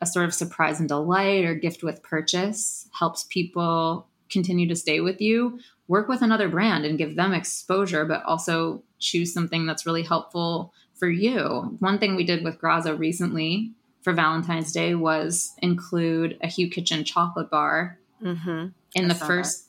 a 0.00 0.06
sort 0.06 0.24
of 0.24 0.34
surprise 0.34 0.80
and 0.80 0.88
delight 0.88 1.44
or 1.44 1.54
gift 1.54 1.82
with 1.82 2.02
purchase 2.02 2.88
helps 2.98 3.24
people 3.24 4.08
continue 4.30 4.68
to 4.68 4.76
stay 4.76 5.00
with 5.00 5.20
you, 5.20 5.58
work 5.88 6.08
with 6.08 6.22
another 6.22 6.48
brand 6.48 6.84
and 6.84 6.98
give 6.98 7.16
them 7.16 7.32
exposure, 7.32 8.04
but 8.04 8.24
also 8.24 8.82
choose 8.98 9.32
something 9.32 9.66
that's 9.66 9.84
really 9.84 10.02
helpful 10.02 10.72
for 10.94 11.10
you. 11.10 11.76
One 11.80 11.98
thing 11.98 12.16
we 12.16 12.24
did 12.24 12.44
with 12.44 12.60
Graza 12.60 12.98
recently 12.98 13.72
for 14.02 14.12
Valentine's 14.12 14.72
Day 14.72 14.94
was 14.94 15.52
include 15.58 16.38
a 16.40 16.48
Hu 16.48 16.68
Kitchen 16.68 17.04
chocolate 17.04 17.50
bar 17.50 17.98
mm-hmm. 18.22 18.68
in 18.94 19.04
I 19.04 19.08
the 19.08 19.14
first 19.14 19.68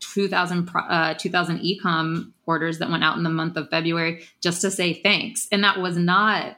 2000, 0.00 0.70
uh, 0.74 1.14
2000 1.14 1.58
ecom 1.60 2.32
orders 2.46 2.78
that 2.78 2.90
went 2.90 3.04
out 3.04 3.16
in 3.16 3.22
the 3.22 3.30
month 3.30 3.56
of 3.56 3.68
February 3.68 4.24
just 4.40 4.60
to 4.62 4.70
say 4.70 4.94
thanks. 4.94 5.48
And 5.50 5.62
that 5.64 5.80
was 5.80 5.96
not 5.96 6.56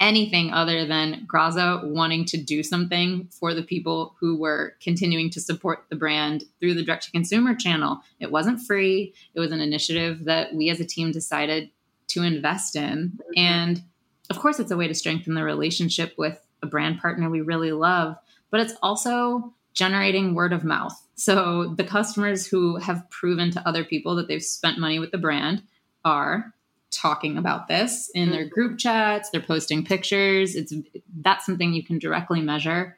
anything 0.00 0.52
other 0.52 0.84
than 0.86 1.26
Graza 1.26 1.86
wanting 1.86 2.24
to 2.26 2.36
do 2.36 2.62
something 2.62 3.28
for 3.30 3.54
the 3.54 3.62
people 3.62 4.16
who 4.20 4.36
were 4.36 4.74
continuing 4.82 5.30
to 5.30 5.40
support 5.40 5.86
the 5.88 5.96
brand 5.96 6.44
through 6.60 6.74
the 6.74 6.84
direct 6.84 7.04
to 7.04 7.10
consumer 7.10 7.54
channel. 7.54 8.00
It 8.20 8.30
wasn't 8.30 8.60
free, 8.60 9.14
it 9.34 9.40
was 9.40 9.52
an 9.52 9.60
initiative 9.60 10.24
that 10.24 10.54
we 10.54 10.68
as 10.68 10.80
a 10.80 10.84
team 10.84 11.12
decided 11.12 11.70
to 12.08 12.22
invest 12.22 12.76
in. 12.76 13.12
Mm-hmm. 13.12 13.32
And 13.36 13.82
of 14.30 14.38
course, 14.38 14.58
it's 14.58 14.70
a 14.70 14.76
way 14.76 14.88
to 14.88 14.94
strengthen 14.94 15.34
the 15.34 15.44
relationship 15.44 16.14
with 16.18 16.44
a 16.62 16.66
brand 16.66 17.00
partner 17.00 17.30
we 17.30 17.40
really 17.40 17.72
love, 17.72 18.16
but 18.50 18.60
it's 18.60 18.74
also 18.82 19.54
generating 19.74 20.34
word 20.34 20.52
of 20.52 20.64
mouth. 20.64 20.98
So 21.16 21.74
the 21.76 21.84
customers 21.84 22.46
who 22.46 22.76
have 22.76 23.08
proven 23.10 23.50
to 23.52 23.68
other 23.68 23.84
people 23.84 24.14
that 24.16 24.28
they've 24.28 24.42
spent 24.42 24.78
money 24.78 24.98
with 24.98 25.10
the 25.10 25.18
brand 25.18 25.62
are 26.04 26.54
talking 26.90 27.36
about 27.36 27.66
this 27.66 28.10
in 28.14 28.30
their 28.30 28.44
group 28.44 28.78
chats, 28.78 29.30
they're 29.30 29.40
posting 29.40 29.84
pictures. 29.84 30.54
It's 30.54 30.72
that's 31.20 31.44
something 31.44 31.72
you 31.72 31.84
can 31.84 31.98
directly 31.98 32.40
measure. 32.40 32.96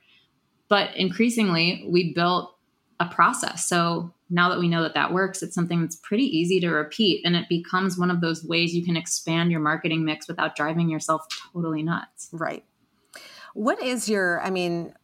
But 0.69 0.95
increasingly, 0.97 1.87
we 1.89 2.13
built 2.13 2.55
a 3.01 3.07
process. 3.07 3.67
So 3.67 4.13
now 4.29 4.49
that 4.49 4.59
we 4.59 4.69
know 4.69 4.83
that 4.83 4.95
that 4.95 5.13
works, 5.13 5.43
it's 5.43 5.55
something 5.55 5.81
that's 5.81 5.97
pretty 5.97 6.25
easy 6.25 6.61
to 6.61 6.71
repeat 6.71 7.25
and 7.25 7.37
it 7.37 7.49
becomes 7.49 7.99
one 7.99 8.11
of 8.11 8.21
those 8.21 8.45
ways 8.45 8.75
you 8.75 8.85
can 8.85 8.97
expand 8.97 9.51
your 9.51 9.61
marketing 9.61 10.05
mix 10.05 10.27
without 10.27 10.57
driving 10.57 10.89
yourself 10.89 11.27
totally 11.53 11.83
nuts. 11.83 12.29
Right. 12.33 12.65
What 13.55 13.83
is 13.83 14.09
your 14.09 14.43
I 14.43 14.51
mean 14.51 14.95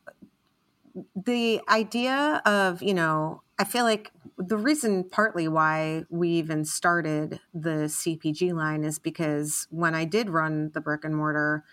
the 1.14 1.60
idea 1.68 2.42
of, 2.44 2.82
you 2.82 2.94
know, 2.94 3.42
I 3.58 3.64
feel 3.64 3.84
like 3.84 4.10
the 4.38 4.56
reason 4.56 5.04
partly 5.04 5.46
why 5.48 6.04
we 6.10 6.30
even 6.30 6.64
started 6.64 7.40
the 7.54 7.86
CPG 7.86 8.52
line 8.52 8.84
is 8.84 8.98
because 8.98 9.68
when 9.70 9.94
I 9.94 10.04
did 10.04 10.30
run 10.30 10.70
the 10.74 10.80
brick 10.80 11.04
and 11.04 11.14
mortar, 11.14 11.64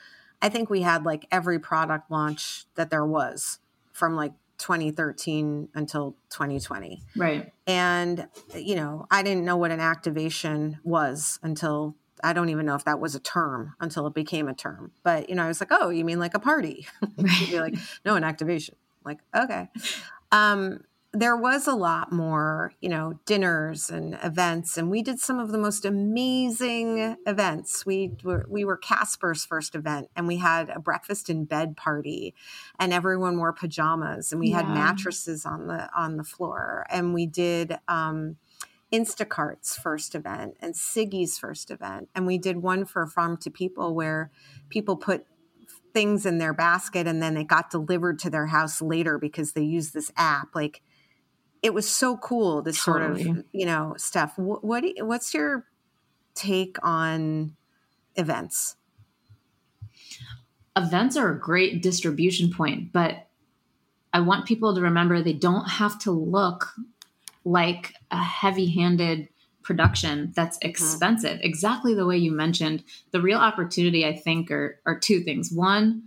I 0.41 0.49
think 0.49 0.69
we 0.69 0.81
had 0.81 1.05
like 1.05 1.25
every 1.31 1.59
product 1.59 2.11
launch 2.11 2.65
that 2.75 2.89
there 2.89 3.05
was 3.05 3.59
from 3.91 4.15
like 4.15 4.33
2013 4.59 5.69
until 5.73 6.15
2020. 6.29 7.01
Right. 7.15 7.51
And, 7.65 8.27
you 8.55 8.75
know, 8.75 9.07
I 9.09 9.23
didn't 9.23 9.45
know 9.45 9.57
what 9.57 9.71
an 9.71 9.79
activation 9.79 10.79
was 10.83 11.39
until 11.41 11.95
I 12.23 12.33
don't 12.33 12.49
even 12.49 12.65
know 12.65 12.75
if 12.75 12.85
that 12.85 12.99
was 12.99 13.15
a 13.15 13.19
term 13.19 13.75
until 13.79 14.05
it 14.07 14.13
became 14.13 14.47
a 14.47 14.53
term. 14.53 14.91
But, 15.03 15.29
you 15.29 15.35
know, 15.35 15.43
I 15.43 15.47
was 15.47 15.59
like, 15.59 15.71
oh, 15.71 15.89
you 15.89 16.03
mean 16.03 16.19
like 16.19 16.33
a 16.33 16.39
party? 16.39 16.85
You'd 17.17 17.49
be 17.49 17.59
like, 17.59 17.75
no, 18.05 18.15
an 18.15 18.23
activation. 18.23 18.75
Like, 19.09 19.19
okay. 19.35 19.67
Um, 20.31 20.81
there 21.11 21.35
was 21.35 21.65
a 21.65 21.73
lot 21.73 22.11
more, 22.11 22.73
you 22.81 22.89
know, 22.89 23.19
dinners 23.25 23.89
and 23.89 24.17
events, 24.23 24.77
and 24.77 24.91
we 24.91 25.01
did 25.01 25.19
some 25.19 25.39
of 25.39 25.51
the 25.51 25.57
most 25.57 25.83
amazing 25.83 27.17
events. 27.25 27.83
We 27.83 28.11
were 28.23 28.45
we 28.47 28.63
were 28.63 28.77
Casper's 28.77 29.43
first 29.43 29.73
event, 29.73 30.09
and 30.15 30.27
we 30.27 30.37
had 30.37 30.69
a 30.69 30.79
breakfast 30.79 31.29
in 31.29 31.45
bed 31.45 31.75
party, 31.75 32.35
and 32.79 32.93
everyone 32.93 33.39
wore 33.39 33.53
pajamas, 33.53 34.31
and 34.31 34.39
we 34.39 34.49
yeah. 34.49 34.57
had 34.57 34.69
mattresses 34.69 35.47
on 35.47 35.65
the 35.65 35.89
on 35.97 36.17
the 36.17 36.23
floor, 36.23 36.85
and 36.89 37.13
we 37.13 37.25
did. 37.25 37.77
Um, 37.87 38.37
Instacart's 38.91 39.77
first 39.77 40.15
event 40.15 40.55
and 40.61 40.73
Siggi's 40.73 41.37
first 41.37 41.69
event. 41.69 42.09
And 42.15 42.25
we 42.25 42.39
did 42.39 42.57
one 42.57 42.85
for 42.85 43.05
Farm 43.05 43.37
to 43.37 43.51
People 43.51 43.93
where 43.93 44.31
people 44.69 44.97
put 44.97 45.27
things 45.93 46.25
in 46.25 46.37
their 46.37 46.53
basket 46.53 47.07
and 47.07 47.21
then 47.21 47.37
it 47.37 47.47
got 47.47 47.69
delivered 47.69 48.19
to 48.19 48.29
their 48.29 48.47
house 48.47 48.81
later 48.81 49.17
because 49.17 49.53
they 49.53 49.63
use 49.63 49.91
this 49.91 50.11
app. 50.17 50.49
Like 50.53 50.81
it 51.61 51.73
was 51.73 51.87
so 51.89 52.17
cool 52.17 52.61
this 52.61 52.83
totally. 52.83 53.23
sort 53.23 53.37
of 53.37 53.45
you 53.51 53.65
know 53.65 53.93
stuff 53.97 54.37
what, 54.37 54.63
what 54.63 54.83
you, 54.83 55.05
what's 55.05 55.33
your 55.33 55.65
take 56.35 56.77
on 56.83 57.55
events 58.15 58.75
events 60.75 61.17
are 61.17 61.31
a 61.31 61.39
great 61.39 61.81
distribution 61.81 62.51
point 62.51 62.91
but 62.91 63.27
i 64.13 64.19
want 64.19 64.45
people 64.45 64.73
to 64.73 64.81
remember 64.81 65.21
they 65.21 65.33
don't 65.33 65.69
have 65.69 65.97
to 65.99 66.11
look 66.11 66.73
like 67.43 67.93
a 68.11 68.21
heavy-handed 68.21 69.27
production 69.69 70.33
that's 70.35 70.57
mm-hmm. 70.57 70.69
expensive 70.69 71.37
mm-hmm. 71.37 71.45
exactly 71.45 71.93
the 71.93 72.07
way 72.07 72.17
you 72.17 72.31
mentioned 72.31 72.83
the 73.11 73.21
real 73.21 73.37
opportunity 73.37 74.03
i 74.03 74.15
think 74.15 74.49
are, 74.49 74.79
are 74.87 74.97
two 74.97 75.19
things 75.21 75.51
one 75.51 76.01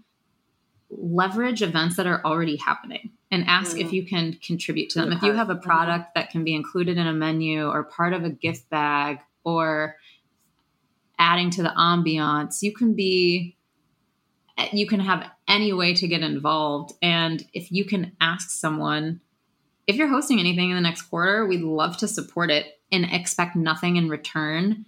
leverage 0.91 1.63
events 1.63 1.97
that 1.97 2.09
are 2.09 2.21
already 2.25 2.57
happening 2.57 3.13
and 3.31 3.45
ask 3.47 3.77
mm. 3.77 3.81
if 3.81 3.93
you 3.93 4.05
can 4.05 4.35
contribute 4.45 4.91
to 4.91 4.99
them. 4.99 5.13
if 5.13 5.23
you 5.23 5.33
have 5.33 5.49
a 5.49 5.55
product 5.55 6.07
mm-hmm. 6.07 6.21
that 6.21 6.31
can 6.31 6.43
be 6.43 6.57
included 6.57 6.99
in 6.99 7.07
a 7.07 7.13
menu 7.13 7.69
or 7.69 7.85
part 7.85 8.13
of 8.13 8.25
a 8.25 8.31
gift 8.31 8.69
bag 8.69 9.21
or 9.45 9.97
adding 11.21 11.49
to 11.49 11.63
the 11.63 11.71
ambiance, 11.71 12.63
you 12.63 12.75
can 12.75 12.95
be 12.95 13.57
you 14.73 14.87
can 14.89 15.01
have 15.01 15.31
any 15.47 15.73
way 15.73 15.95
to 15.95 16.09
get 16.09 16.21
involved 16.21 16.93
and 17.01 17.47
if 17.55 17.71
you 17.71 17.85
can 17.85 18.13
ask 18.21 18.51
someone 18.51 19.21
if 19.87 19.97
you're 19.97 20.09
hosting 20.09 20.39
anything 20.39 20.71
in 20.71 20.77
the 20.77 20.83
next 20.83 21.03
quarter, 21.03 21.47
we'd 21.47 21.63
love 21.63 21.97
to 21.99 22.09
support 22.09 22.51
it 22.51 22.81
and 22.93 23.07
expect 23.07 23.57
nothing 23.57 23.97
in 23.97 24.09
return 24.09 24.85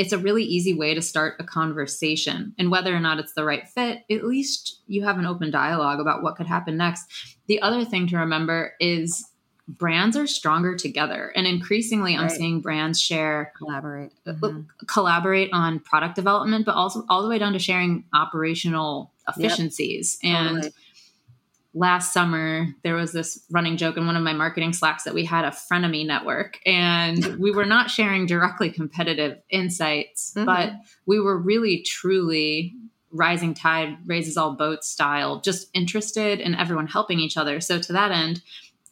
it's 0.00 0.14
a 0.14 0.18
really 0.18 0.44
easy 0.44 0.72
way 0.72 0.94
to 0.94 1.02
start 1.02 1.34
a 1.40 1.44
conversation. 1.44 2.54
And 2.58 2.70
whether 2.70 2.96
or 2.96 3.00
not 3.00 3.18
it's 3.18 3.34
the 3.34 3.44
right 3.44 3.68
fit, 3.68 4.02
at 4.10 4.24
least 4.24 4.80
you 4.86 5.04
have 5.04 5.18
an 5.18 5.26
open 5.26 5.50
dialogue 5.50 6.00
about 6.00 6.22
what 6.22 6.36
could 6.36 6.46
happen 6.46 6.78
next. 6.78 7.04
The 7.48 7.60
other 7.60 7.84
thing 7.84 8.06
to 8.06 8.16
remember 8.16 8.72
is 8.80 9.28
brands 9.68 10.16
are 10.16 10.26
stronger 10.26 10.74
together 10.74 11.32
and 11.36 11.46
increasingly 11.46 12.16
right. 12.16 12.24
i'm 12.24 12.28
seeing 12.28 12.60
brands 12.60 13.00
share 13.00 13.52
collaborate 13.56 14.10
uh, 14.26 14.32
mm-hmm. 14.32 14.62
collaborate 14.88 15.48
on 15.52 15.78
product 15.78 16.16
development 16.16 16.66
but 16.66 16.74
also 16.74 17.04
all 17.08 17.22
the 17.22 17.28
way 17.28 17.38
down 17.38 17.52
to 17.52 17.58
sharing 17.60 18.02
operational 18.12 19.12
efficiencies 19.28 20.18
yep. 20.24 20.34
and 20.34 20.56
totally 20.56 20.74
last 21.72 22.12
summer 22.12 22.66
there 22.82 22.94
was 22.94 23.12
this 23.12 23.44
running 23.50 23.76
joke 23.76 23.96
in 23.96 24.06
one 24.06 24.16
of 24.16 24.22
my 24.22 24.32
marketing 24.32 24.72
slacks 24.72 25.04
that 25.04 25.14
we 25.14 25.24
had 25.24 25.44
a 25.44 25.50
frenemy 25.50 26.04
network 26.04 26.58
and 26.66 27.36
we 27.38 27.52
were 27.52 27.64
not 27.64 27.90
sharing 27.90 28.26
directly 28.26 28.70
competitive 28.70 29.38
insights 29.50 30.32
mm-hmm. 30.34 30.46
but 30.46 30.72
we 31.06 31.20
were 31.20 31.38
really 31.38 31.82
truly 31.82 32.74
rising 33.12 33.54
tide 33.54 33.96
raises 34.06 34.36
all 34.36 34.52
boats 34.52 34.88
style 34.88 35.40
just 35.40 35.68
interested 35.72 36.40
in 36.40 36.54
everyone 36.56 36.88
helping 36.88 37.20
each 37.20 37.36
other 37.36 37.60
so 37.60 37.78
to 37.78 37.92
that 37.92 38.10
end 38.10 38.42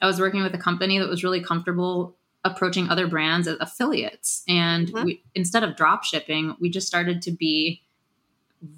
i 0.00 0.06
was 0.06 0.20
working 0.20 0.42
with 0.42 0.54
a 0.54 0.58
company 0.58 0.98
that 0.98 1.08
was 1.08 1.24
really 1.24 1.42
comfortable 1.42 2.16
approaching 2.44 2.88
other 2.88 3.08
brands 3.08 3.48
as 3.48 3.56
affiliates 3.58 4.44
and 4.46 4.88
mm-hmm. 4.88 5.04
we, 5.04 5.22
instead 5.34 5.64
of 5.64 5.74
drop 5.74 6.04
shipping 6.04 6.54
we 6.60 6.70
just 6.70 6.86
started 6.86 7.22
to 7.22 7.32
be 7.32 7.82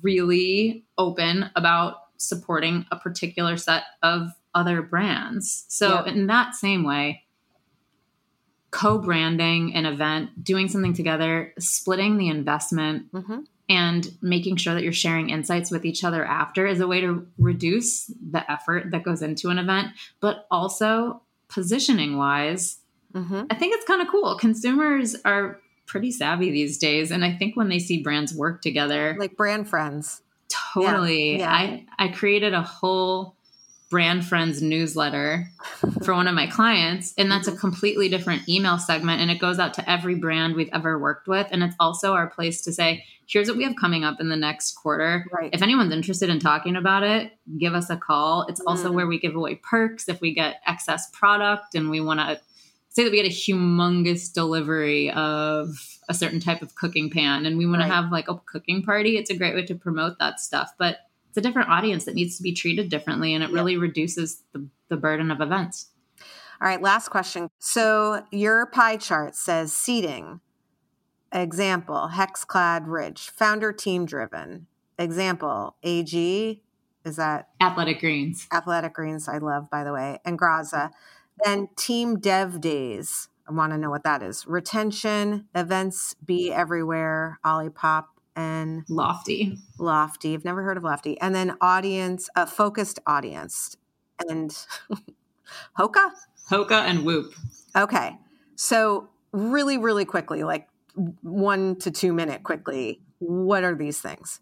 really 0.03 0.85
open 0.97 1.51
about 1.55 2.00
supporting 2.21 2.85
a 2.91 2.97
particular 2.97 3.57
set 3.57 3.85
of 4.03 4.31
other 4.55 4.83
brands. 4.83 5.65
So, 5.69 6.03
in 6.05 6.27
that 6.27 6.55
same 6.55 6.85
way, 6.85 7.25
co 8.71 8.99
branding 8.99 9.75
an 9.75 9.87
event, 9.87 10.45
doing 10.45 10.69
something 10.69 10.93
together, 10.93 11.53
splitting 11.59 12.19
the 12.19 12.29
investment, 12.29 13.11
mm-hmm. 13.13 13.41
and 13.69 14.13
making 14.21 14.57
sure 14.57 14.75
that 14.75 14.83
you're 14.83 14.93
sharing 14.93 15.31
insights 15.31 15.71
with 15.71 15.85
each 15.85 16.05
other 16.05 16.25
after 16.25 16.67
is 16.67 16.81
a 16.81 16.87
way 16.87 17.01
to 17.01 17.27
reduce 17.39 18.07
the 18.07 18.49
effort 18.51 18.91
that 18.91 19.03
goes 19.03 19.23
into 19.23 19.49
an 19.49 19.59
event, 19.59 19.89
but 20.21 20.47
also 20.51 21.23
positioning 21.49 22.17
wise. 22.17 22.79
Mm-hmm. 23.15 23.45
I 23.51 23.55
think 23.55 23.75
it's 23.75 23.87
kind 23.87 24.03
of 24.03 24.09
cool. 24.09 24.37
Consumers 24.37 25.17
are 25.25 25.59
pretty 25.87 26.13
savvy 26.13 26.53
these 26.53 26.79
days. 26.79 27.11
And 27.11 27.25
I 27.25 27.33
think 27.33 27.57
when 27.57 27.69
they 27.69 27.81
see 27.81 28.01
brands 28.01 28.33
work 28.33 28.63
together, 28.63 29.17
like 29.19 29.37
brand 29.37 29.69
friends, 29.69 30.23
Totally. 30.51 31.39
Yeah. 31.39 31.53
I, 31.53 31.87
I 31.99 32.09
created 32.09 32.55
a 32.55 32.63
whole 32.63 33.37
brand 33.91 34.25
friends 34.25 34.63
newsletter 34.63 35.51
for 36.05 36.15
one 36.15 36.29
of 36.29 36.35
my 36.35 36.47
clients 36.47 37.13
and 37.19 37.29
that's 37.29 37.49
a 37.49 37.57
completely 37.57 38.09
different 38.09 38.49
email 38.49 38.79
segment 38.79 39.21
and 39.21 39.33
it 39.33 39.41
goes 39.41 39.59
out 39.59 39.75
to 39.75 39.91
every 39.91 40.15
brand 40.15 40.55
we've 40.55 40.69
ever 40.73 40.97
worked 40.97 41.27
with 41.27 41.49
and 41.51 41.65
it's 41.65 41.75
also 41.81 42.13
our 42.13 42.29
place 42.29 42.63
to 42.63 42.73
say 42.73 43.05
here's 43.27 43.49
what 43.49 43.57
we 43.57 43.65
have 43.65 43.75
coming 43.75 44.05
up 44.05 44.21
in 44.21 44.29
the 44.29 44.37
next 44.37 44.77
quarter 44.77 45.27
Right. 45.33 45.51
if 45.53 45.61
anyone's 45.61 45.93
interested 45.93 46.31
in 46.31 46.39
talking 46.39 46.77
about 46.77 47.03
it 47.03 47.33
give 47.59 47.75
us 47.75 47.91
a 47.91 47.97
call 47.97 48.47
it's 48.49 48.61
also 48.61 48.91
Mm. 48.91 48.95
where 48.95 49.07
we 49.09 49.19
give 49.19 49.35
away 49.35 49.57
perks 49.57 50.09
if 50.09 50.21
we 50.21 50.35
get 50.35 50.61
excess 50.69 51.11
product 51.13 51.75
and 51.75 51.91
we 51.91 52.01
want 52.01 52.21
to 52.21 52.41
say 52.91 53.03
that 53.03 53.11
we 53.11 53.21
get 53.21 53.27
a 53.27 53.35
humongous 53.35 54.33
delivery 54.33 55.11
of 55.11 55.99
a 56.11 56.15
certain 56.15 56.41
type 56.41 56.61
of 56.61 56.75
cooking 56.75 57.09
pan 57.09 57.47
and 57.47 57.57
we 57.57 57.65
want 57.67 57.79
Right. 57.81 57.87
to 57.89 57.95
have 57.95 58.11
like 58.13 58.29
a 58.29 58.35
cooking 58.45 58.83
party 58.83 59.17
it's 59.17 59.31
a 59.31 59.37
great 59.37 59.55
way 59.55 59.65
to 59.65 59.75
promote 59.75 60.19
that 60.19 60.41
stuff 60.41 60.73
but 60.77 60.99
it's 61.29 61.39
a 61.39 61.41
different 61.41 61.69
audience 61.71 62.05
that 62.05 62.15
needs 62.17 62.37
to 62.37 62.43
be 62.43 62.53
treated 62.53 62.89
differently 62.91 63.33
and 63.35 63.43
it 63.45 63.51
Yeah. 63.51 63.55
really 63.57 63.77
reduces 63.79 64.43
the, 64.53 64.67
the 64.89 64.97
burden 64.99 65.31
of 65.31 65.41
events 65.41 65.87
All 66.61 66.69
right, 66.69 66.83
last 66.83 67.09
question. 67.09 67.49
So 67.59 68.23
your 68.31 68.67
pie 68.67 68.99
chart 68.99 69.35
says 69.35 69.73
seating. 69.73 70.41
Example, 71.33 72.11
Hexclad 72.13 72.83
Ridge, 72.87 73.31
founder 73.31 73.73
team 73.73 74.05
driven. 74.05 74.67
Example, 74.99 75.77
AG, 75.83 76.63
is 77.05 77.17
that 77.17 77.49
athletic 77.63 78.01
greens 78.01 78.47
Athletic 78.53 78.93
Greens, 78.95 79.27
I 79.29 79.39
love, 79.39 79.71
by 79.71 79.85
the 79.85 79.93
way, 79.93 80.19
and 80.25 80.39
Graza. 80.39 80.91
Then 81.45 81.69
team 81.77 82.19
dev 82.19 82.61
days. 82.61 83.29
I 83.51 83.53
want 83.53 83.73
to 83.73 83.79
know 83.79 83.91
what 83.91 84.05
that 84.05 84.23
is. 84.23 84.47
Retention, 84.47 85.49
events, 85.57 86.15
be 86.25 86.53
everywhere, 86.53 87.41
Olipop, 87.45 88.05
and 88.37 88.85
lofty 88.89 89.59
Lofty. 89.79 90.35
I've 90.35 90.45
never 90.45 90.63
heard 90.63 90.77
of 90.77 90.85
Lofty. 90.85 91.21
And 91.21 91.35
then 91.35 91.57
audience, 91.61 92.31
a 92.37 92.47
focused 92.47 93.01
audience. 93.09 93.77
And 94.29 94.57
Hoka? 95.79 96.13
hoka 96.49 96.83
and 96.85 97.05
whoop 97.05 97.33
Okay. 97.77 98.17
So, 98.55 99.09
really, 99.33 99.79
really 99.79 100.05
quickly, 100.05 100.45
like 100.45 100.69
one 101.23 101.77
to 101.77 101.91
two 101.91 102.13
minute 102.13 102.45
quickly, 102.45 103.01
what 103.19 103.65
are 103.65 103.75
these 103.75 104.01
things? 104.01 104.41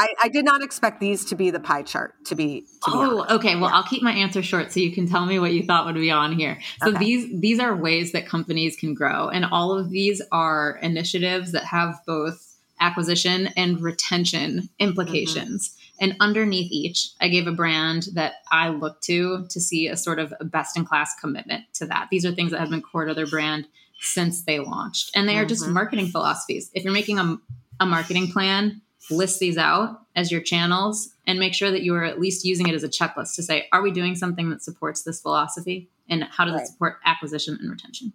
I, 0.00 0.14
I 0.22 0.28
did 0.28 0.44
not 0.44 0.62
expect 0.62 1.00
these 1.00 1.24
to 1.26 1.34
be 1.34 1.50
the 1.50 1.58
pie 1.60 1.82
chart, 1.82 2.14
to 2.26 2.36
be, 2.36 2.60
to 2.84 2.90
be 2.92 2.96
oh 2.96 3.18
honest. 3.20 3.32
okay. 3.32 3.56
Well 3.56 3.70
i'll 3.72 3.82
keep 3.82 4.02
my 4.02 4.12
answer 4.12 4.42
short 4.42 4.72
so 4.72 4.78
you 4.80 4.92
can 4.92 5.08
tell 5.08 5.26
me 5.26 5.38
what 5.40 5.52
you 5.52 5.64
thought 5.64 5.86
would 5.86 5.96
be 5.96 6.10
on 6.10 6.32
here. 6.32 6.58
So 6.82 6.90
Okay. 6.90 6.98
these 6.98 7.40
these 7.40 7.58
are 7.58 7.74
ways 7.76 8.12
that 8.12 8.26
companies 8.26 8.76
can 8.76 8.94
grow 8.94 9.28
and 9.28 9.44
all 9.44 9.76
of 9.76 9.90
these 9.90 10.22
are 10.32 10.78
initiatives 10.82 11.52
that 11.52 11.64
have 11.64 11.96
both 12.06 12.44
acquisition 12.80 13.48
and 13.56 13.80
retention 13.82 14.68
implications. 14.78 15.74
And 16.00 16.14
underneath 16.20 16.70
each 16.70 17.08
i 17.20 17.26
gave 17.28 17.48
a 17.48 17.52
brand 17.52 18.04
that 18.14 18.34
i 18.52 18.68
look 18.68 19.00
to 19.02 19.46
to 19.50 19.60
see 19.60 19.88
a 19.88 19.96
sort 19.96 20.20
of 20.20 20.32
best 20.42 20.76
in 20.76 20.84
class 20.84 21.12
commitment 21.20 21.64
to 21.74 21.86
that. 21.86 22.06
These 22.10 22.24
are 22.24 22.30
things 22.32 22.52
that 22.52 22.60
have 22.60 22.70
been 22.70 22.82
core 22.82 23.06
to 23.06 23.14
their 23.14 23.26
brand 23.26 23.66
since 24.00 24.44
they 24.44 24.60
launched. 24.60 25.10
And 25.16 25.28
they 25.28 25.38
are 25.38 25.44
just 25.44 25.64
Mhm. 25.64 25.72
marketing 25.72 26.06
philosophies. 26.06 26.70
If 26.72 26.84
you're 26.84 26.92
making 26.92 27.18
a, 27.18 27.36
a 27.80 27.86
marketing 27.86 28.30
plan 28.30 28.80
list 29.10 29.40
these 29.40 29.56
out 29.56 30.00
as 30.16 30.30
your 30.32 30.40
channels 30.40 31.10
and 31.26 31.38
make 31.38 31.54
sure 31.54 31.70
that 31.70 31.82
you 31.82 31.94
are 31.94 32.04
at 32.04 32.20
least 32.20 32.44
using 32.44 32.68
it 32.68 32.74
as 32.74 32.82
a 32.82 32.88
checklist 32.88 33.34
to 33.36 33.42
say, 33.42 33.66
are 33.72 33.82
we 33.82 33.90
doing 33.90 34.14
something 34.14 34.50
that 34.50 34.62
supports 34.62 35.02
this 35.02 35.20
philosophy? 35.20 35.90
And 36.08 36.24
how 36.24 36.44
does 36.44 36.54
Right. 36.54 36.62
it 36.62 36.68
support 36.68 36.96
acquisition 37.04 37.58
and 37.60 37.70
retention? 37.70 38.12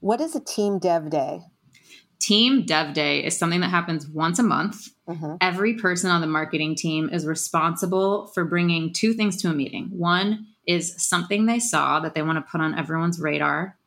What 0.00 0.20
is 0.20 0.34
a 0.34 0.40
team 0.40 0.78
dev 0.78 1.10
day? 1.10 1.42
Team 2.20 2.66
Dev 2.66 2.92
Day 2.92 3.24
is 3.24 3.38
something 3.38 3.60
that 3.60 3.70
happens 3.70 4.06
once 4.06 4.38
a 4.38 4.42
month. 4.42 4.88
Mhm. 5.08 5.38
Every 5.40 5.74
person 5.74 6.10
on 6.10 6.20
the 6.20 6.26
marketing 6.26 6.74
team 6.74 7.08
is 7.10 7.24
responsible 7.26 8.26
for 8.34 8.44
bringing 8.44 8.92
two 8.92 9.14
things 9.14 9.38
to 9.38 9.48
a 9.48 9.54
meeting. 9.54 9.86
One 9.90 10.46
is 10.66 10.94
something 10.98 11.46
they 11.46 11.58
saw 11.58 11.98
that 12.00 12.14
they 12.14 12.22
want 12.22 12.36
to 12.36 12.50
put 12.50 12.60
on 12.60 12.78
everyone's 12.78 13.18
radar, 13.18 13.78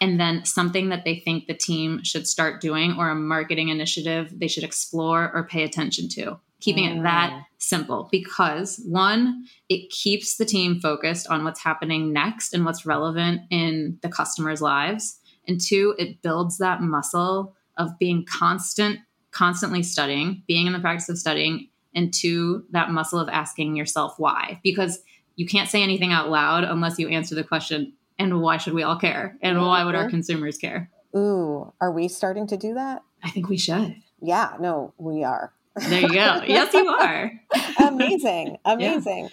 and 0.00 0.18
then 0.18 0.44
something 0.44 0.88
that 0.88 1.04
they 1.04 1.20
think 1.20 1.46
the 1.46 1.54
team 1.54 2.02
should 2.02 2.26
start 2.26 2.60
doing 2.60 2.94
or 2.98 3.10
a 3.10 3.14
marketing 3.14 3.68
initiative 3.68 4.32
they 4.38 4.48
should 4.48 4.64
explore 4.64 5.30
or 5.34 5.46
pay 5.46 5.62
attention 5.62 6.08
to. 6.10 6.38
Keeping 6.60 6.84
it 6.84 7.02
that 7.02 7.32
Mm. 7.32 7.44
simple 7.58 8.08
because 8.12 8.80
one, 8.86 9.46
it 9.68 9.90
keeps 9.90 10.36
the 10.36 10.44
team 10.44 10.80
focused 10.80 11.26
on 11.26 11.42
what's 11.42 11.60
happening 11.60 12.12
next 12.12 12.54
and 12.54 12.64
what's 12.64 12.86
relevant 12.86 13.42
in 13.50 13.98
the 14.02 14.08
customers' 14.08 14.62
lives. 14.62 15.18
And 15.48 15.60
two, 15.60 15.94
it 15.98 16.22
builds 16.22 16.58
that 16.58 16.80
muscle 16.80 17.56
of 17.76 17.98
being 17.98 18.24
constant, 18.24 19.00
constantly 19.32 19.82
studying, 19.82 20.44
being 20.46 20.68
in 20.68 20.72
the 20.72 20.78
practice 20.78 21.08
of 21.08 21.18
studying, 21.18 21.68
and 21.96 22.14
two, 22.14 22.64
that 22.70 22.90
muscle 22.90 23.18
of 23.18 23.28
asking 23.28 23.74
yourself 23.74 24.14
why. 24.18 24.60
Because 24.62 25.00
you 25.34 25.46
can't 25.46 25.68
say 25.68 25.82
anything 25.82 26.12
out 26.12 26.30
loud 26.30 26.62
unless 26.62 26.98
you 26.98 27.08
answer 27.08 27.34
the 27.34 27.42
question, 27.42 27.92
and 28.18 28.40
why 28.40 28.56
should 28.56 28.74
we 28.74 28.82
all 28.82 28.96
care? 28.96 29.36
And 29.42 29.60
why 29.60 29.84
would 29.84 29.94
our 29.94 30.06
Mhm. 30.06 30.10
consumers 30.10 30.58
care? 30.58 30.90
Ooh, 31.16 31.72
are 31.80 31.90
we 31.92 32.08
starting 32.08 32.46
to 32.48 32.56
do 32.56 32.74
that? 32.74 33.02
I 33.22 33.30
think 33.30 33.48
we 33.48 33.56
should. 33.58 33.96
Yeah, 34.20 34.56
no, 34.60 34.92
we 34.98 35.24
are. 35.24 35.52
There 35.76 36.00
you 36.02 36.08
go. 36.08 36.42
yes, 36.46 36.72
you 36.74 36.86
are. 36.88 37.32
amazing, 37.78 38.58
amazing. 38.64 39.28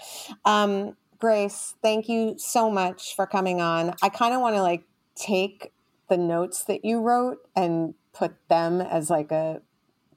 Um, 0.45 0.95
Grace, 1.19 1.75
thank 1.81 2.07
you 2.07 2.35
so 2.37 2.69
much 2.71 3.15
for 3.15 3.25
coming 3.27 3.59
on. 3.61 3.93
I 4.01 4.09
kind 4.09 4.33
of 4.33 4.41
want 4.41 4.55
to 4.55 4.61
like 4.61 4.83
take 5.15 5.73
the 6.09 6.17
notes 6.17 6.63
that 6.63 6.85
you 6.85 7.01
wrote 7.01 7.37
and 7.55 7.93
put 8.13 8.33
them 8.47 8.79
as 8.81 9.09
like 9.09 9.31
a, 9.31 9.61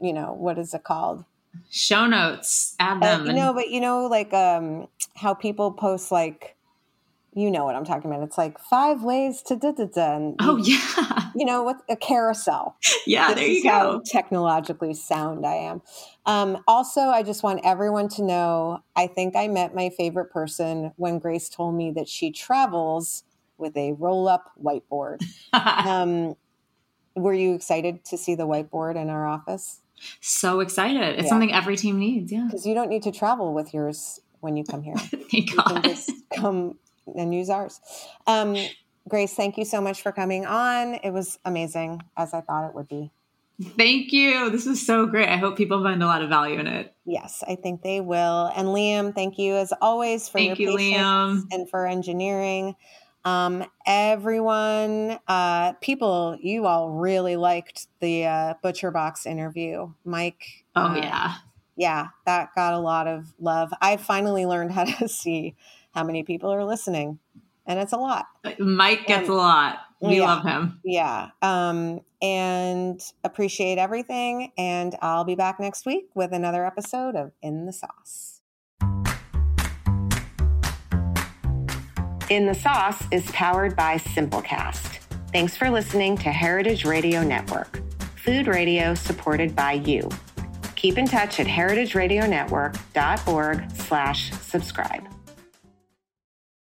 you 0.00 0.12
know, 0.12 0.32
what 0.32 0.58
is 0.58 0.74
it 0.74 0.84
called? 0.84 1.24
Show 1.70 2.06
notes, 2.06 2.74
add 2.78 2.98
Uh, 2.98 3.00
them. 3.00 3.22
you 3.24 3.28
and- 3.30 3.36
know, 3.38 3.52
but 3.52 3.68
you 3.70 3.80
know, 3.80 4.06
like 4.06 4.32
um, 4.32 4.86
how 5.16 5.34
people 5.34 5.72
post 5.72 6.10
like, 6.12 6.56
you 7.34 7.50
know 7.50 7.64
what 7.64 7.74
I'm 7.76 7.84
talking 7.84 8.10
about. 8.10 8.22
It's 8.22 8.36
like 8.36 8.58
five 8.58 9.02
ways 9.02 9.40
to 9.42 9.56
da 9.56 9.72
da 9.72 9.86
da. 9.86 10.16
And 10.16 10.36
oh, 10.40 10.56
yeah. 10.58 11.30
you 11.34 11.44
know, 11.46 11.64
with 11.64 11.76
a 11.88 11.96
carousel. 11.96 12.76
Yeah, 13.04 13.28
this 13.28 13.36
there 13.36 13.48
you 13.48 13.68
how 13.68 13.92
go. 13.94 14.02
technologically 14.06 14.94
sound 14.94 15.44
I 15.44 15.54
am. 15.54 15.82
Um, 16.24 16.62
also, 16.68 17.00
I 17.00 17.24
just 17.24 17.42
want 17.42 17.60
everyone 17.64 18.08
to 18.10 18.22
know 18.22 18.78
I 18.94 19.08
think 19.08 19.34
I 19.34 19.48
met 19.48 19.74
my 19.74 19.90
favorite 19.90 20.30
person 20.30 20.92
when 20.96 21.18
Grace 21.18 21.48
told 21.48 21.74
me 21.74 21.90
that 21.96 22.06
she 22.08 22.30
travels 22.30 23.24
with 23.58 23.76
a 23.76 23.92
roll 23.94 24.28
up 24.28 24.52
whiteboard. 24.62 25.22
Um, 25.52 26.36
were 27.16 27.34
you 27.34 27.54
excited 27.54 28.04
to 28.06 28.16
see 28.16 28.34
the 28.36 28.46
whiteboard 28.46 28.94
in 28.96 29.10
our 29.10 29.26
office? 29.26 29.80
so 30.20 30.60
excited. 30.60 31.02
It's 31.16 31.24
Yeah. 31.24 31.28
something 31.28 31.52
every 31.52 31.76
team 31.76 31.98
needs. 31.98 32.30
Yeah. 32.32 32.44
Because 32.46 32.64
you 32.66 32.74
don't 32.74 32.88
need 32.88 33.02
to 33.04 33.12
travel 33.12 33.52
with 33.52 33.72
yours 33.74 34.20
when 34.40 34.56
you 34.56 34.64
come 34.64 34.82
here. 34.82 34.96
Thank 34.96 35.32
You 35.32 35.44
can 35.44 35.56
God. 35.56 35.84
just 35.84 36.10
come 36.34 36.78
and 37.06 37.34
use 37.34 37.50
ours. 37.50 37.80
Um, 38.26 38.56
Grace, 39.08 39.34
thank 39.34 39.58
you 39.58 39.64
so 39.64 39.80
much 39.80 40.02
for 40.02 40.12
coming 40.12 40.46
on. 40.46 40.94
It 40.94 41.10
was 41.10 41.38
amazing, 41.44 42.02
as 42.16 42.32
I 42.34 42.40
thought 42.40 42.68
it 42.68 42.74
would 42.74 42.88
be. 42.88 43.10
Thank 43.76 44.12
you. 44.12 44.50
This 44.50 44.66
is 44.66 44.84
so 44.84 45.06
great. 45.06 45.28
I 45.28 45.36
hope 45.36 45.56
people 45.56 45.82
find 45.82 46.02
a 46.02 46.06
lot 46.06 46.22
of 46.22 46.28
value 46.28 46.58
in 46.58 46.66
it. 46.66 46.94
Yes, 47.04 47.42
I 47.46 47.56
think 47.56 47.82
they 47.82 48.00
will. 48.00 48.50
And 48.56 48.68
Liam, 48.68 49.14
thank 49.14 49.38
you 49.38 49.54
as 49.54 49.72
always 49.80 50.28
for 50.28 50.38
Thank 50.38 50.58
your 50.58 50.70
you, 50.70 50.76
patience 50.76 51.44
Liam. 51.44 51.46
and 51.50 51.70
for 51.70 51.86
engineering. 51.86 52.74
Um, 53.24 53.64
everyone, 53.86 55.18
uh, 55.28 55.74
people, 55.74 56.36
you 56.40 56.66
all 56.66 56.90
really 56.90 57.36
liked 57.36 57.86
the 58.00 58.26
uh, 58.26 58.54
Butcher 58.62 58.90
Box 58.90 59.26
interview. 59.26 59.92
Mike. 60.04 60.64
Oh, 60.74 60.86
uh, 60.86 60.96
yeah. 60.96 61.34
Yeah, 61.76 62.08
that 62.26 62.50
got 62.54 62.74
a 62.74 62.78
lot 62.78 63.06
of 63.06 63.32
love. 63.40 63.72
I 63.80 63.96
finally 63.96 64.44
learned 64.44 64.72
how 64.72 64.84
to 64.84 65.08
see 65.08 65.54
how 65.92 66.04
many 66.04 66.22
people 66.22 66.50
are 66.52 66.64
listening, 66.64 67.18
and 67.66 67.78
it's 67.78 67.92
a 67.92 67.96
lot. 67.96 68.26
Mike 68.58 69.06
gets 69.06 69.28
Um, 69.28 69.34
a 69.34 69.38
lot. 69.38 69.78
We 70.00 70.18
yeah. 70.18 70.24
love 70.26 70.42
him. 70.44 70.80
Yeah. 70.84 71.28
Um, 71.42 72.00
and 72.20 73.00
appreciate 73.22 73.78
everything. 73.78 74.50
And 74.58 74.96
I'll 75.00 75.22
be 75.24 75.36
back 75.36 75.60
next 75.60 75.86
week 75.86 76.06
with 76.16 76.32
another 76.32 76.66
episode 76.66 77.14
of 77.14 77.30
In 77.40 77.66
the 77.66 77.72
Sauce. 77.72 78.40
In 82.30 82.46
the 82.46 82.54
Sauce 82.54 83.04
is 83.12 83.30
powered 83.30 83.76
by 83.76 83.96
Simplecast. 83.98 84.98
Thanks 85.32 85.56
for 85.56 85.70
listening 85.70 86.16
to 86.18 86.32
Heritage 86.32 86.84
Radio 86.84 87.22
Network, 87.22 87.80
food 88.16 88.48
radio 88.48 88.94
supported 88.94 89.54
by 89.54 89.74
you. 89.74 90.08
Keep 90.74 90.98
in 90.98 91.06
touch 91.06 91.38
at 91.38 91.46
heritageradionetwork.org 91.46 93.70
slash 93.70 94.32
subscribe. 94.32 95.04